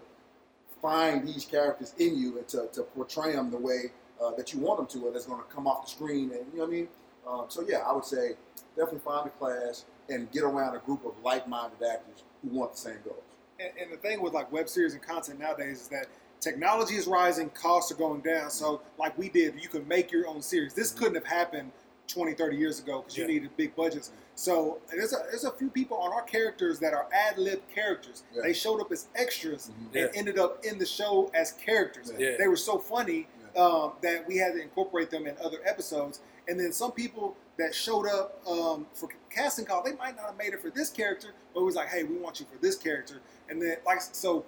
find 0.80 1.26
these 1.26 1.44
characters 1.44 1.94
in 1.98 2.16
you 2.16 2.38
and 2.38 2.48
to, 2.48 2.68
to 2.72 2.82
portray 2.82 3.32
them 3.32 3.50
the 3.50 3.58
way 3.58 3.92
uh, 4.22 4.30
that 4.32 4.52
you 4.52 4.60
want 4.60 4.78
them 4.78 4.86
to, 4.86 5.06
or 5.06 5.12
that's 5.12 5.26
going 5.26 5.40
to 5.40 5.54
come 5.54 5.66
off 5.66 5.84
the 5.84 5.90
screen. 5.90 6.30
And 6.32 6.46
you 6.52 6.58
know 6.58 6.64
what 6.64 6.68
I 6.68 6.70
mean. 6.70 6.88
Um, 7.28 7.44
so 7.48 7.64
yeah, 7.66 7.78
I 7.78 7.92
would 7.92 8.04
say 8.04 8.32
definitely 8.76 9.00
find 9.00 9.26
a 9.26 9.30
class 9.30 9.84
and 10.08 10.30
get 10.32 10.42
around 10.42 10.74
a 10.74 10.78
group 10.80 11.04
of 11.04 11.12
like-minded 11.22 11.82
actors 11.86 12.24
who 12.42 12.48
want 12.48 12.72
the 12.72 12.78
same 12.78 12.96
goals. 13.04 13.22
And, 13.60 13.72
and 13.80 13.92
the 13.92 13.96
thing 13.96 14.22
with 14.22 14.32
like 14.32 14.50
web 14.52 14.68
series 14.68 14.94
and 14.94 15.02
content 15.02 15.38
nowadays 15.38 15.82
is 15.82 15.88
that 15.88 16.06
technology 16.40 16.94
is 16.94 17.06
rising, 17.06 17.50
costs 17.50 17.92
are 17.92 17.96
going 17.96 18.20
down. 18.22 18.50
So 18.50 18.80
like 18.98 19.16
we 19.18 19.28
did, 19.28 19.54
you 19.60 19.68
can 19.68 19.86
make 19.86 20.10
your 20.10 20.26
own 20.26 20.40
series. 20.42 20.74
This 20.74 20.92
couldn't 20.92 21.14
have 21.16 21.26
happened 21.26 21.70
20, 22.08 22.34
30 22.34 22.56
years 22.56 22.80
ago 22.80 23.00
because 23.02 23.16
you 23.16 23.24
Yeah. 23.24 23.28
needed 23.28 23.56
big 23.56 23.76
budgets. 23.76 24.10
So 24.34 24.78
there's 24.90 25.12
a, 25.12 25.18
there's 25.30 25.44
a 25.44 25.50
few 25.52 25.68
people 25.68 25.96
on 25.98 26.12
our 26.12 26.22
characters 26.22 26.78
that 26.80 26.94
are 26.94 27.06
ad 27.12 27.38
lib 27.38 27.60
characters. 27.72 28.24
Yeah. 28.34 28.42
They 28.42 28.52
showed 28.52 28.80
up 28.80 28.90
as 28.90 29.06
extras 29.14 29.70
Mhm. 29.70 30.02
and 30.06 30.16
ended 30.16 30.38
up 30.38 30.64
in 30.64 30.78
the 30.78 30.86
show 30.86 31.30
as 31.34 31.52
characters. 31.52 32.10
Yeah. 32.18 32.36
They 32.38 32.48
were 32.48 32.56
so 32.56 32.78
funny 32.78 33.28
Yeah. 33.54 33.62
um, 33.62 33.92
that 34.00 34.26
we 34.26 34.38
had 34.38 34.54
to 34.54 34.62
incorporate 34.62 35.10
them 35.10 35.26
in 35.26 35.36
other 35.44 35.58
episodes. 35.64 36.20
And 36.48 36.58
then 36.58 36.72
some 36.72 36.90
people 36.92 37.36
that 37.60 37.74
showed 37.74 38.06
up 38.06 38.40
um, 38.48 38.86
for 38.92 39.08
casting 39.30 39.64
call, 39.64 39.82
they 39.82 39.92
might 39.94 40.16
not 40.16 40.26
have 40.26 40.36
made 40.38 40.52
it 40.52 40.60
for 40.60 40.70
this 40.70 40.90
character, 40.90 41.28
but 41.54 41.60
it 41.60 41.64
was 41.64 41.74
like, 41.76 41.88
hey, 41.88 42.04
we 42.04 42.16
want 42.16 42.40
you 42.40 42.46
for 42.52 42.58
this 42.60 42.76
character. 42.76 43.20
And 43.48 43.60
then, 43.60 43.76
like, 43.86 44.00
so, 44.00 44.44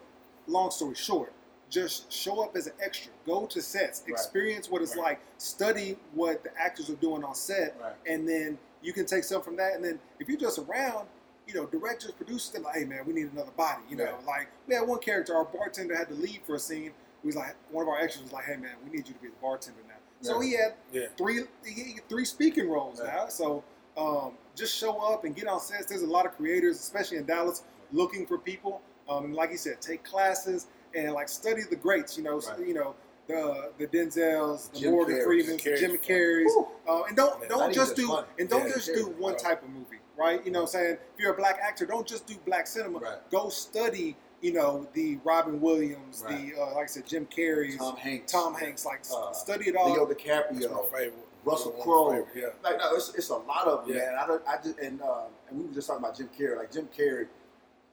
long 0.46 0.70
story 0.70 0.94
short, 0.94 1.33
just 1.70 2.12
show 2.12 2.42
up 2.42 2.57
as 2.57 2.66
an 2.66 2.75
extra. 2.81 3.12
Go 3.27 3.46
to 3.46 3.62
sets, 3.62 4.01
Right. 4.03 4.11
experience 4.11 4.70
what 4.70 4.83
it's 4.83 4.96
Right. 4.96 5.03
like, 5.05 5.20
study 5.38 5.98
what 6.14 6.42
the 6.44 6.51
actors 6.61 6.90
are 6.90 6.94
doing 6.96 7.25
on 7.25 7.35
set, 7.35 7.77
Right. 7.81 7.94
and 8.07 8.29
then 8.29 8.59
you 8.83 8.92
can 8.92 9.07
take 9.07 9.25
some 9.25 9.42
from 9.42 9.57
that. 9.57 9.75
And 9.75 9.85
then 9.85 10.01
if 10.18 10.29
you're 10.29 10.38
just 10.38 10.59
around, 10.59 11.09
you 11.46 11.55
know, 11.55 11.66
directors, 11.66 12.11
producers, 12.12 12.51
they're 12.53 12.62
like, 12.62 12.75
hey 12.77 12.85
man, 12.85 13.05
we 13.07 13.12
need 13.12 13.31
another 13.33 13.51
body. 13.53 13.83
You 13.88 13.96
know, 13.96 14.18
like 14.27 14.48
we 14.66 14.75
had 14.75 14.87
one 14.87 14.98
character, 15.01 15.35
our 15.35 15.44
bartender 15.44 15.96
had 15.96 16.09
to 16.09 16.14
leave 16.14 16.40
for 16.46 16.55
a 16.57 16.59
scene. 16.59 16.92
He 17.22 17.27
was 17.27 17.37
like, 17.37 17.55
one 17.70 17.83
of 17.83 17.88
our 17.88 17.98
extras 17.98 18.25
was 18.25 18.33
like, 18.33 18.44
hey 18.44 18.57
man, 18.57 18.75
we 18.85 18.90
need 18.90 19.07
you 19.09 19.14
to 19.14 19.20
be 19.20 19.29
the 19.29 19.35
bartender 19.40 19.81
now. 19.88 19.91
So 20.22 20.40
he 20.40 20.52
had 20.52 20.74
Yeah. 20.92 21.06
three 21.18 21.42
he 21.64 21.98
three 22.08 22.24
speaking 22.24 22.70
roles 22.70 23.00
now. 23.02 23.28
So 23.28 23.62
um, 23.96 24.32
just 24.54 24.74
show 24.76 24.98
up 24.98 25.24
and 25.24 25.35
get 25.37 25.46
on 25.48 25.61
sets. 25.61 25.87
There's 25.87 26.02
a 26.02 26.06
lot 26.06 26.24
of 26.26 26.37
creators, 26.37 26.76
especially 26.78 27.18
in 27.18 27.26
Dallas, 27.26 27.62
looking 27.92 28.26
for 28.26 28.38
people. 28.38 28.80
Um, 29.08 29.26
and 29.26 29.35
like 29.35 29.50
you 29.50 29.56
said, 29.58 29.80
take 29.82 30.04
classes 30.04 30.68
and 30.94 31.12
like 31.12 31.28
study 31.28 31.62
the 31.68 31.76
greats. 31.76 32.16
You 32.16 32.22
know, 32.24 32.40
Right. 32.40 32.66
you 32.66 32.74
know 32.74 32.94
the 33.26 33.72
the 33.78 33.87
Denzels, 33.88 34.70
the 34.72 34.78
Jim 34.80 34.92
Morgan. 34.92 35.22
Freemans, 35.24 35.62
the 35.62 35.70
Carrey's 35.70 35.80
Jimmy 35.80 35.96
funny. 35.98 36.08
Carreys, 36.18 36.66
uh, 36.88 37.02
and 37.04 37.16
don't 37.16 37.40
Man, 37.40 37.48
don't 37.48 37.74
just 37.74 37.96
do 37.96 38.16
and 38.38 38.48
don't 38.48 38.66
Yeah, 38.68 38.74
just 38.74 38.94
do 38.94 39.06
one 39.18 39.37
type 39.37 39.62
of 39.62 39.68
movie, 39.70 39.98
right? 40.16 40.44
You 40.46 40.52
know, 40.52 40.61
what 40.62 40.74
I'm 40.74 40.80
saying 40.80 40.92
if 41.14 41.20
you're 41.20 41.32
a 41.32 41.37
black 41.37 41.58
actor, 41.61 41.85
don't 41.85 42.06
just 42.06 42.26
do 42.26 42.35
black 42.46 42.66
cinema. 42.66 42.98
Right. 43.00 43.30
Go 43.30 43.48
study 43.48 44.16
you 44.42 44.52
know, 44.52 44.87
the 44.92 45.18
Robin 45.24 45.61
Williams, 45.61 46.22
Right. 46.26 46.52
the 46.55 46.61
uh, 46.61 46.74
like 46.74 46.85
I 46.85 46.87
said, 46.87 47.07
Jim 47.07 47.26
Carrey's, 47.26 47.76
Tom 47.78 47.96
Hanks, 47.96 48.33
Tom 48.33 48.55
Hanks, 48.55 48.85
like 48.85 49.00
uh, 49.14 49.33
study 49.33 49.68
it 49.70 49.76
all. 49.76 49.92
Leo 49.92 50.05
That's 50.07 50.22
DiCaprio, 50.22 50.70
my 50.72 50.98
favorite. 50.98 51.14
Russell 51.44 51.72
One 51.72 51.81
of 51.81 51.87
my 51.87 52.20
Crowe. 52.22 52.26
Yeah. 52.35 52.46
Like 52.62 52.78
no, 52.78 52.94
it's, 52.94 53.14
it's 53.14 53.31
a 53.31 53.37
lot 53.37 53.66
of 53.66 53.87
them, 53.87 53.96
Yeah. 53.96 54.02
man. 54.02 54.14
I 54.22 54.26
don't, 54.26 54.42
I 54.46 54.57
just 54.62 54.78
and 54.78 55.00
uh, 55.00 55.22
and 55.48 55.59
we 55.61 55.66
were 55.66 55.72
just 55.74 55.87
talking 55.88 56.05
about 56.05 56.16
Jim 56.16 56.28
Carrey. 56.38 56.57
Like 56.59 56.72
Jim 56.72 56.88
Carrey, 56.96 57.26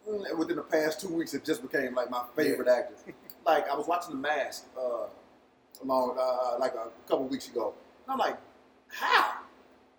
mm, 0.10 0.38
within 0.38 0.56
the 0.58 0.64
past 0.64 1.00
two 1.02 1.10
weeks, 1.14 1.34
it 1.34 1.46
just 1.46 1.62
became 1.62 1.94
like 1.96 2.10
my 2.10 2.24
favorite 2.36 2.68
actor. 2.68 2.96
Like 3.46 3.70
I 3.70 3.76
was 3.76 3.88
watching 3.88 4.12
The 4.12 4.18
Mask, 4.22 4.66
uh, 4.78 5.08
along 5.82 6.18
uh, 6.20 6.60
like 6.60 6.74
a 6.76 6.90
couple 7.08 7.26
weeks 7.28 7.48
ago, 7.48 7.74
and 8.06 8.12
I'm 8.12 8.18
like, 8.20 8.38
how, 8.90 9.36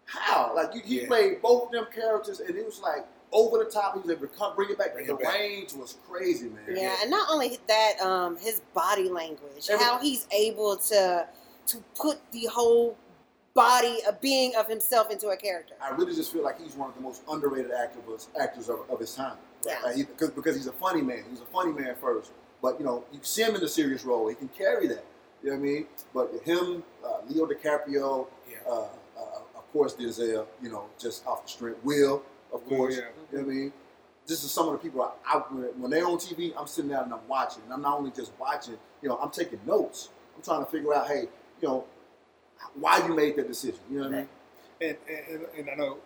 how? 0.04 0.54
Like 0.54 0.74
you, 0.74 0.82
he 0.84 1.00
Yeah. 1.00 1.06
played 1.08 1.40
both 1.42 1.70
them 1.72 1.86
characters, 1.92 2.38
and 2.40 2.54
it 2.54 2.64
was 2.64 2.80
like 2.80 3.06
over 3.32 3.58
the 3.58 3.70
top. 3.70 3.94
He 3.94 4.00
was 4.00 4.10
able 4.10 4.26
to 4.28 4.34
come, 4.36 4.54
bring 4.56 4.70
it 4.70 4.78
back. 4.78 4.92
Bring 4.94 5.06
the 5.06 5.14
it 5.14 5.20
back. 5.22 5.34
range 5.34 5.72
was 5.74 5.96
crazy, 6.08 6.48
man. 6.48 6.64
Yeah, 6.76 6.96
and 7.02 7.10
not 7.10 7.28
only 7.30 7.58
that, 7.68 8.00
um, 8.00 8.36
his 8.36 8.60
body 8.74 9.08
language, 9.08 9.68
Every- 9.70 9.84
how 9.84 9.98
he's 9.98 10.26
able 10.32 10.76
to 10.76 11.26
to 11.66 11.76
put 11.94 12.18
the 12.32 12.46
whole 12.46 12.96
body, 13.54 13.98
a 14.08 14.12
being 14.12 14.54
of 14.56 14.66
himself 14.68 15.10
into 15.10 15.28
a 15.28 15.36
character. 15.36 15.74
I 15.80 15.90
really 15.90 16.14
just 16.14 16.32
feel 16.32 16.42
like 16.42 16.60
he's 16.60 16.74
one 16.74 16.88
of 16.88 16.94
the 16.96 17.02
most 17.02 17.22
underrated 17.30 17.70
actors 17.72 18.28
actors 18.40 18.68
of, 18.68 18.80
of 18.90 18.98
his 19.00 19.14
time. 19.14 19.36
Yeah. 19.66 19.78
Like 19.84 19.96
he, 19.96 20.04
cause, 20.04 20.30
because 20.30 20.56
he's 20.56 20.66
a 20.66 20.72
funny 20.72 21.02
man. 21.02 21.24
He's 21.28 21.40
a 21.40 21.46
funny 21.46 21.72
man 21.72 21.94
first, 22.00 22.30
but 22.62 22.78
you 22.78 22.84
know 22.86 23.04
you 23.12 23.18
see 23.22 23.42
him 23.42 23.54
in 23.54 23.62
a 23.62 23.68
serious 23.68 24.04
role. 24.04 24.28
He 24.28 24.34
can 24.34 24.48
carry 24.48 24.86
that. 24.88 25.04
You 25.42 25.50
know 25.50 25.56
what 25.56 25.62
I 25.62 25.66
mean? 25.66 25.86
But 26.14 26.32
him, 26.44 26.82
uh, 27.04 27.18
Leo 27.28 27.46
DiCaprio, 27.46 28.26
Yeah. 28.50 28.56
uh, 28.66 28.88
uh, 29.18 29.22
of 29.56 29.72
course 29.72 29.94
Denzel. 29.94 30.46
You 30.62 30.70
know, 30.70 30.84
just 30.98 31.26
off 31.26 31.44
the 31.44 31.50
strength. 31.50 31.84
Will, 31.84 32.22
of 32.52 32.64
course. 32.66 32.96
yeah. 32.96 33.02
You 33.32 33.38
know 33.38 33.44
what 33.44 33.52
I 33.52 33.54
mean? 33.54 33.72
This 34.26 34.44
is 34.44 34.50
some 34.50 34.66
of 34.68 34.72
the 34.72 34.78
people 34.78 35.02
I, 35.02 35.10
I 35.26 35.38
when 35.38 35.90
they're 35.90 36.06
on 36.06 36.18
TV. 36.18 36.52
I'm 36.56 36.66
sitting 36.66 36.90
there 36.90 37.02
and 37.02 37.12
I'm 37.12 37.26
watching. 37.28 37.62
And 37.64 37.72
I'm 37.72 37.82
not 37.82 37.98
only 37.98 38.10
just 38.10 38.32
watching. 38.38 38.76
You 39.02 39.08
know, 39.08 39.18
I'm 39.18 39.30
taking 39.30 39.58
notes. 39.66 40.10
I'm 40.36 40.42
trying 40.42 40.64
to 40.64 40.70
figure 40.70 40.94
out, 40.94 41.08
hey, 41.08 41.28
you 41.60 41.68
know, 41.68 41.84
why 42.74 43.04
you 43.06 43.14
made 43.14 43.36
that 43.36 43.48
decision. 43.48 43.80
You 43.90 43.98
know 43.98 44.04
what 44.04 44.14
I 44.14 44.18
mean? 44.18 44.28
and, 44.82 44.96
and, 45.08 45.46
and 45.58 45.70
I 45.70 45.74
know, 45.74 45.98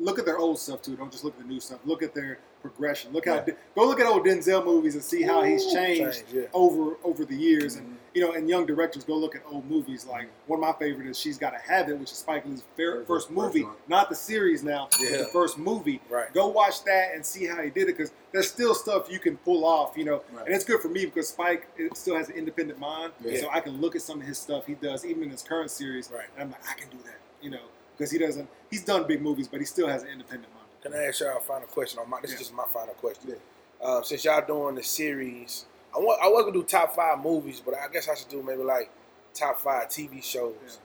look 0.00 0.18
at 0.18 0.24
their 0.24 0.38
old 0.38 0.58
stuff 0.58 0.82
too. 0.82 0.96
Don't 0.96 1.10
just 1.12 1.24
look 1.24 1.34
at 1.34 1.40
the 1.40 1.46
new 1.48 1.60
stuff. 1.60 1.80
Look 1.84 2.02
at 2.02 2.14
their 2.14 2.38
progression. 2.62 3.12
Look 3.12 3.26
how 3.26 3.44
go 3.74 3.86
look 3.86 4.00
at 4.00 4.06
old 4.06 4.24
Denzel 4.26 4.64
movies 4.64 4.94
and 4.94 5.04
see 5.04 5.22
how 5.22 5.42
he's 5.42 5.64
Ooh, 5.66 5.72
changed 5.74 6.24
yeah. 6.32 6.42
over 6.52 6.96
over 7.04 7.24
the 7.24 7.36
years. 7.36 7.76
And 7.76 7.86
Mhm. 7.86 7.96
You 8.14 8.22
know, 8.22 8.32
and 8.32 8.48
young 8.48 8.64
directors 8.66 9.04
go 9.04 9.14
look 9.16 9.36
at 9.36 9.42
old 9.50 9.68
movies. 9.68 10.06
Like 10.06 10.28
one 10.46 10.58
of 10.58 10.60
my 10.62 10.72
favorite 10.72 11.06
is 11.06 11.18
She's 11.18 11.36
Gotta 11.38 11.58
Have 11.58 11.88
It, 11.88 11.98
which 11.98 12.10
is 12.10 12.18
Spike 12.18 12.44
Lee's 12.46 12.62
fair, 12.76 13.04
First- 13.04 13.30
movie, 13.30 13.66
not 13.86 14.08
the 14.08 14.14
series 14.16 14.62
now, 14.62 14.88
but 14.90 15.00
Yeah. 15.00 15.16
the 15.18 15.26
first 15.26 15.58
movie. 15.58 16.00
Right. 16.08 16.32
Go 16.32 16.48
watch 16.48 16.84
that 16.84 17.14
and 17.14 17.24
see 17.24 17.44
how 17.46 17.62
he 17.62 17.70
did 17.70 17.82
it 17.88 17.96
because 17.96 18.12
there's 18.32 18.48
still 18.50 18.74
stuff 18.74 19.10
you 19.10 19.18
can 19.18 19.36
pull 19.38 19.64
off, 19.64 19.96
you 19.96 20.04
know. 20.04 20.22
Right. 20.32 20.46
And 20.46 20.54
it's 20.54 20.64
good 20.64 20.80
for 20.80 20.88
me 20.88 21.04
because 21.04 21.28
Spike 21.28 21.68
still 21.94 22.16
has 22.16 22.28
an 22.28 22.36
independent 22.36 22.78
mind, 22.78 23.12
Yeah. 23.20 23.40
so 23.40 23.50
I 23.50 23.60
can 23.60 23.80
look 23.80 23.94
at 23.94 24.02
some 24.02 24.20
of 24.20 24.26
his 24.26 24.38
stuff 24.38 24.66
he 24.66 24.74
does, 24.74 25.04
even 25.04 25.24
in 25.24 25.30
his 25.30 25.42
current 25.42 25.70
series, 25.70 26.10
Right. 26.10 26.24
and 26.34 26.44
I'm 26.44 26.50
like, 26.50 26.68
I 26.68 26.74
can 26.74 26.88
do 26.90 26.98
that, 27.04 27.18
you 27.42 27.50
know, 27.50 27.62
because 27.96 28.10
he 28.10 28.18
doesn't. 28.18 28.48
He's 28.70 28.84
done 28.84 29.06
big 29.06 29.20
movies, 29.22 29.48
but 29.48 29.60
he 29.60 29.66
still 29.66 29.86
has 29.88 30.02
an 30.02 30.08
independent 30.08 30.52
mind. 30.54 30.66
Can 30.82 30.94
I 30.94 31.04
ask 31.04 31.20
y'all 31.20 31.36
a 31.36 31.40
final 31.40 31.66
question 31.68 31.98
on 31.98 32.08
my? 32.08 32.20
This 32.20 32.30
Yeah. 32.30 32.34
is 32.36 32.40
just 32.40 32.54
my 32.54 32.66
final 32.72 32.94
question. 32.94 33.36
Uh, 33.80 34.02
since 34.02 34.24
y'all 34.24 34.44
doing 34.44 34.74
the 34.74 34.82
series, 34.82 35.66
I 35.94 35.98
want 35.98 36.20
I 36.22 36.28
was 36.28 36.42
gonna 36.44 36.52
do 36.52 36.62
top 36.62 36.94
five 36.94 37.22
movies, 37.22 37.60
but 37.64 37.74
I 37.74 37.88
guess 37.92 38.08
I 38.08 38.14
should 38.14 38.28
do 38.28 38.42
maybe 38.42 38.62
like 38.62 38.90
top 39.34 39.60
five 39.60 39.88
TV 39.88 40.22
shows 40.22 40.78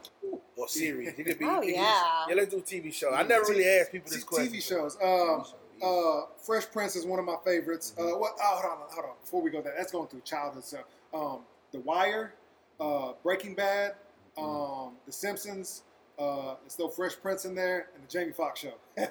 or 0.56 0.68
series. 0.68 1.10
It 1.10 1.24
could 1.26 1.40
be. 1.40 1.46
Oh, 1.50 1.58
it 1.58 1.62
could 1.62 1.68
be- 1.68 1.74
yeah. 1.74 2.26
yeah, 2.30 2.36
let's 2.36 2.54
do 2.54 2.62
TV 2.62 2.94
show. 2.94 3.12
I 3.14 3.24
never 3.24 3.46
really 3.50 3.66
asked 3.68 3.92
people 3.92 4.12
this 4.12 4.24
question. 4.24 4.54
TV 4.54 4.62
shows. 4.62 4.98
Um, 5.04 5.46
uh, 5.84 6.26
Fresh 6.42 6.72
Prince 6.72 6.96
is 6.96 7.06
one 7.06 7.20
of 7.20 7.26
my 7.26 7.36
favorites. 7.44 7.94
Uh, 8.00 8.04
what? 8.18 8.34
Oh, 8.42 8.60
hold 8.62 8.72
on, 8.72 8.78
hold 8.90 9.06
on. 9.06 9.12
Before 9.22 9.42
we 9.42 9.50
go 9.50 9.62
there, 9.62 9.74
that's 9.78 9.92
going 9.92 10.08
through 10.08 10.22
childhood 10.22 10.64
stuff. 10.64 10.84
Um, 11.14 11.40
The 11.72 11.80
Wire, 11.80 12.34
uh, 12.80 13.14
Breaking 13.24 13.54
Bad, 13.56 13.96
um, 14.38 14.94
The 15.06 15.12
Simpsons. 15.12 15.84
Uh, 16.18 16.56
there's 16.62 16.74
still 16.74 16.90
Fresh 16.90 17.14
Prince 17.22 17.46
in 17.46 17.56
there, 17.56 17.88
and 17.96 18.04
the 18.04 18.08
Jamie 18.08 18.32
Foxx 18.32 18.60
show. 18.60 18.74
and 18.98 19.10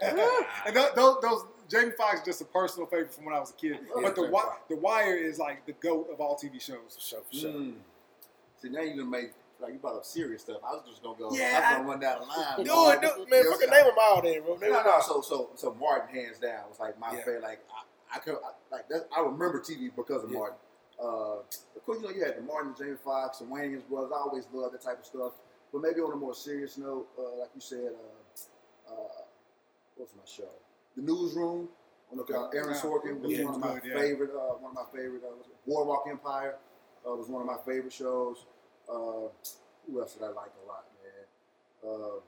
those, 0.76 0.94
those, 0.94 1.16
those 1.20 1.44
Jamie 1.72 1.92
Foxx 1.96 2.20
is 2.20 2.26
just 2.26 2.40
a 2.42 2.44
personal 2.44 2.87
favorite 2.87 3.12
from 3.14 3.24
when 3.24 3.35
I 3.35 3.40
was 3.40 3.50
a 3.50 3.54
kid. 3.54 3.78
Yeah, 3.80 3.88
but 3.94 4.14
the 4.14 4.22
Jamie 4.22 4.28
Wi- 4.32 4.56
the 4.68 4.76
Wire 4.76 5.16
is 5.16 5.38
like 5.38 5.64
the 5.66 5.72
goat 5.72 6.08
of 6.12 6.20
all 6.20 6.37
TV 6.37 6.54
For 6.54 6.61
shows. 6.61 6.96
sure, 7.00 7.20
for 7.28 7.35
sure. 7.37 7.50
Mm. 7.50 7.74
See, 8.61 8.68
now 8.68 8.82
you 8.82 8.96
done 8.96 9.11
made 9.11 9.30
like 9.61 9.72
you 9.72 9.78
brought 9.78 9.96
up 9.96 10.04
serious 10.04 10.42
stuff. 10.42 10.58
I 10.66 10.72
was 10.72 10.82
just 10.88 11.02
gonna 11.02 11.18
go. 11.18 11.32
Yeah, 11.32 11.61
I 11.64 11.70
was 11.72 11.76
gonna 11.78 11.88
run 11.88 12.00
down 12.00 12.20
the 12.20 12.26
line. 12.26 12.56
Do 12.56 12.90
it, 12.90 13.00
do 13.00 13.26
man. 13.30 13.42
Yes, 13.44 13.46
Fucking 13.52 13.68
I- 13.70 13.76
name 13.76 13.85
them 13.87 13.94
all, 14.00 14.22
then, 14.22 14.42
bro. 14.42 14.56
Name 14.56 14.72
No, 14.72 14.82
no, 14.82 14.90
all. 14.90 15.02
so 15.02 15.20
so 15.22 15.50
so 15.54 15.74
Martin 15.80 16.14
hands 16.14 16.38
down 16.38 16.68
was 16.68 16.78
like 16.78 16.98
my 17.00 17.11
Yeah. 17.12 17.18
favorite. 17.24 17.42
Like 17.42 17.61
I, 18.12 18.16
I 18.16 18.18
could 18.20 18.35
I, 18.37 18.74
like 18.74 18.88
that. 18.90 19.08
I 19.16 19.20
remember 19.20 19.61
TV 19.61 19.88
because 19.96 20.24
of 20.24 20.30
Yeah. 20.30 20.38
Martin. 20.38 20.58
Uh, 21.02 21.38
of 21.74 21.85
course, 21.87 21.98
you 22.00 22.04
know 22.08 22.14
you 22.14 22.22
had 22.24 22.37
the 22.37 22.42
Martin, 22.42 22.74
Jamie 22.78 22.96
Foxx, 23.02 23.40
and 23.40 23.50
Wayans 23.50 23.88
brothers. 23.88 24.12
I 24.14 24.18
always 24.20 24.46
loved 24.52 24.74
that 24.74 24.82
type 24.82 25.00
of 25.00 25.06
stuff. 25.06 25.32
But 25.72 25.80
maybe 25.80 26.00
on 26.00 26.12
a 26.12 26.16
more 26.16 26.35
serious 26.35 26.76
note, 26.76 27.08
uh, 27.18 27.38
like 27.40 27.48
you 27.54 27.61
said, 27.62 27.92
uh, 27.94 28.92
uh, 28.92 29.22
what's 29.96 30.12
my 30.14 30.22
show? 30.26 30.50
The 30.96 31.02
Newsroom. 31.02 31.68
On 32.11 32.18
the, 32.18 32.24
uh, 32.24 32.48
Aaron 32.55 32.74
Sorkin 32.74 33.20
was 33.20 33.33
Yeah, 33.33 33.44
one 33.46 33.55
of 33.55 33.61
my 33.61 33.74
good, 33.78 33.83
yeah. 33.90 33.98
favorite. 34.00 34.31
Uh, 34.37 34.55
one 34.61 34.70
of 34.70 34.74
my 34.74 34.85
favorite. 34.92 35.22
Uh, 35.24 35.35
was 35.35 35.46
it 35.46 35.57
Boardwalk 35.66 36.05
Empire 36.11 36.57
uh, 37.09 37.14
was 37.14 37.28
one 37.28 37.40
of 37.40 37.46
my 37.46 37.57
favorite 37.64 37.92
shows. 37.92 38.44
Uh, 38.88 39.28
who 39.87 40.00
else 40.00 40.12
did 40.14 40.22
I 40.22 40.28
like 40.28 40.50
a 40.62 40.66
lot, 40.68 40.85
man? 41.02 41.90
Uh, 41.90 42.20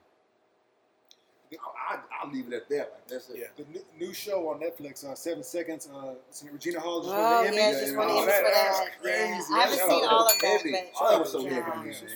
I, 1.53 1.95
I, 1.95 1.99
I'll 2.23 2.33
leave 2.33 2.49
it 2.49 2.55
at 2.55 2.69
that. 2.71 2.91
Like 2.93 3.07
that's 3.07 3.29
it. 3.31 3.37
Yeah. 3.39 3.47
The 3.65 3.65
new, 3.71 4.07
new 4.09 4.15
show 4.15 4.49
on 4.49 4.61
Netflix, 4.61 5.05
uh, 5.05 5.15
Seven 5.15 5.45
Seconds. 5.45 5.89
Uh, 5.93 6.15
Regina 6.51 6.81
Hall 6.81 7.03
just 7.03 7.15
Oh, 7.15 7.21
won 7.21 7.43
the 7.45 7.49
Emmy. 7.49 7.57
yeah, 7.59 7.71
just 7.73 7.85
just 7.85 7.97
won 7.97 8.09
won 8.09 8.17
the 8.17 8.23
the 8.25 8.33
Emmys 8.33 8.35
Emmys 8.35 8.43
that- 8.43 8.75
for 8.75 8.85
that. 8.85 9.03
crazy. 9.03 9.53
Yeah. 9.53 9.57
I 9.57 9.61
haven't 9.61 9.79
Shout 9.79 9.91
seen 9.91 10.05
all 10.09 10.27
to 10.29 10.35
of 10.35 10.41
that, 10.41 10.49
Heavy. 10.51 10.73
but 10.73 10.99
Shout 10.99 11.15
out 11.15 11.27
to 11.27 11.39
yeah. 11.43 11.75
Heavy, 11.75 11.89
Yeah, 11.91 12.09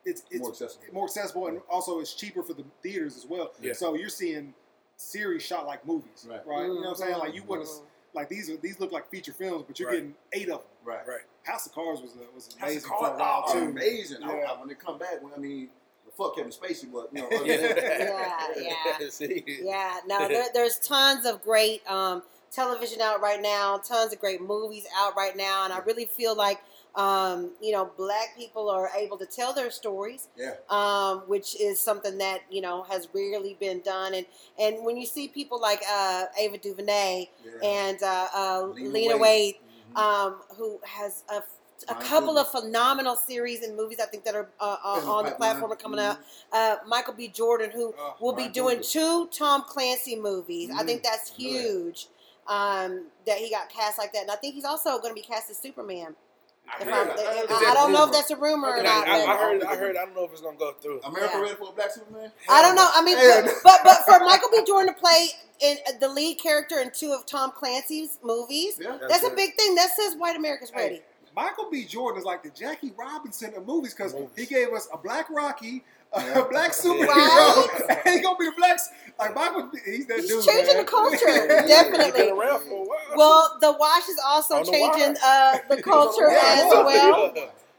it's, 0.08 0.22
it's 0.30 0.40
More 0.42 0.50
accessible. 0.52 0.86
more 0.94 1.06
accessible, 1.06 1.48
and 1.48 1.62
also 1.68 2.00
it's 2.00 2.14
cheaper 2.14 2.44
for 2.44 2.54
the 2.54 2.64
theaters 2.84 3.18
as 3.18 3.26
well. 3.26 3.54
Yeah. 3.60 3.74
So 3.74 3.96
you're 3.96 4.08
seeing 4.10 4.54
series 4.98 5.42
shot 5.42 5.66
like 5.66 5.86
movies, 5.86 6.28
right? 6.30 6.46
Right. 6.46 6.62
You 6.68 6.76
know 6.76 6.82
what 6.82 6.90
I'm 6.90 6.96
saying? 6.96 7.18
Like 7.18 7.34
you 7.34 7.44
wouldn't 7.44 7.68
Mhm. 7.68 7.82
like 8.14 8.30
these 8.30 8.50
are 8.52 8.58
these 8.58 8.80
look 8.80 8.92
like 8.92 9.10
feature 9.10 9.34
films, 9.34 9.64
but 9.68 9.80
you're 9.80 9.90
Right. 9.90 9.96
getting 9.96 10.16
eight 10.34 10.50
of 10.50 10.60
them. 10.60 10.68
Right. 10.84 11.08
Right. 11.08 11.22
House 11.44 11.66
of 11.66 11.74
Cards 11.74 12.02
was 12.02 12.12
a, 12.16 12.20
was 12.36 12.46
House 12.48 12.56
of 12.56 12.62
amazing 12.64 12.90
for 12.90 12.96
a 13.08 13.18
while 13.18 13.44
oh, 13.48 13.54
too. 13.54 13.60
amazing. 13.70 14.22
Yeah. 14.22 14.28
I- 14.28 14.60
when 14.60 14.68
they 14.68 14.76
come 14.76 14.98
back, 15.00 15.22
when, 15.24 15.34
I 15.34 15.38
mean, 15.38 15.70
fuck 16.16 16.36
Kevin 16.36 16.52
Spacey, 16.52 16.86
but 16.94 17.10
you 17.12 17.22
know, 17.22 17.28
other 17.28 17.46
Yeah. 17.46 17.58
than 17.74 17.78
Yeah, 17.78 19.00
yeah. 19.20 19.42
Yeah, 19.64 20.00
no, 20.08 20.28
there, 20.28 20.46
there's 20.54 20.78
tons 20.80 21.26
of 21.26 21.42
great 21.42 21.82
um, 21.90 22.22
television 22.56 23.02
out 23.02 23.22
right 23.22 23.42
now, 23.42 23.78
tons 23.78 24.14
of 24.14 24.20
great 24.20 24.42
movies 24.42 24.86
out 24.98 25.16
right 25.18 25.36
now, 25.36 25.66
and 25.66 25.74
I 25.74 25.80
really 25.80 26.06
feel 26.06 26.36
like 26.36 26.60
um, 26.96 27.52
you 27.62 27.72
know 27.74 27.92
black 27.98 28.36
people 28.38 28.70
are 28.70 28.90
able 28.98 29.18
to 29.18 29.26
tell 29.26 29.54
their 29.54 29.70
stories, 29.72 30.30
yeah, 30.38 30.52
um, 30.70 31.20
which 31.28 31.60
is 31.60 31.82
something 31.82 32.18
that 32.20 32.42
you 32.50 32.62
know 32.62 32.84
has 32.84 33.08
rarely 33.14 33.56
been 33.60 33.82
done. 33.82 34.14
And 34.14 34.26
and 34.60 34.86
when 34.86 34.98
you 34.98 35.06
see 35.06 35.28
people 35.28 35.60
like 35.60 35.82
uh, 35.90 36.26
Ava 36.40 36.58
DuVernay 36.58 37.30
yeah. 37.44 37.68
and 37.70 38.02
uh, 38.04 38.28
uh, 38.36 38.62
Lena 38.80 39.18
Lena, 39.18 39.54
Mhm. 39.96 40.00
um, 40.02 40.42
who 40.58 40.80
has 40.86 41.24
a, 41.30 41.42
a 41.90 41.96
couple 41.96 42.38
of 42.38 42.50
phenomenal 42.50 43.16
series 43.16 43.62
and 43.64 43.76
movies 43.76 44.00
I 44.02 44.06
think 44.08 44.24
that 44.26 44.36
are 44.36 44.50
uh, 44.60 44.78
uh, 44.84 45.02
on 45.06 45.26
the 45.26 45.32
platform 45.32 45.72
are 45.72 45.76
coming 45.76 46.00
out. 46.00 46.18
Uh, 46.52 46.78
Michael 46.88 47.14
B. 47.14 47.28
Jordan, 47.28 47.72
who 47.72 47.94
Oh, 47.98 48.16
will 48.20 48.34
be 48.34 48.48
doing 48.48 48.80
two 48.82 49.28
Tom 49.38 49.64
Clancy 49.68 50.16
movies. 50.16 50.70
I 50.78 50.84
think 50.84 51.02
Mm, 51.02 51.04
that's 51.04 51.32
I 51.38 51.44
know 51.44 51.50
that. 51.54 51.62
huge 51.62 52.08
um, 52.48 53.06
that 53.26 53.38
he 53.38 53.50
got 53.50 53.70
cast 53.70 53.98
like 53.98 54.14
that, 54.14 54.24
and 54.24 54.32
I 54.32 54.36
think 54.36 54.56
he's 54.56 54.66
also 54.66 54.98
going 55.00 55.10
to 55.10 55.16
be 55.16 55.22
cast 55.22 55.50
as 55.50 55.58
Superman. 55.58 56.16
If 56.82 56.88
heard 56.88 56.94
I'm, 56.94 57.08
that. 57.10 57.20
if- 57.44 57.52
Is 57.52 57.58
I 57.68 57.74
don't 57.76 57.92
know 57.92 58.06
if 58.08 58.12
that's 58.12 58.32
a 58.32 58.36
rumor 58.36 58.70
or 58.70 58.80
I, 58.80 58.82
not. 58.82 59.08
I, 59.08 59.22
I 59.22 59.26
but- 59.28 59.38
heard. 59.40 59.64
I 59.64 59.76
heard. 59.76 59.98
I 59.98 60.06
don't 60.06 60.16
know 60.16 60.24
if 60.26 60.32
it's 60.32 60.42
gonna 60.42 60.58
go 60.58 60.74
through. 60.82 61.00
America 61.02 61.34
Yeah. 61.36 61.42
ready 61.44 61.56
for 61.56 61.70
a 61.70 61.72
black 61.72 61.92
Superman? 61.92 62.32
I 62.50 62.62
don't 62.64 62.76
know. 62.76 62.90
I 62.92 63.04
mean, 63.04 63.18
but, 63.18 63.54
but 63.64 63.80
but 63.84 63.98
for 64.06 64.20
Michael 64.26 64.50
B. 64.52 64.64
Jordan 64.66 64.92
to 64.96 65.00
play 65.00 65.28
in 65.62 65.78
uh, 65.88 65.92
the 66.00 66.10
lead 66.10 66.40
character 66.40 66.80
in 66.80 66.90
two 66.92 67.12
of 67.12 67.28
Tom 67.28 67.52
Clancy's 67.52 68.18
movies, 68.24 68.80
Yeah. 68.82 68.98
that's 69.08 69.24
a 69.24 69.30
big 69.36 69.56
thing. 69.56 69.76
That 69.76 69.92
says 69.96 70.16
white 70.18 70.36
America's 70.36 70.72
Hey, 70.72 70.78
ready. 70.84 71.02
Michael 71.36 71.70
B. 71.70 71.86
Jordan 71.86 72.18
is 72.20 72.26
like 72.26 72.42
the 72.42 72.50
Jackie 72.50 72.94
Robinson 72.98 73.54
of 73.54 73.68
movies 73.68 73.94
because 73.94 74.16
he 74.36 74.48
gave 74.48 74.70
us 74.74 74.88
a 74.92 74.98
black 74.98 75.30
Rocky, 75.30 75.84
a 76.14 76.46
black 76.50 76.72
superhero, 76.72 77.08
Right. 77.08 78.02
and 78.06 78.16
he 78.16 78.22
gonna 78.22 78.38
be 78.38 78.46
the 78.46 78.54
black. 78.58 78.80
Like 79.20 79.34
Michael, 79.36 79.72
he's 79.86 80.06
that 80.08 80.20
He's 80.20 80.28
dude. 80.30 80.44
changing 80.46 80.76
man. 80.76 80.86
the 80.86 80.92
culture, 80.92 81.18
Yeah. 81.28 81.66
definitely. 81.68 82.06
He's 82.06 82.14
been 82.14 82.36
for 82.36 82.36
a 82.36 82.60
while. 82.84 82.98
Well, 83.16 83.58
The 83.62 83.72
Wash 83.80 84.10
is 84.10 84.20
also 84.26 84.56
On 84.56 84.66
The 84.66 84.72
changing 84.72 85.14
Wash. 85.14 85.24
uh, 85.24 85.58
the 85.70 85.82
culture 85.84 86.28
as 86.30 86.66
well. 86.72 87.34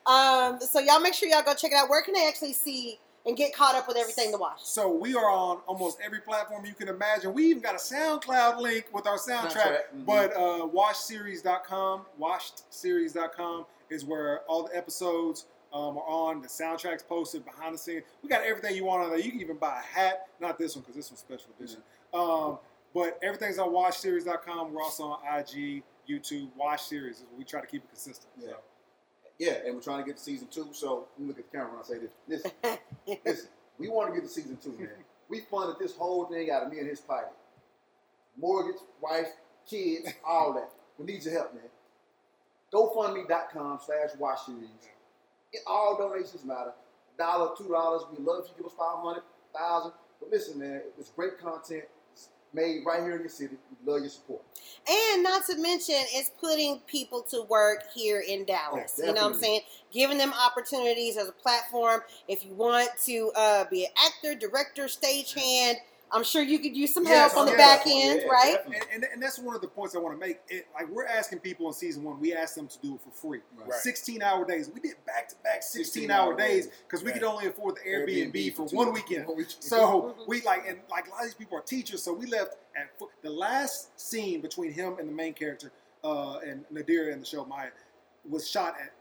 Um, 0.07 0.59
so 0.61 0.81
y'all 0.81 1.01
make 1.01 1.15
sure 1.15 1.29
y'all 1.29 1.43
go 1.43 1.53
check 1.55 1.73
it 1.73 1.75
out. 1.77 1.91
Where 1.91 2.03
can 2.03 2.15
they 2.15 2.27
actually 2.27 2.53
see 2.55 2.99
and 3.27 3.37
get 3.37 3.53
caught 3.55 3.75
up 3.75 3.87
with 3.89 3.97
everything 3.99 4.31
to 4.33 4.39
watch? 4.39 4.61
So 4.63 4.89
we 4.91 5.15
are 5.15 5.29
on 5.29 5.59
almost 5.67 5.99
every 6.03 6.21
platform 6.21 6.65
you 6.65 6.73
can 6.75 6.89
imagine. 6.89 7.35
We 7.35 7.47
even 7.47 7.63
got 7.63 7.75
a 7.75 7.79
SoundCloud 7.79 8.59
link 8.61 8.87
with 8.95 9.07
our 9.07 9.19
soundtrack. 9.19 9.53
Soundtrack, 9.53 9.79
mhm. 9.95 10.07
But 10.07 10.33
uh, 10.37 10.67
washseries.com, 10.69 12.03
washedseries.com 12.21 13.67
is 13.91 14.05
where 14.05 14.41
all 14.49 14.65
the 14.69 14.77
episodes 14.77 15.47
um, 15.77 15.99
are 15.99 16.07
on. 16.07 16.43
The 16.43 16.49
soundtracks 16.49 17.07
posted 17.07 17.45
behind 17.45 17.75
the 17.75 17.79
scenes. 17.79 18.05
We 18.23 18.29
got 18.29 18.43
everything 18.43 18.75
you 18.75 18.85
want 18.85 19.03
on 19.03 19.11
there. 19.11 19.19
You 19.19 19.31
can 19.31 19.41
even 19.41 19.57
buy 19.57 19.81
a 19.81 19.99
hat. 19.99 20.29
Not 20.41 20.59
this 20.59 20.75
one 20.75 20.83
because 20.83 20.97
this 20.97 21.11
one's 21.11 21.21
special 21.21 21.51
edition. 21.59 21.83
Um, 22.15 22.59
but 22.95 23.19
everything's 23.23 23.59
on 23.59 23.71
WatchSeries.com. 23.71 24.73
We're 24.73 24.83
also 24.83 25.05
on 25.05 25.19
IG, 25.39 25.83
YouTube. 26.09 26.49
Watch 26.57 26.85
Series. 26.85 27.25
We 27.37 27.45
try 27.45 27.61
to 27.61 27.67
keep 27.67 27.85
it 27.85 27.89
consistent. 27.89 28.33
Yeah. 28.39 28.49
So. 28.49 28.57
Yeah, 29.39 29.59
and 29.67 29.75
we're 29.75 29.83
trying 29.83 29.99
to 29.99 30.05
get 30.05 30.17
to 30.17 30.23
season 30.23 30.49
two. 30.51 30.69
So 30.73 31.09
let 31.13 31.21
me 31.21 31.29
look 31.29 31.39
at 31.39 31.51
the 31.51 31.57
camera 31.59 31.73
when 31.73 31.81
I 31.81 31.85
say 31.85 31.99
this. 31.99 32.13
Listen, 32.27 32.79
listen. 33.25 33.49
We 33.79 33.89
want 33.89 34.09
to 34.09 34.19
get 34.19 34.27
to 34.27 34.33
season 34.33 34.57
two, 34.57 34.73
man. 34.79 34.89
We 35.29 35.41
funded 35.41 35.77
this 35.79 35.95
whole 35.95 36.25
thing 36.25 36.51
out 36.51 36.63
of 36.63 36.73
me 36.73 36.79
and 36.79 36.89
his 36.89 37.01
pocket. 37.01 37.33
Mortgage, 38.39 38.81
wife, 39.03 39.29
kids, 39.69 40.09
all 40.27 40.55
that. 40.55 40.71
We 40.99 41.05
need 41.05 41.23
your 41.23 41.35
help, 41.35 41.53
man. 41.55 41.65
GoFundMe.com 42.73 43.81
slash 43.85 44.11
watch 44.19 44.47
series. 44.47 44.71
All 45.67 45.97
donations 45.97 46.45
matter. 46.45 46.73
Dollar, 47.19 47.55
two 47.57 47.69
dollars. 47.69 48.03
We 48.17 48.23
love 48.25 48.45
if 48.45 48.51
you 48.51 48.55
give 48.59 48.67
us 48.67 48.73
five 48.79 49.03
hundred 49.03 49.23
thousand. 49.57 49.93
But 50.21 50.31
listen, 50.31 50.59
man, 50.59 50.83
it's 50.99 51.11
great 51.11 51.39
content. 51.39 51.85
It's 52.13 52.29
made 52.53 52.83
right 52.87 53.03
here 53.03 53.15
in 53.17 53.21
your 53.21 53.29
city. 53.29 53.57
We 53.85 53.93
love 53.93 54.01
your 54.01 54.11
support. 54.11 54.43
And 54.89 55.23
not 55.23 55.47
to 55.47 55.57
mention, 55.57 55.97
it's 56.13 56.31
putting 56.41 56.81
people 56.87 57.23
to 57.31 57.43
work 57.43 57.85
here 57.95 58.23
in 58.27 58.45
Dallas. 58.45 59.01
Oh, 59.03 59.07
you 59.07 59.15
know 59.15 59.23
what 59.23 59.35
I'm 59.35 59.41
saying? 59.41 59.61
Giving 59.93 60.19
them 60.19 60.33
opportunities 60.33 61.17
as 61.17 61.29
a 61.29 61.33
platform. 61.33 62.03
If 62.29 62.45
you 62.45 62.53
want 62.53 62.91
to 63.07 63.33
uh, 63.35 63.65
be 63.71 63.85
an 63.85 63.91
actor, 64.05 64.35
director, 64.35 64.85
stagehand, 64.85 65.77
I'm 66.13 66.23
sure 66.23 66.41
you 66.43 66.59
could 66.61 66.77
use 66.77 66.95
some 66.95 67.05
Yes, 67.05 67.33
help 67.33 67.41
on 67.41 67.47
the 67.47 67.59
yes, 67.59 67.79
back 67.79 67.87
end, 67.87 68.21
yeah, 68.25 68.29
right? 68.29 68.55
definitely. 68.57 68.77
And, 68.95 69.03
and, 69.05 69.13
and 69.15 69.23
that's 69.23 69.39
one 69.41 69.57
of 69.57 69.61
the 69.61 69.67
points 69.67 69.97
I 69.97 69.99
want 69.99 70.19
to 70.19 70.25
make. 70.25 70.39
It, 70.49 70.67
like 70.75 70.89
we're 70.89 71.05
asking 71.07 71.41
people 71.41 71.67
in 71.67 71.73
season 71.73 72.05
one, 72.05 72.21
we 72.21 72.33
asked 72.33 72.55
them 72.55 72.69
to 72.69 72.79
do 72.81 72.95
it 72.95 73.01
for 73.03 73.11
free. 73.11 73.41
Right. 73.59 73.69
Right. 73.71 73.81
16 73.81 74.23
hour 74.23 74.47
days. 74.47 74.71
We 74.73 74.79
did 74.81 74.95
back 75.05 75.29
to 75.31 75.35
back 75.43 75.63
16 75.65 75.85
16 75.85 76.11
hour 76.13 76.33
hour 76.33 76.37
days 76.37 76.67
days. 76.67 76.75
because 76.87 77.03
we 77.03 77.11
Right. 77.11 77.21
could 77.21 77.27
only 77.29 77.47
afford 77.49 77.77
the 77.77 77.91
Airbnb, 77.91 78.33
Airbnb 78.33 78.55
for 78.55 78.69
for 78.69 78.77
one 78.77 78.87
two- 78.87 78.93
weekend. 79.09 79.27
one 79.27 79.37
weekend. 79.37 79.63
So 79.65 80.15
we 80.29 80.43
like, 80.43 80.65
and 80.69 80.79
like 80.91 81.09
a 81.09 81.11
lot 81.11 81.19
of 81.21 81.25
these 81.27 81.35
people 81.35 81.59
are 81.59 81.63
teachers. 81.63 82.03
So 82.05 82.13
we 82.13 82.27
left 82.27 82.57
at 82.77 82.89
the 83.23 83.31
last 83.31 83.99
scene 84.01 84.41
between 84.41 84.73
him 84.73 84.97
and 85.01 85.09
the 85.09 85.13
main 85.13 85.35
character, 85.35 85.73
uh, 86.05 86.39
and 86.39 86.65
Nadira 86.73 87.13
in 87.13 87.19
the 87.19 87.27
show 87.27 87.45
Maya, 87.45 87.71
was 88.29 88.49
shot 88.49 88.75
at 88.81 88.93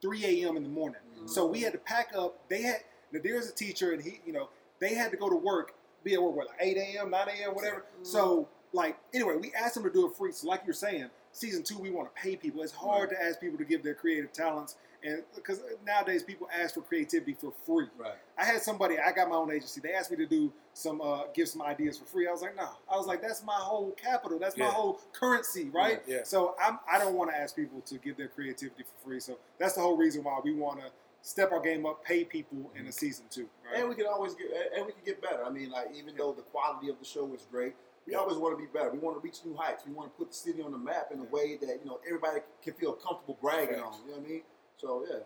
3 0.00 0.24
a.m. 0.24 0.56
in 0.56 0.62
the 0.62 0.68
morning. 0.68 1.00
Mhm. 1.18 1.28
So 1.28 1.44
we 1.46 1.60
had 1.60 1.72
to 1.72 1.78
pack 1.78 2.12
up. 2.16 2.38
They 2.48 2.62
had 2.62 2.78
Nadira's 3.12 3.50
a 3.50 3.54
teacher, 3.54 3.92
and 3.92 4.02
he, 4.02 4.20
you 4.26 4.32
know, 4.32 4.48
they 4.80 4.94
had 4.94 5.10
to 5.10 5.16
go 5.16 5.28
to 5.30 5.36
work, 5.36 5.74
be 6.04 6.14
at 6.14 6.22
work 6.22 6.36
what, 6.36 6.46
like 6.48 6.58
8 6.60 6.76
a.m., 6.76 7.10
9 7.10 7.28
a.m., 7.28 7.54
whatever. 7.54 7.84
Mhm. 8.00 8.06
So 8.06 8.48
like 8.72 8.98
anyway, 9.12 9.36
we 9.36 9.52
asked 9.54 9.74
them 9.74 9.84
to 9.84 9.90
do 9.90 10.06
it 10.06 10.16
free. 10.16 10.32
So 10.32 10.48
like 10.48 10.62
you're 10.64 10.74
saying, 10.74 11.08
season 11.32 11.62
two, 11.62 11.78
we 11.78 11.90
want 11.90 12.14
to 12.14 12.20
pay 12.20 12.36
people. 12.36 12.62
It's 12.62 12.72
hard 12.72 13.10
to 13.10 13.22
ask 13.22 13.40
people 13.40 13.58
to 13.58 13.64
give 13.64 13.82
their 13.82 13.94
creative 13.94 14.32
talents, 14.32 14.76
and 15.02 15.22
because 15.34 15.62
nowadays 15.86 16.22
people 16.22 16.48
ask 16.52 16.74
for 16.74 16.80
creativity 16.82 17.34
for 17.34 17.52
free. 17.64 17.86
Right. 17.98 18.14
I 18.36 18.44
had 18.44 18.62
somebody. 18.62 18.98
I 18.98 19.12
got 19.12 19.28
my 19.28 19.36
own 19.36 19.50
agency. 19.52 19.80
They 19.80 19.92
asked 19.94 20.10
me 20.10 20.16
to 20.18 20.26
do 20.26 20.52
some, 20.72 21.00
uh, 21.00 21.24
give 21.34 21.48
some 21.48 21.62
ideas 21.62 21.98
for 21.98 22.04
free. 22.06 22.26
I 22.26 22.32
was 22.32 22.42
like, 22.42 22.56
no. 22.56 22.68
I 22.90 22.96
was 22.96 23.06
like, 23.06 23.22
that's 23.22 23.44
my 23.44 23.54
whole 23.54 23.92
capital. 23.92 24.38
That's 24.40 24.56
my 24.56 24.64
whole 24.64 25.00
currency, 25.12 25.70
right? 25.70 26.02
Yeah. 26.06 26.24
So 26.24 26.56
I'm, 26.60 26.80
I 26.90 26.98
don't 26.98 27.14
want 27.14 27.30
to 27.30 27.36
ask 27.36 27.54
people 27.54 27.80
to 27.82 27.98
give 27.98 28.16
their 28.16 28.28
creativity 28.28 28.82
for 28.82 29.08
free. 29.08 29.20
So 29.20 29.38
that's 29.58 29.74
the 29.74 29.82
whole 29.82 29.96
reason 29.96 30.24
why 30.24 30.40
we 30.42 30.52
want 30.52 30.80
to 30.80 30.86
step 31.26 31.50
our 31.52 31.60
game 31.60 31.86
up, 31.86 32.04
pay 32.04 32.22
people 32.22 32.70
in 32.78 32.86
a 32.86 32.92
season 32.92 33.24
two. 33.30 33.48
Right? 33.64 33.80
And 33.80 33.88
we 33.88 33.94
can 33.94 34.06
always 34.06 34.34
get, 34.34 34.46
and 34.76 34.84
we 34.86 34.92
can 34.92 35.00
get 35.04 35.22
better. 35.22 35.42
I 35.44 35.48
mean, 35.50 35.70
like 35.70 35.88
even 35.96 36.14
though 36.16 36.32
the 36.32 36.42
quality 36.42 36.90
of 36.90 36.98
the 36.98 37.04
show 37.04 37.32
is 37.34 37.46
great, 37.50 37.74
we 38.06 38.12
Yeah. 38.12 38.18
always 38.18 38.36
want 38.36 38.56
to 38.58 38.62
be 38.62 38.70
better. 38.70 38.90
We 38.90 38.98
want 38.98 39.16
to 39.16 39.20
reach 39.20 39.38
new 39.44 39.54
heights. 39.56 39.84
We 39.86 39.92
want 39.94 40.12
to 40.12 40.18
put 40.18 40.28
the 40.30 40.36
city 40.36 40.60
on 40.62 40.72
the 40.72 40.78
map 40.78 41.08
in 41.12 41.20
a 41.20 41.24
way 41.24 41.56
that 41.56 41.78
you 41.82 41.86
know 41.86 41.98
everybody 42.06 42.40
can 42.62 42.74
feel 42.74 42.92
comfortable 42.92 43.38
bragging 43.40 43.76
Facts. 43.76 43.86
on. 43.86 44.00
You 44.04 44.10
know 44.12 44.18
what 44.18 44.26
I 44.26 44.30
mean? 44.30 44.42
So 44.76 45.06
yeah, 45.10 45.18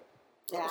Yeah, 0.52 0.68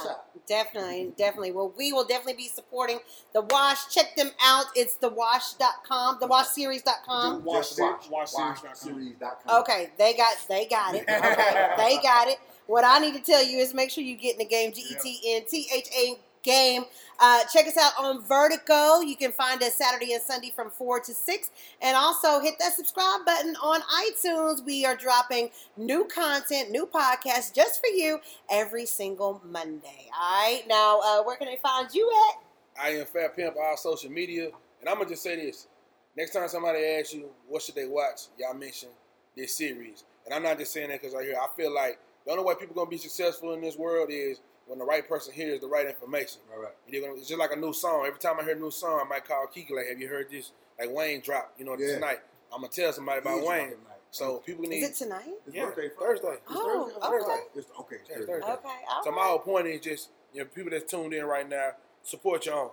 definitely, 0.47 1.13
definitely. 1.17 1.51
Well, 1.51 1.71
we 1.77 1.91
will 1.91 2.05
definitely 2.05 2.33
be 2.35 2.47
supporting 2.47 2.99
the 3.33 3.41
Wash. 3.41 3.93
Check 3.93 4.15
them 4.15 4.31
out. 4.41 4.65
It's 4.75 4.95
thewash.com, 4.95 6.19
thewashseries.com. 6.19 7.43
Watch 7.43 7.57
Just 7.65 7.75
Ser- 7.75 7.83
watch, 7.83 8.09
watch 8.09 8.29
watch 8.33 8.57
series.com. 8.75 8.75
series.com. 8.75 9.61
Okay, 9.61 9.91
they 9.97 10.13
got 10.15 10.35
they 10.47 10.65
got 10.67 10.95
it. 10.95 11.01
Okay, 11.07 11.73
they 11.77 11.97
got 12.01 12.27
it. 12.27 12.39
What 12.67 12.83
I 12.85 12.99
need 12.99 13.13
to 13.15 13.21
tell 13.21 13.43
you 13.43 13.57
is 13.57 13.73
make 13.73 13.89
sure 13.89 14.03
you 14.03 14.15
get 14.15 14.33
in 14.33 14.39
the 14.39 14.45
game. 14.45 14.73
G 14.73 14.81
E 14.81 14.95
T 15.01 15.35
N 15.35 15.43
T 15.49 15.67
H 15.73 15.87
A 15.97 16.17
game. 16.43 16.85
Uh, 17.19 17.41
check 17.51 17.65
us 17.67 17.77
out 17.77 17.93
on 17.99 18.23
Vertigo. 18.23 19.01
You 19.01 19.15
can 19.15 19.31
find 19.31 19.61
us 19.63 19.75
Saturday 19.75 20.13
and 20.13 20.21
Sunday 20.21 20.51
from 20.55 20.69
four 20.69 20.99
to 20.99 21.13
six, 21.13 21.49
and 21.81 21.97
also 21.97 22.39
hit 22.39 22.55
that 22.59 22.73
subscribe 22.73 23.25
button 23.25 23.55
on 23.55 23.81
iTunes. 23.81 24.63
We 24.63 24.85
are 24.85 24.95
dropping 24.95 25.49
new 25.75 26.05
content, 26.05 26.71
new 26.71 26.85
podcasts 26.85 27.53
just 27.53 27.79
for 27.79 27.87
you 27.87 28.19
every 28.49 28.85
single 28.85 29.41
Monday. 29.49 30.09
All 30.17 30.41
right. 30.41 30.63
Now, 30.67 30.99
uh, 31.03 31.23
where 31.23 31.37
can 31.37 31.47
they 31.47 31.59
find 31.61 31.87
you 31.93 32.11
at? 32.29 32.43
I 32.81 32.89
am 32.91 33.05
Fat 33.07 33.35
Pimp, 33.35 33.55
all 33.61 33.75
social 33.77 34.11
media. 34.11 34.49
And 34.79 34.89
I'm 34.89 34.97
gonna 34.97 35.09
just 35.09 35.23
say 35.23 35.35
this. 35.35 35.67
Next 36.15 36.31
time 36.31 36.47
somebody 36.47 36.83
asks 36.83 37.13
you 37.13 37.29
what 37.47 37.61
should 37.61 37.75
they 37.75 37.87
watch, 37.87 38.21
y'all 38.37 38.53
mention 38.53 38.89
this 39.35 39.53
series. 39.55 40.03
And 40.25 40.33
I'm 40.33 40.43
not 40.43 40.57
just 40.57 40.73
saying 40.73 40.89
that 40.89 41.01
because 41.01 41.15
I 41.15 41.23
hear 41.23 41.35
I 41.35 41.47
feel 41.55 41.73
like 41.73 41.99
the 42.27 42.31
only 42.33 42.43
way 42.43 42.53
people 42.55 42.75
gonna 42.75 42.89
be 42.89 42.97
successful 42.97 43.53
in 43.53 43.61
this 43.61 43.77
world 43.77 44.09
is 44.11 44.41
when 44.67 44.77
the 44.77 44.85
right 44.85 45.07
person 45.07 45.33
hears 45.33 45.61
the 45.61 45.67
right 45.67 45.87
information. 45.87 46.41
All 46.53 46.61
right. 46.61 46.73
They're 46.91 46.99
gonna- 47.01 47.13
It's 47.15 47.27
just 47.27 47.39
like 47.39 47.53
a 47.53 47.55
new 47.55 47.71
song. 47.73 48.05
Every 48.05 48.19
time 48.19 48.37
I 48.39 48.43
hear 48.43 48.55
a 48.55 48.59
new 48.59 48.69
song, 48.69 48.99
I 49.01 49.07
might 49.07 49.23
call 49.25 49.47
Kiki 49.47 49.73
like, 49.73 49.87
"Have 49.87 49.99
you 49.99 50.09
heard 50.09 50.29
this? 50.29 50.51
Like 50.77 50.91
Wayne 50.91 51.21
dropped, 51.21 51.57
you 51.57 51.65
know, 51.65 51.77
Yeah. 51.77 51.93
tonight." 51.95 52.19
I'm 52.51 52.59
gonna 52.61 52.67
tell 52.71 52.91
somebody 52.93 53.19
about 53.19 53.39
He's 53.39 53.47
Wayne. 53.47 53.77
So 54.11 54.39
people 54.39 54.63
need. 54.65 54.83
Is 54.83 54.89
it 54.89 54.95
tonight? 55.05 55.29
His 55.45 55.53
Yeah, 55.53 55.65
birthday 55.65 55.89
Thursday. 55.89 56.37
Oh, 56.49 56.87
it's 56.87 56.97
Oh, 57.01 57.11
Thursday? 57.11 57.31
okay. 57.31 57.43
It's, 57.55 57.71
okay. 57.79 57.95
it's 57.97 58.09
Yeah, 58.09 58.15
Thursday. 58.17 58.31
Thursday. 58.33 58.51
Okay. 58.53 58.85
All 58.89 59.03
so 59.03 59.11
my 59.11 59.23
whole 59.27 59.39
point 59.39 59.67
is 59.67 59.79
just 59.81 60.09
you 60.33 60.41
know 60.43 60.49
people 60.53 60.71
that's 60.71 60.89
tuned 60.91 61.13
in 61.13 61.25
right 61.25 61.47
now 61.47 61.71
support 62.03 62.45
your 62.45 62.55
own. 62.55 62.71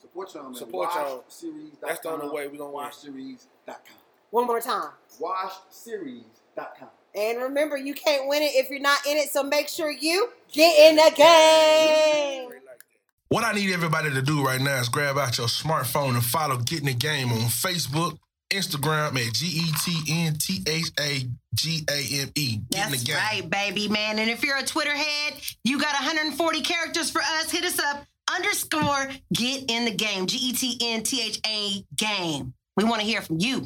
Support 0.00 0.34
y'all, 0.34 0.42
man. 0.44 0.54
Support 0.54 0.94
y'all. 0.94 1.22
WashSeries.com. 1.22 1.78
That's 1.80 2.00
the 2.00 2.08
only 2.10 2.28
way 2.28 2.48
we 2.48 2.58
gonna 2.58 2.70
win. 2.72 2.86
WashSeries.com. 2.86 3.96
One 4.30 4.46
more 4.46 4.60
time. 4.60 4.92
WashSeries.com. 5.20 6.88
And 7.16 7.40
remember, 7.42 7.76
you 7.78 7.94
can't 7.94 8.28
win 8.28 8.42
it 8.42 8.52
if 8.54 8.68
you're 8.68 8.78
not 8.78 8.98
in 9.06 9.16
it. 9.16 9.30
So 9.30 9.42
make 9.42 9.68
sure 9.68 9.90
you 9.90 10.28
get 10.52 10.90
in 10.90 10.96
the 10.96 11.12
game. 11.16 12.48
Great 12.48 12.60
like 12.66 12.78
that. 12.78 12.86
What 13.28 13.42
I 13.44 13.52
need 13.52 13.72
everybody 13.72 14.10
to 14.10 14.20
do 14.22 14.44
right 14.44 14.60
now 14.60 14.76
is 14.80 14.88
grab 14.88 15.16
out 15.16 15.38
your 15.38 15.46
smartphone 15.46 16.10
and 16.14 16.24
follow 16.24 16.58
Getting 16.58 16.86
the 16.86 16.94
Game 16.94 17.32
on 17.32 17.38
Facebook, 17.48 18.18
Instagram 18.52 19.16
at 19.26 19.32
G 19.32 19.46
E 19.46 19.72
T 19.82 20.26
N 20.26 20.34
T 20.34 20.62
H 20.66 20.90
A 21.00 21.26
G 21.54 21.84
A 21.90 22.22
M 22.22 22.30
E. 22.34 22.58
Getting 22.70 22.90
the 22.92 22.96
That's 22.98 23.02
Game. 23.04 23.16
right, 23.16 23.50
baby 23.50 23.88
man. 23.88 24.18
And 24.18 24.28
if 24.30 24.42
you're 24.44 24.58
a 24.58 24.62
Twitter 24.62 24.94
head, 24.94 25.34
you 25.64 25.80
got 25.80 25.94
140 25.94 26.60
characters 26.60 27.10
for 27.10 27.22
us. 27.22 27.50
Hit 27.50 27.64
us 27.64 27.78
up. 27.78 28.04
Underscore 28.34 29.08
get 29.32 29.70
in 29.70 29.86
the 29.86 29.94
game. 29.94 30.26
G 30.26 30.36
E 30.36 30.52
T 30.52 30.78
N 30.82 31.02
T 31.02 31.22
H 31.22 31.40
A 31.46 31.84
game. 31.96 32.52
We 32.76 32.84
want 32.84 33.00
to 33.00 33.06
hear 33.06 33.22
from 33.22 33.38
you. 33.40 33.62